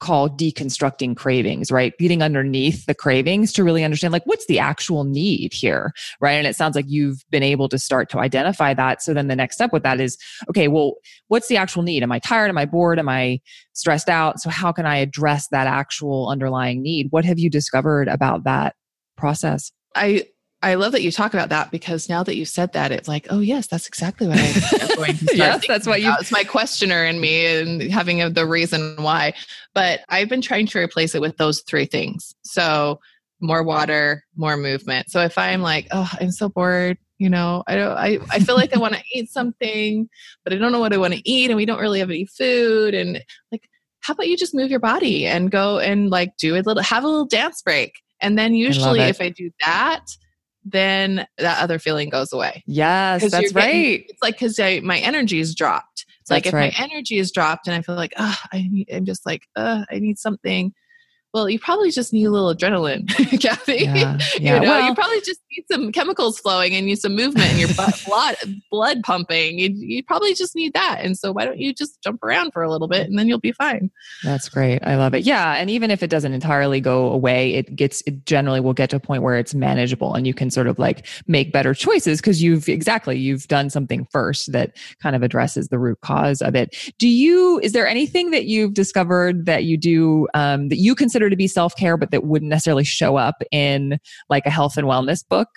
call 0.00 0.28
deconstructing 0.28 1.16
cravings. 1.16 1.70
Right, 1.70 1.96
getting 1.98 2.22
underneath 2.22 2.86
the 2.86 2.94
cravings 2.94 3.52
to 3.52 3.62
really 3.62 3.84
understand 3.84 4.12
like 4.12 4.24
what's 4.24 4.46
the 4.46 4.58
actual 4.58 5.04
need 5.04 5.52
here. 5.52 5.92
Right, 6.20 6.32
and 6.32 6.46
it 6.46 6.56
sounds 6.56 6.74
like 6.74 6.86
you've 6.88 7.24
been 7.30 7.44
able 7.44 7.68
to 7.68 7.78
start 7.78 8.10
to 8.10 8.18
identify 8.18 8.74
that. 8.74 9.00
So 9.00 9.14
then 9.14 9.28
the 9.28 9.36
next 9.36 9.54
step 9.56 9.72
with 9.72 9.84
that 9.84 10.00
is, 10.00 10.18
okay, 10.50 10.66
well, 10.66 10.94
what's 11.28 11.46
the 11.46 11.56
actual 11.56 11.84
need? 11.84 12.02
Am 12.02 12.10
I 12.10 12.18
tired? 12.18 12.48
Am 12.48 12.58
I 12.58 12.64
bored? 12.64 12.98
Am 12.98 13.08
I 13.08 13.40
stressed 13.74 14.08
out? 14.08 14.40
So 14.40 14.50
how 14.50 14.72
can 14.72 14.86
I 14.86 14.96
address 14.96 15.46
that 15.48 15.68
actual 15.68 16.28
underlying 16.28 16.82
need? 16.82 17.06
What 17.10 17.24
have 17.24 17.38
you 17.38 17.48
discovered 17.48 18.08
about 18.08 18.42
that? 18.42 18.74
Process. 19.16 19.72
I 19.94 20.26
I 20.64 20.76
love 20.76 20.92
that 20.92 21.02
you 21.02 21.12
talk 21.12 21.34
about 21.34 21.50
that 21.50 21.70
because 21.70 22.08
now 22.08 22.22
that 22.22 22.36
you 22.36 22.46
said 22.46 22.72
that, 22.72 22.90
it's 22.90 23.06
like, 23.06 23.26
oh 23.28 23.40
yes, 23.40 23.66
that's 23.66 23.86
exactly 23.86 24.26
what 24.26 24.38
I'm 24.38 24.96
going 24.96 25.12
to 25.12 25.18
start. 25.18 25.34
yes, 25.34 25.66
that's 25.68 25.86
what 25.86 26.00
you. 26.00 26.10
It's 26.18 26.32
my 26.32 26.42
questioner 26.42 27.04
in 27.04 27.20
me 27.20 27.44
and 27.44 27.82
having 27.92 28.22
a, 28.22 28.30
the 28.30 28.46
reason 28.46 28.96
why. 28.96 29.34
But 29.74 30.00
I've 30.08 30.30
been 30.30 30.40
trying 30.40 30.66
to 30.68 30.78
replace 30.78 31.14
it 31.14 31.20
with 31.20 31.36
those 31.36 31.60
three 31.60 31.84
things. 31.84 32.34
So 32.44 32.98
more 33.40 33.62
water, 33.62 34.24
more 34.36 34.56
movement. 34.56 35.10
So 35.10 35.20
if 35.20 35.36
I'm 35.36 35.60
like, 35.60 35.86
oh, 35.90 36.10
I'm 36.18 36.30
so 36.30 36.48
bored, 36.48 36.96
you 37.18 37.28
know, 37.28 37.62
I 37.66 37.76
don't, 37.76 37.92
I, 37.92 38.18
I 38.30 38.38
feel 38.38 38.56
like 38.56 38.74
I 38.74 38.78
want 38.78 38.94
to 38.94 39.02
eat 39.12 39.30
something, 39.30 40.08
but 40.44 40.54
I 40.54 40.56
don't 40.56 40.72
know 40.72 40.80
what 40.80 40.94
I 40.94 40.96
want 40.96 41.12
to 41.12 41.30
eat, 41.30 41.50
and 41.50 41.56
we 41.56 41.66
don't 41.66 41.80
really 41.80 42.00
have 42.00 42.10
any 42.10 42.24
food, 42.24 42.94
and 42.94 43.22
like, 43.52 43.68
how 44.00 44.12
about 44.12 44.28
you 44.28 44.36
just 44.36 44.54
move 44.54 44.70
your 44.70 44.80
body 44.80 45.26
and 45.26 45.50
go 45.50 45.78
and 45.78 46.10
like 46.10 46.36
do 46.36 46.56
a 46.56 46.60
little, 46.60 46.82
have 46.82 47.04
a 47.04 47.08
little 47.08 47.26
dance 47.26 47.62
break 47.62 48.03
and 48.20 48.38
then 48.38 48.54
usually 48.54 49.00
if 49.00 49.20
I 49.20 49.28
do 49.30 49.50
that, 49.64 50.06
then 50.64 51.26
that 51.38 51.62
other 51.62 51.78
feeling 51.78 52.08
goes 52.08 52.32
away. 52.32 52.62
Yes, 52.66 53.22
that's 53.22 53.52
getting, 53.52 53.56
right. 53.56 54.04
It's 54.08 54.22
like 54.22 54.38
because 54.38 54.58
my 54.82 54.98
energy 54.98 55.38
is 55.38 55.54
dropped. 55.54 56.06
It's 56.20 56.30
like 56.30 56.46
if 56.46 56.54
right. 56.54 56.72
my 56.76 56.84
energy 56.84 57.18
is 57.18 57.30
dropped 57.30 57.66
and 57.66 57.76
I 57.76 57.82
feel 57.82 57.96
like, 57.96 58.14
oh, 58.16 58.38
I 58.50 58.66
need, 58.70 58.88
I'm 58.90 59.04
just 59.04 59.26
like, 59.26 59.42
uh, 59.56 59.84
I 59.90 59.98
need 59.98 60.18
something 60.18 60.72
well, 61.34 61.50
you 61.50 61.58
probably 61.58 61.90
just 61.90 62.12
need 62.12 62.26
a 62.26 62.30
little 62.30 62.54
adrenaline, 62.54 63.08
Kathy. 63.42 63.78
Yeah, 63.82 63.94
yeah. 63.94 64.18
you 64.38 64.60
know, 64.60 64.68
well, 64.68 64.88
you 64.88 64.94
probably 64.94 65.20
just 65.20 65.40
need 65.50 65.64
some 65.70 65.90
chemicals 65.90 66.38
flowing 66.38 66.74
and 66.74 66.88
you 66.88 66.94
some 66.94 67.16
movement 67.16 67.50
and 67.50 67.58
your 67.58 67.68
blood 68.06 68.36
blood 68.70 69.02
pumping. 69.02 69.58
You, 69.58 69.70
you 69.70 70.04
probably 70.04 70.32
just 70.34 70.54
need 70.54 70.74
that. 70.74 71.00
And 71.02 71.18
so 71.18 71.32
why 71.32 71.44
don't 71.44 71.58
you 71.58 71.74
just 71.74 72.00
jump 72.02 72.22
around 72.22 72.52
for 72.52 72.62
a 72.62 72.70
little 72.70 72.86
bit 72.86 73.08
and 73.08 73.18
then 73.18 73.26
you'll 73.26 73.40
be 73.40 73.50
fine. 73.50 73.90
That's 74.22 74.48
great. 74.48 74.78
I 74.84 74.94
love 74.94 75.12
it. 75.12 75.24
Yeah, 75.24 75.54
and 75.54 75.68
even 75.70 75.90
if 75.90 76.04
it 76.04 76.08
doesn't 76.08 76.32
entirely 76.32 76.80
go 76.80 77.10
away, 77.10 77.54
it 77.54 77.74
gets 77.74 78.00
it 78.06 78.24
generally 78.26 78.60
will 78.60 78.72
get 78.72 78.90
to 78.90 78.96
a 78.96 79.00
point 79.00 79.24
where 79.24 79.36
it's 79.36 79.54
manageable 79.54 80.14
and 80.14 80.28
you 80.28 80.34
can 80.34 80.50
sort 80.50 80.68
of 80.68 80.78
like 80.78 81.04
make 81.26 81.52
better 81.52 81.74
choices 81.74 82.20
because 82.20 82.44
you've 82.44 82.68
exactly 82.68 83.18
you've 83.18 83.48
done 83.48 83.70
something 83.70 84.06
first 84.12 84.52
that 84.52 84.76
kind 85.02 85.16
of 85.16 85.24
addresses 85.24 85.66
the 85.66 85.80
root 85.80 86.00
cause 86.00 86.40
of 86.40 86.54
it. 86.54 86.76
Do 87.00 87.08
you 87.08 87.58
is 87.58 87.72
there 87.72 87.88
anything 87.88 88.30
that 88.30 88.44
you've 88.44 88.74
discovered 88.74 89.46
that 89.46 89.64
you 89.64 89.76
do 89.76 90.28
um, 90.34 90.68
that 90.68 90.78
you 90.78 90.94
consider 90.94 91.23
consider 91.24 91.30
to 91.30 91.36
be 91.36 91.48
self 91.48 91.74
care, 91.76 91.96
but 91.96 92.10
that 92.10 92.24
wouldn't 92.24 92.50
necessarily 92.50 92.84
show 92.84 93.16
up 93.16 93.42
in 93.50 93.98
like 94.28 94.46
a 94.46 94.50
health 94.50 94.76
and 94.76 94.86
wellness 94.86 95.26
book? 95.26 95.48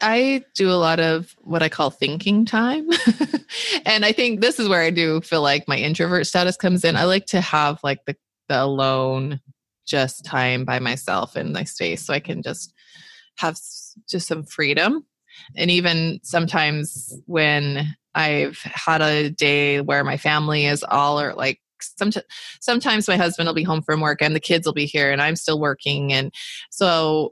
I 0.00 0.44
do 0.54 0.70
a 0.70 0.72
lot 0.72 1.00
of 1.00 1.34
what 1.38 1.62
I 1.62 1.68
call 1.68 1.90
thinking 1.90 2.44
time. 2.44 2.88
and 3.86 4.04
I 4.04 4.12
think 4.12 4.40
this 4.40 4.58
is 4.58 4.68
where 4.68 4.82
I 4.82 4.90
do 4.90 5.20
feel 5.20 5.40
like 5.40 5.66
my 5.66 5.76
introvert 5.76 6.26
status 6.26 6.56
comes 6.56 6.84
in. 6.84 6.96
I 6.96 7.04
like 7.04 7.26
to 7.26 7.40
have 7.40 7.78
like 7.82 8.04
the, 8.06 8.16
the 8.48 8.62
alone 8.62 9.40
just 9.86 10.24
time 10.24 10.64
by 10.64 10.78
myself 10.78 11.36
in 11.36 11.52
my 11.52 11.64
space 11.64 12.04
so 12.04 12.12
I 12.12 12.20
can 12.20 12.42
just 12.42 12.74
have 13.38 13.56
just 14.08 14.26
some 14.26 14.44
freedom. 14.44 15.06
And 15.56 15.70
even 15.70 16.20
sometimes 16.22 17.14
when 17.26 17.94
I've 18.14 18.58
had 18.62 19.00
a 19.00 19.30
day 19.30 19.80
where 19.80 20.04
my 20.04 20.16
family 20.16 20.66
is 20.66 20.84
all 20.84 21.20
or 21.20 21.34
like 21.34 21.60
sometimes 21.80 22.24
sometimes 22.60 23.08
my 23.08 23.16
husband 23.16 23.46
will 23.46 23.54
be 23.54 23.62
home 23.62 23.82
from 23.82 24.00
work 24.00 24.22
and 24.22 24.34
the 24.34 24.40
kids 24.40 24.66
will 24.66 24.72
be 24.72 24.86
here 24.86 25.10
and 25.12 25.20
I'm 25.20 25.36
still 25.36 25.60
working 25.60 26.12
and 26.12 26.32
so 26.70 27.30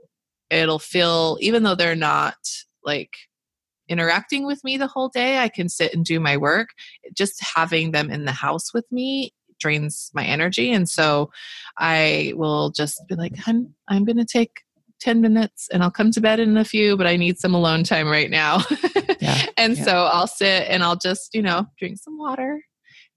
it'll 0.51 0.79
feel 0.79 1.39
even 1.41 1.63
though 1.63 1.75
they're 1.75 1.97
not 1.97 2.37
like 2.85 3.15
interacting 3.89 4.47
with 4.47 4.63
me 4.65 4.77
the 4.77 4.87
whole 4.87 5.09
day 5.09 5.39
I 5.39 5.49
can 5.49 5.69
sit 5.69 5.95
and 5.95 6.05
do 6.05 6.21
my 6.21 6.37
work 6.37 6.71
just 7.15 7.43
having 7.55 7.93
them 7.93 8.11
in 8.11 8.25
the 8.25 8.33
house 8.33 8.73
with 8.73 8.91
me 8.91 9.33
drains 9.61 10.11
my 10.15 10.25
energy 10.25 10.73
and 10.73 10.89
so 10.89 11.31
I 11.79 12.33
will 12.37 12.71
just 12.71 13.01
be 13.09 13.15
like 13.15 13.35
I'm 13.47 13.75
I'm 13.89 14.05
going 14.05 14.19
to 14.19 14.25
take 14.25 14.63
10 15.03 15.21
minutes 15.21 15.69
and 15.73 15.83
I'll 15.83 15.91
come 15.91 16.13
to 16.13 16.21
bed 16.21 16.39
in 16.39 16.57
a 16.57 16.65
few, 16.65 16.97
but 16.97 17.09
I 17.09 17.17
need 17.17 17.39
some 17.39 17.55
alone 17.55 17.83
time 17.83 18.09
right 18.09 18.31
now. 18.31 18.63
yeah, 19.21 19.47
and 19.57 19.77
yeah. 19.77 19.85
so 19.85 19.93
I'll 20.05 20.29
sit 20.29 20.69
and 20.69 20.83
I'll 20.83 20.97
just, 20.97 21.35
you 21.35 21.43
know, 21.43 21.67
drink 21.79 21.99
some 21.99 22.17
water 22.17 22.63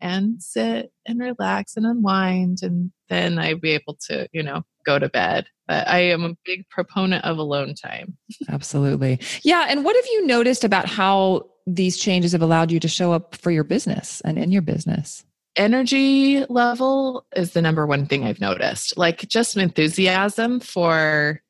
and 0.02 0.41
sit 0.41 0.91
and 1.06 1.20
relax 1.20 1.76
and 1.76 1.86
unwind 1.86 2.60
and 2.62 2.91
then 3.10 3.38
I'd 3.38 3.62
be 3.62 3.72
able 3.72 3.98
to, 4.08 4.28
you 4.32 4.43
know, 4.43 4.64
go 4.86 5.00
to 5.00 5.10
bed. 5.10 5.48
But 5.68 5.88
I 5.88 6.00
am 6.00 6.24
a 6.24 6.36
big 6.46 6.68
proponent 6.70 7.24
of 7.26 7.38
alone 7.38 7.76
time. 7.76 8.18
Absolutely. 8.50 9.20
Yeah. 9.43 9.68
And 9.70 9.84
what 9.84 9.96
have 9.96 10.06
you 10.06 10.26
noticed 10.28 10.64
about 10.64 10.88
how 10.88 11.50
these 11.68 11.98
changes 11.98 12.32
have 12.34 12.41
allowed 12.41 12.72
you 12.72 12.80
to 12.80 12.88
show 12.88 13.12
up 13.12 13.36
for 13.36 13.52
your 13.52 13.64
business 13.64 14.22
and 14.22 14.38
in 14.38 14.52
your 14.52 14.62
business? 14.62 15.24
energy 15.56 16.46
level 16.50 17.26
is 17.36 17.52
the 17.52 17.62
number 17.62 17.86
one 17.86 18.06
thing 18.06 18.24
I've 18.24 18.41
noticed. 18.41 18.98
Like 18.98 19.28
just 19.28 19.56
an 19.56 19.62
enthusiasm 19.62 20.60
for 20.60 21.41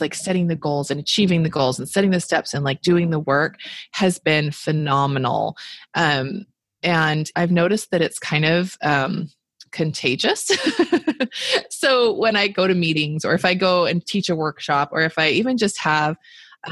like 0.00 0.14
setting 0.14 0.46
the 0.46 0.56
goals 0.56 0.90
and 0.90 0.98
achieving 0.98 1.42
the 1.42 1.50
goals 1.50 1.78
and 1.78 1.88
setting 1.88 2.10
the 2.10 2.20
steps 2.20 2.54
and 2.54 2.64
like 2.64 2.80
doing 2.80 3.10
the 3.10 3.20
work 3.20 3.56
has 3.92 4.18
been 4.18 4.50
phenomenal. 4.50 5.56
Um, 5.94 6.46
and 6.82 7.30
I've 7.36 7.50
noticed 7.50 7.90
that 7.90 8.02
it's 8.02 8.18
kind 8.18 8.44
of 8.44 8.76
um, 8.82 9.28
contagious. 9.70 10.50
so 11.70 12.12
when 12.14 12.36
I 12.36 12.48
go 12.48 12.66
to 12.66 12.74
meetings 12.74 13.24
or 13.24 13.34
if 13.34 13.44
I 13.44 13.54
go 13.54 13.86
and 13.86 14.04
teach 14.04 14.28
a 14.28 14.36
workshop 14.36 14.90
or 14.92 15.02
if 15.02 15.18
I 15.18 15.28
even 15.28 15.56
just 15.56 15.78
have 15.80 16.16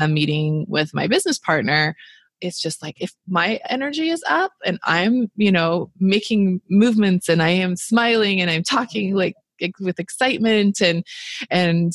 a 0.00 0.08
meeting 0.08 0.66
with 0.68 0.94
my 0.94 1.06
business 1.06 1.38
partner, 1.38 1.94
it's 2.40 2.60
just 2.60 2.82
like 2.82 2.96
if 3.00 3.12
my 3.26 3.60
energy 3.68 4.10
is 4.10 4.22
up 4.28 4.52
and 4.64 4.78
I'm, 4.84 5.30
you 5.36 5.50
know, 5.50 5.90
making 5.98 6.60
movements 6.70 7.28
and 7.28 7.42
I 7.42 7.50
am 7.50 7.76
smiling 7.76 8.40
and 8.40 8.50
I'm 8.50 8.62
talking 8.62 9.14
like 9.14 9.34
with 9.80 9.98
excitement 9.98 10.80
and 10.80 11.04
and 11.50 11.92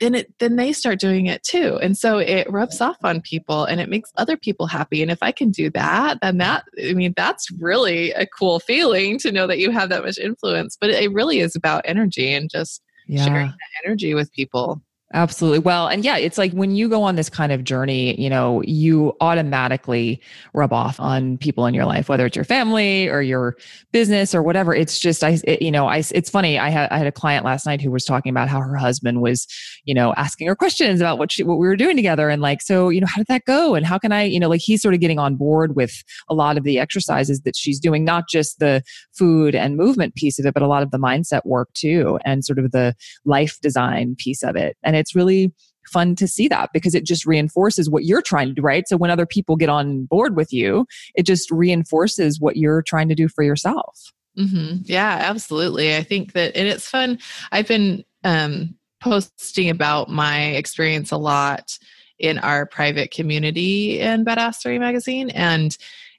then 0.00 0.14
it 0.14 0.32
then 0.38 0.56
they 0.56 0.72
start 0.72 0.98
doing 0.98 1.26
it 1.26 1.42
too. 1.42 1.78
And 1.82 1.96
so 1.96 2.18
it 2.18 2.50
rubs 2.50 2.80
off 2.80 2.96
on 3.02 3.20
people 3.20 3.64
and 3.64 3.80
it 3.80 3.88
makes 3.88 4.12
other 4.16 4.36
people 4.36 4.66
happy. 4.66 5.02
And 5.02 5.10
if 5.10 5.22
i 5.22 5.32
can 5.32 5.50
do 5.50 5.70
that 5.70 6.18
then 6.22 6.38
that 6.38 6.64
i 6.88 6.92
mean 6.92 7.14
that's 7.16 7.50
really 7.58 8.12
a 8.12 8.26
cool 8.26 8.60
feeling 8.60 9.18
to 9.18 9.32
know 9.32 9.46
that 9.46 9.58
you 9.58 9.70
have 9.70 9.88
that 9.90 10.04
much 10.04 10.18
influence. 10.18 10.76
But 10.80 10.90
it 10.90 11.12
really 11.12 11.40
is 11.40 11.56
about 11.56 11.82
energy 11.84 12.32
and 12.32 12.50
just 12.50 12.82
yeah. 13.06 13.24
sharing 13.24 13.46
that 13.48 13.84
energy 13.84 14.14
with 14.14 14.32
people 14.32 14.80
Absolutely. 15.14 15.60
Well, 15.60 15.86
and 15.86 16.04
yeah, 16.04 16.16
it's 16.16 16.36
like 16.36 16.52
when 16.52 16.74
you 16.74 16.88
go 16.88 17.04
on 17.04 17.14
this 17.14 17.30
kind 17.30 17.52
of 17.52 17.62
journey, 17.62 18.20
you 18.20 18.28
know, 18.28 18.60
you 18.62 19.16
automatically 19.20 20.20
rub 20.52 20.72
off 20.72 20.98
on 20.98 21.38
people 21.38 21.64
in 21.66 21.74
your 21.74 21.84
life, 21.84 22.08
whether 22.08 22.26
it's 22.26 22.34
your 22.34 22.44
family 22.44 23.08
or 23.08 23.22
your 23.22 23.56
business 23.92 24.34
or 24.34 24.42
whatever. 24.42 24.74
It's 24.74 24.98
just, 24.98 25.22
I, 25.22 25.38
it, 25.44 25.62
you 25.62 25.70
know, 25.70 25.86
I, 25.86 26.02
it's 26.10 26.28
funny. 26.28 26.58
I 26.58 26.70
had, 26.70 26.90
I 26.90 26.98
had 26.98 27.06
a 27.06 27.12
client 27.12 27.44
last 27.44 27.66
night 27.66 27.80
who 27.80 27.92
was 27.92 28.04
talking 28.04 28.30
about 28.30 28.48
how 28.48 28.60
her 28.60 28.74
husband 28.74 29.22
was, 29.22 29.46
you 29.84 29.94
know, 29.94 30.12
asking 30.16 30.48
her 30.48 30.56
questions 30.56 31.00
about 31.00 31.18
what 31.18 31.30
she, 31.30 31.44
what 31.44 31.58
we 31.58 31.68
were 31.68 31.76
doing 31.76 31.94
together. 31.94 32.28
And 32.28 32.42
like, 32.42 32.60
so, 32.60 32.88
you 32.88 33.00
know, 33.00 33.06
how 33.06 33.18
did 33.18 33.28
that 33.28 33.44
go? 33.44 33.76
And 33.76 33.86
how 33.86 33.98
can 33.98 34.10
I, 34.10 34.24
you 34.24 34.40
know, 34.40 34.48
like 34.48 34.60
he's 34.60 34.82
sort 34.82 34.92
of 34.92 34.98
getting 34.98 35.20
on 35.20 35.36
board 35.36 35.76
with 35.76 36.02
a 36.28 36.34
lot 36.34 36.58
of 36.58 36.64
the 36.64 36.80
exercises 36.80 37.42
that 37.42 37.54
she's 37.54 37.78
doing, 37.78 38.04
not 38.04 38.24
just 38.28 38.58
the 38.58 38.82
food 39.16 39.54
and 39.54 39.76
movement 39.76 40.16
piece 40.16 40.40
of 40.40 40.46
it, 40.46 40.52
but 40.52 40.64
a 40.64 40.68
lot 40.68 40.82
of 40.82 40.90
the 40.90 40.98
mindset 40.98 41.46
work 41.46 41.72
too, 41.74 42.18
and 42.24 42.44
sort 42.44 42.58
of 42.58 42.72
the 42.72 42.92
life 43.24 43.56
design 43.62 44.16
piece 44.18 44.42
of 44.42 44.56
it. 44.56 44.76
And 44.82 44.95
it's 44.96 45.14
really 45.14 45.52
fun 45.86 46.16
to 46.16 46.26
see 46.26 46.48
that 46.48 46.70
because 46.72 46.94
it 46.94 47.04
just 47.04 47.26
reinforces 47.26 47.88
what 47.88 48.04
you're 48.04 48.22
trying 48.22 48.48
to 48.48 48.54
do, 48.54 48.62
right? 48.62 48.88
So 48.88 48.96
when 48.96 49.10
other 49.10 49.26
people 49.26 49.56
get 49.56 49.68
on 49.68 50.04
board 50.04 50.36
with 50.36 50.52
you, 50.52 50.86
it 51.14 51.24
just 51.24 51.50
reinforces 51.50 52.40
what 52.40 52.56
you're 52.56 52.82
trying 52.82 53.08
to 53.08 53.14
do 53.14 53.28
for 53.28 53.44
yourself. 53.44 54.12
Mm-hmm. 54.38 54.82
Yeah, 54.84 55.18
absolutely. 55.22 55.96
I 55.96 56.02
think 56.02 56.32
that, 56.32 56.56
and 56.56 56.68
it's 56.68 56.88
fun. 56.88 57.18
I've 57.52 57.68
been 57.68 58.04
um, 58.24 58.74
posting 59.00 59.70
about 59.70 60.10
my 60.10 60.46
experience 60.46 61.10
a 61.12 61.16
lot 61.16 61.78
in 62.18 62.38
our 62.38 62.66
private 62.66 63.10
community 63.10 64.00
in 64.00 64.24
Badassery 64.24 64.78
magazine. 64.80 65.30
And 65.30 65.76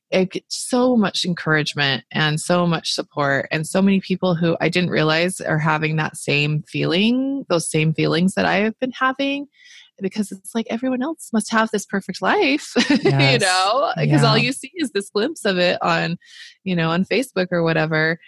it 0.10 0.32
gets 0.32 0.56
so 0.70 0.96
much 0.96 1.26
encouragement 1.26 2.04
and 2.12 2.40
so 2.40 2.66
much 2.66 2.94
support 2.94 3.48
and 3.52 3.68
so 3.68 3.82
many 3.82 4.00
people 4.00 4.36
who 4.36 4.56
I 4.62 4.70
didn't 4.70 4.90
realize 4.90 5.42
are 5.42 5.60
having 5.60 5.98
that 5.98 6.16
same 6.16 6.64
feeling, 6.64 7.46
those 7.50 7.70
same 7.70 7.94
feelings 7.94 8.34
that 8.36 8.46
I 8.46 8.56
have 8.58 8.80
been 8.80 8.92
having 8.92 9.48
because 10.00 10.32
it's 10.32 10.54
like 10.54 10.68
everyone 10.70 11.02
else 11.02 11.32
must 11.34 11.52
have 11.52 11.72
this 11.72 11.86
perfect 11.86 12.22
life, 12.22 12.74
yes. 12.90 13.04
you 13.04 13.40
know, 13.40 13.92
because 13.98 14.22
yeah. 14.22 14.30
all 14.30 14.38
you 14.38 14.52
see 14.52 14.72
is 14.76 14.92
this 14.92 15.10
glimpse 15.10 15.44
of 15.44 15.58
it 15.58 15.82
on, 15.82 16.18
you 16.64 16.76
know, 16.76 16.92
on 16.92 17.04
Facebook 17.04 17.48
or 17.52 17.64
whatever 17.64 18.20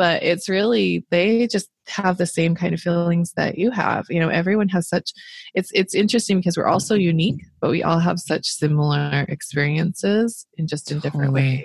but 0.00 0.22
it's 0.22 0.48
really 0.48 1.04
they 1.10 1.46
just 1.46 1.68
have 1.86 2.16
the 2.16 2.24
same 2.24 2.54
kind 2.54 2.72
of 2.72 2.80
feelings 2.80 3.32
that 3.36 3.58
you 3.58 3.70
have 3.70 4.06
you 4.08 4.18
know 4.18 4.30
everyone 4.30 4.70
has 4.70 4.88
such 4.88 5.12
it's 5.52 5.70
it's 5.74 5.94
interesting 5.94 6.38
because 6.38 6.56
we're 6.56 6.66
all 6.66 6.80
so 6.80 6.94
unique 6.94 7.44
but 7.60 7.70
we 7.70 7.82
all 7.82 7.98
have 7.98 8.18
such 8.18 8.46
similar 8.46 9.26
experiences 9.28 10.46
in 10.56 10.66
just 10.66 10.90
in 10.90 11.00
different 11.00 11.34
totally. 11.34 11.42
ways 11.42 11.64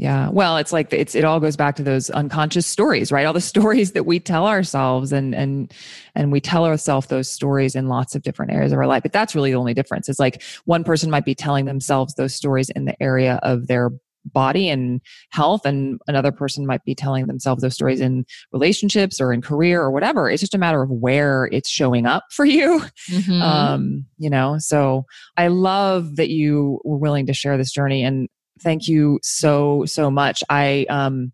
yeah. 0.00 0.28
Well, 0.28 0.58
it's 0.58 0.72
like 0.72 0.92
it's 0.92 1.16
it 1.16 1.24
all 1.24 1.40
goes 1.40 1.56
back 1.56 1.74
to 1.74 1.82
those 1.82 2.08
unconscious 2.10 2.68
stories, 2.68 3.10
right? 3.10 3.26
All 3.26 3.32
the 3.32 3.40
stories 3.54 3.92
that 3.92 4.04
we 4.04 4.20
tell 4.20 4.46
ourselves 4.46 5.12
and 5.12 5.34
and 5.34 5.74
and 6.14 6.30
we 6.30 6.40
tell 6.40 6.64
ourselves 6.64 7.08
those 7.08 7.28
stories 7.28 7.74
in 7.74 7.88
lots 7.88 8.14
of 8.14 8.22
different 8.22 8.52
areas 8.52 8.70
of 8.70 8.78
our 8.78 8.86
life. 8.86 9.02
But 9.02 9.12
that's 9.12 9.34
really 9.34 9.50
the 9.50 9.56
only 9.56 9.74
difference. 9.74 10.08
It's 10.08 10.20
like 10.20 10.40
one 10.66 10.84
person 10.84 11.10
might 11.10 11.24
be 11.24 11.34
telling 11.34 11.64
themselves 11.64 12.14
those 12.14 12.32
stories 12.32 12.70
in 12.70 12.84
the 12.84 12.94
area 13.02 13.40
of 13.42 13.66
their 13.66 13.90
body 14.32 14.68
and 14.68 15.00
health 15.30 15.64
and 15.64 16.00
another 16.06 16.32
person 16.32 16.66
might 16.66 16.84
be 16.84 16.94
telling 16.94 17.26
themselves 17.26 17.62
those 17.62 17.74
stories 17.74 18.00
in 18.00 18.24
relationships 18.52 19.20
or 19.20 19.32
in 19.32 19.42
career 19.42 19.80
or 19.80 19.90
whatever 19.90 20.30
it's 20.30 20.40
just 20.40 20.54
a 20.54 20.58
matter 20.58 20.82
of 20.82 20.90
where 20.90 21.48
it's 21.52 21.68
showing 21.68 22.06
up 22.06 22.24
for 22.30 22.44
you 22.44 22.80
mm-hmm. 23.10 23.42
um 23.42 24.04
you 24.18 24.30
know 24.30 24.56
so 24.58 25.04
i 25.36 25.48
love 25.48 26.16
that 26.16 26.30
you 26.30 26.80
were 26.84 26.98
willing 26.98 27.26
to 27.26 27.34
share 27.34 27.56
this 27.56 27.72
journey 27.72 28.04
and 28.04 28.28
thank 28.60 28.88
you 28.88 29.18
so 29.22 29.84
so 29.86 30.10
much 30.10 30.42
i 30.48 30.86
um 30.88 31.32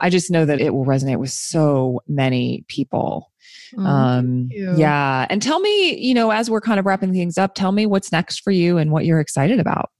i 0.00 0.08
just 0.10 0.30
know 0.30 0.44
that 0.44 0.60
it 0.60 0.74
will 0.74 0.86
resonate 0.86 1.18
with 1.18 1.30
so 1.30 2.00
many 2.06 2.64
people 2.68 3.32
Oh, 3.78 3.84
um, 3.84 4.48
yeah. 4.50 5.26
And 5.30 5.40
tell 5.40 5.60
me, 5.60 5.96
you 5.96 6.14
know, 6.14 6.30
as 6.30 6.50
we're 6.50 6.60
kind 6.60 6.78
of 6.78 6.86
wrapping 6.86 7.12
things 7.12 7.38
up, 7.38 7.54
tell 7.54 7.72
me 7.72 7.86
what's 7.86 8.12
next 8.12 8.40
for 8.40 8.50
you 8.50 8.78
and 8.78 8.90
what 8.90 9.04
you're 9.04 9.20
excited 9.20 9.60
about. 9.60 9.90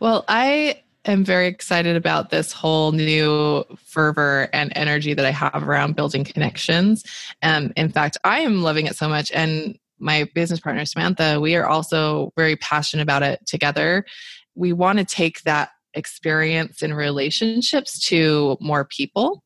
Well, 0.00 0.24
I 0.28 0.82
am 1.04 1.24
very 1.24 1.46
excited 1.46 1.96
about 1.96 2.30
this 2.30 2.52
whole 2.52 2.92
new 2.92 3.64
fervor 3.78 4.48
and 4.52 4.72
energy 4.76 5.14
that 5.14 5.24
I 5.24 5.30
have 5.30 5.62
around 5.66 5.96
building 5.96 6.24
connections. 6.24 7.04
Um, 7.42 7.72
in 7.76 7.90
fact, 7.90 8.18
I 8.24 8.40
am 8.40 8.62
loving 8.62 8.86
it 8.86 8.96
so 8.96 9.08
much. 9.08 9.30
And 9.32 9.78
my 9.98 10.28
business 10.34 10.60
partner, 10.60 10.84
Samantha, 10.84 11.38
we 11.40 11.56
are 11.56 11.66
also 11.66 12.32
very 12.36 12.56
passionate 12.56 13.02
about 13.02 13.22
it 13.22 13.44
together. 13.46 14.04
We 14.54 14.72
want 14.72 14.98
to 14.98 15.04
take 15.04 15.42
that 15.42 15.70
experience 15.94 16.82
in 16.82 16.94
relationships 16.94 17.98
to 18.06 18.56
more 18.60 18.84
people 18.84 19.42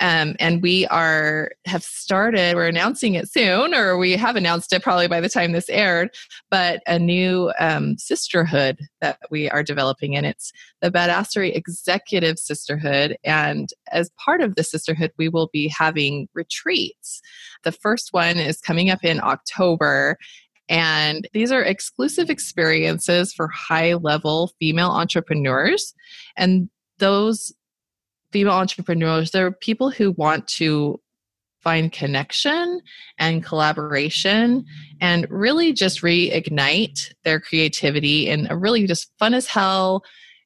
um, 0.00 0.36
and 0.38 0.62
we 0.62 0.86
are 0.86 1.50
have 1.66 1.82
started 1.82 2.54
we're 2.54 2.66
announcing 2.66 3.14
it 3.14 3.30
soon 3.30 3.74
or 3.74 3.98
we 3.98 4.12
have 4.12 4.36
announced 4.36 4.72
it 4.72 4.82
probably 4.82 5.08
by 5.08 5.20
the 5.20 5.28
time 5.28 5.52
this 5.52 5.68
aired 5.68 6.10
but 6.50 6.80
a 6.86 6.98
new 6.98 7.52
um, 7.58 7.96
sisterhood 7.98 8.78
that 9.00 9.18
we 9.30 9.48
are 9.50 9.62
developing. 9.62 10.16
And 10.16 10.26
it's 10.26 10.52
the 10.80 10.90
badassery 10.90 11.54
executive 11.54 12.38
sisterhood. 12.38 13.16
And 13.24 13.68
as 13.92 14.10
part 14.24 14.40
of 14.40 14.54
the 14.54 14.64
sisterhood 14.64 15.12
we 15.18 15.28
will 15.28 15.50
be 15.52 15.68
having 15.68 16.28
retreats. 16.34 17.20
The 17.64 17.72
first 17.72 18.08
one 18.12 18.38
is 18.38 18.60
coming 18.60 18.90
up 18.90 19.04
in 19.04 19.20
october. 19.20 20.16
And 20.68 21.26
these 21.32 21.50
are 21.50 21.62
exclusive 21.62 22.28
experiences 22.28 23.32
for 23.32 23.48
high 23.48 23.94
level 23.94 24.52
female 24.58 24.90
entrepreneurs. 24.90 25.94
And 26.36 26.68
those 26.98 27.52
female 28.32 28.54
entrepreneurs, 28.54 29.30
they're 29.30 29.52
people 29.52 29.90
who 29.90 30.12
want 30.12 30.46
to 30.48 31.00
find 31.60 31.92
connection 31.92 32.80
and 33.18 33.44
collaboration 33.44 34.64
and 35.00 35.26
really 35.28 35.72
just 35.72 36.02
reignite 36.02 37.12
their 37.24 37.40
creativity 37.40 38.28
in 38.28 38.46
a 38.50 38.56
really 38.56 38.86
just 38.86 39.10
fun 39.18 39.34
as 39.34 39.46
hell 39.46 40.02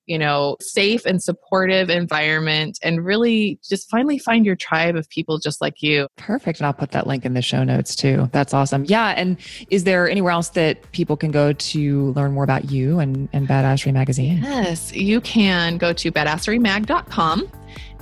you 0.07 0.19
know, 0.19 0.57
safe 0.61 1.05
and 1.07 1.23
supportive 1.23 1.89
environment 1.89 2.79
and 2.83 3.05
really 3.05 3.59
just 3.63 3.89
finally 3.91 4.19
find 4.19 4.45
your 4.45 4.57
tribe 4.57 4.97
of 4.97 5.09
people 5.09 5.39
just 5.39 5.61
like 5.61 5.83
you. 5.83 6.09
Perfect. 6.17 6.59
And 6.59 6.67
I'll 6.67 6.73
put 6.73 6.91
that 6.93 7.07
link 7.07 7.25
in 7.25 7.35
the 7.35 7.43
show 7.43 7.65
notes 7.65 7.95
too. 7.95 8.29
That's 8.33 8.53
awesome. 8.53 8.85
Yeah. 8.87 9.11
And 9.11 9.37
is 9.71 9.85
there 9.85 10.09
anywhere 10.09 10.33
else 10.33 10.51
that 10.51 10.91
people 10.93 11.17
can 11.17 11.31
go 11.31 11.53
to 11.53 12.13
learn 12.13 12.33
more 12.33 12.45
about 12.45 12.71
you 12.71 12.99
and, 12.99 13.29
and 13.33 13.47
Badassery 13.47 13.93
Magazine? 13.93 14.39
Yes, 14.43 14.93
you 14.93 15.21
can 15.21 15.79
go 15.79 15.93
to 15.93 16.11
badasserymag.com 16.11 17.51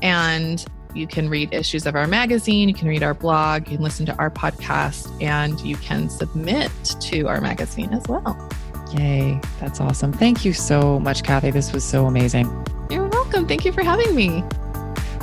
and 0.02 0.64
you 0.94 1.06
can 1.06 1.28
read 1.28 1.52
issues 1.52 1.86
of 1.86 1.94
our 1.94 2.06
magazine, 2.06 2.68
you 2.68 2.74
can 2.74 2.88
read 2.88 3.02
our 3.02 3.14
blog, 3.14 3.68
you 3.68 3.76
can 3.76 3.84
listen 3.84 4.06
to 4.06 4.16
our 4.16 4.30
podcast, 4.30 5.10
and 5.22 5.60
you 5.60 5.76
can 5.76 6.10
submit 6.10 6.70
to 7.00 7.28
our 7.28 7.40
magazine 7.40 7.92
as 7.92 8.02
well. 8.08 8.50
Yay. 8.92 9.40
That's 9.60 9.80
awesome. 9.80 10.12
Thank 10.12 10.44
you 10.44 10.52
so 10.52 10.98
much, 11.00 11.22
Kathy. 11.22 11.50
This 11.50 11.72
was 11.72 11.84
so 11.84 12.06
amazing. 12.06 12.46
You're 12.90 13.08
welcome. 13.08 13.46
Thank 13.46 13.64
you 13.64 13.72
for 13.72 13.82
having 13.82 14.14
me. 14.14 14.44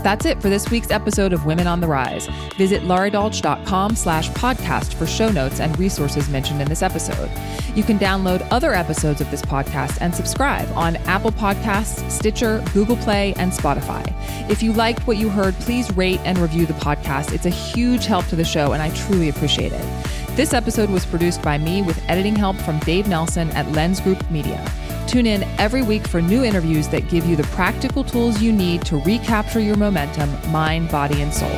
That's 0.03 0.26
it 0.26 0.41
for 0.41 0.49
this 0.49 0.70
week's 0.70 0.91
episode 0.91 1.34
of 1.34 1.45
Women 1.45 1.68
on 1.68 1.82
the 1.82 1.88
Rise. 1.88 2.28
Visit 2.55 2.84
lauradolch.com 2.84 3.95
slash 3.95 4.30
podcast 4.30 4.93
for 4.93 5.07
show 5.07 5.30
notes 5.30 5.59
and 5.59 5.78
resources 5.78 6.30
mentioned 6.30 6.61
in 6.61 6.70
this 6.70 6.82
episode. 6.82 7.30
You 7.76 7.84
can 7.84 7.99
download 7.99 8.47
other 8.51 8.74
episodes 8.74 9.22
of 9.22 9.30
this 9.32 9.41
podcast 9.41 9.97
and 9.99 10.13
subscribe 10.13 10.70
on 10.78 10.95
Apple 11.07 11.32
Podcasts, 11.32 12.09
Stitcher, 12.09 12.63
Google 12.74 12.95
Play, 12.97 13.34
and 13.38 13.51
Spotify. 13.51 14.13
If 14.49 14.63
you 14.63 14.72
liked 14.72 15.05
what 15.07 15.18
you 15.18 15.30
heard, 15.30 15.55
please 15.55 15.91
rate 15.97 16.22
and 16.24 16.38
review 16.38 16.65
the 16.65 16.74
podcast. 16.74 17.34
It's 17.34 17.45
a 17.45 17.49
huge 17.49 18.05
help 18.05 18.26
to 18.28 18.36
the 18.36 18.45
show, 18.45 18.72
and 18.74 18.82
I 18.82 18.91
truly 18.91 19.30
appreciate 19.30 19.74
it. 19.74 19.86
This 20.38 20.53
episode 20.53 20.91
was 20.91 21.03
produced 21.03 21.41
by 21.41 21.57
me 21.57 21.81
with 21.81 21.99
editing 22.07 22.35
help 22.35 22.57
from 22.57 22.77
Dave 22.81 23.07
Nelson 23.07 23.49
at 23.53 23.71
Lens 23.71 23.99
Group 23.99 24.29
Media. 24.29 24.63
Tune 25.07 25.25
in 25.25 25.41
every 25.57 25.81
week 25.81 26.05
for 26.07 26.21
new 26.21 26.43
interviews 26.43 26.88
that 26.89 27.09
give 27.09 27.25
you 27.25 27.35
the 27.35 27.41
practical 27.45 28.03
tools 28.03 28.39
you 28.39 28.51
need 28.51 28.85
to 28.85 28.97
recapture 28.97 29.59
your 29.59 29.77
momentum, 29.77 30.29
mind, 30.51 30.91
body, 30.91 31.23
and 31.23 31.33
soul. 31.33 31.57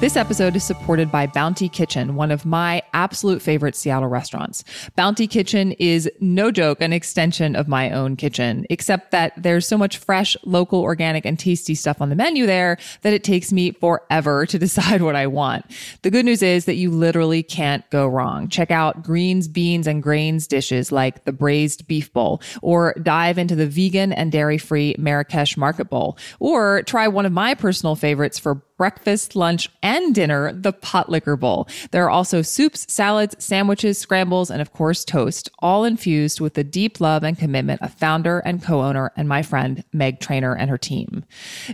This 0.00 0.16
episode 0.16 0.56
is 0.56 0.64
supported 0.64 1.12
by 1.12 1.26
Bounty 1.26 1.68
Kitchen, 1.68 2.14
one 2.14 2.30
of 2.30 2.46
my 2.46 2.82
absolute 2.94 3.42
favorite 3.42 3.76
Seattle 3.76 4.08
restaurants. 4.08 4.64
Bounty 4.96 5.26
Kitchen 5.26 5.72
is 5.72 6.10
no 6.20 6.50
joke, 6.50 6.80
an 6.80 6.94
extension 6.94 7.54
of 7.54 7.68
my 7.68 7.90
own 7.90 8.16
kitchen, 8.16 8.64
except 8.70 9.10
that 9.10 9.34
there's 9.36 9.68
so 9.68 9.76
much 9.76 9.98
fresh, 9.98 10.38
local, 10.42 10.80
organic, 10.80 11.26
and 11.26 11.38
tasty 11.38 11.74
stuff 11.74 12.00
on 12.00 12.08
the 12.08 12.16
menu 12.16 12.46
there 12.46 12.78
that 13.02 13.12
it 13.12 13.22
takes 13.22 13.52
me 13.52 13.72
forever 13.72 14.46
to 14.46 14.58
decide 14.58 15.02
what 15.02 15.16
I 15.16 15.26
want. 15.26 15.66
The 16.00 16.10
good 16.10 16.24
news 16.24 16.42
is 16.42 16.64
that 16.64 16.76
you 16.76 16.90
literally 16.90 17.42
can't 17.42 17.88
go 17.90 18.06
wrong. 18.06 18.48
Check 18.48 18.70
out 18.70 19.02
greens, 19.02 19.48
beans, 19.48 19.86
and 19.86 20.02
grains 20.02 20.46
dishes 20.46 20.90
like 20.90 21.26
the 21.26 21.32
braised 21.32 21.86
beef 21.86 22.10
bowl, 22.10 22.40
or 22.62 22.94
dive 23.02 23.36
into 23.36 23.54
the 23.54 23.66
vegan 23.66 24.14
and 24.14 24.32
dairy 24.32 24.56
free 24.56 24.94
Marrakesh 24.98 25.58
market 25.58 25.90
bowl, 25.90 26.16
or 26.38 26.84
try 26.84 27.06
one 27.06 27.26
of 27.26 27.32
my 27.32 27.52
personal 27.52 27.96
favorites 27.96 28.38
for 28.38 28.62
breakfast, 28.80 29.36
lunch, 29.36 29.68
and 29.82 30.14
dinner, 30.14 30.54
the 30.54 30.72
pot 30.72 31.10
liquor 31.10 31.36
bowl. 31.36 31.68
There 31.90 32.02
are 32.02 32.08
also 32.08 32.40
soups, 32.40 32.90
salads, 32.90 33.36
sandwiches, 33.38 33.98
scrambles, 33.98 34.50
and 34.50 34.62
of 34.62 34.72
course, 34.72 35.04
toast, 35.04 35.50
all 35.58 35.84
infused 35.84 36.40
with 36.40 36.54
the 36.54 36.64
deep 36.64 36.98
love 36.98 37.22
and 37.22 37.36
commitment 37.36 37.82
of 37.82 37.92
founder 37.92 38.38
and 38.38 38.62
co-owner 38.62 39.12
and 39.18 39.28
my 39.28 39.42
friend 39.42 39.84
Meg 39.92 40.18
Trainer 40.18 40.56
and 40.56 40.70
her 40.70 40.78
team. 40.78 41.26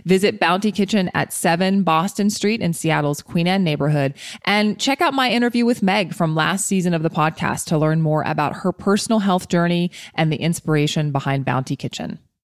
Visit 0.03 0.37
Bounty 0.37 0.69
Kitchen 0.69 1.09
at 1.13 1.31
7 1.31 1.83
Boston 1.83 2.29
Street 2.29 2.59
in 2.59 2.73
Seattle's 2.73 3.21
Queen 3.21 3.47
Anne 3.47 3.63
neighborhood 3.63 4.13
and 4.43 4.77
check 4.77 4.99
out 4.99 5.13
my 5.13 5.31
interview 5.31 5.65
with 5.65 5.81
Meg 5.81 6.13
from 6.13 6.35
last 6.35 6.65
season 6.65 6.93
of 6.93 7.03
the 7.03 7.09
podcast 7.09 7.67
to 7.67 7.77
learn 7.77 8.01
more 8.01 8.23
about 8.23 8.57
her 8.57 8.73
personal 8.73 9.19
health 9.19 9.47
journey 9.47 9.91
and 10.13 10.29
the 10.29 10.41
inspiration 10.41 11.13
behind 11.13 11.45
Bounty 11.45 11.77
Kitchen. 11.77 12.19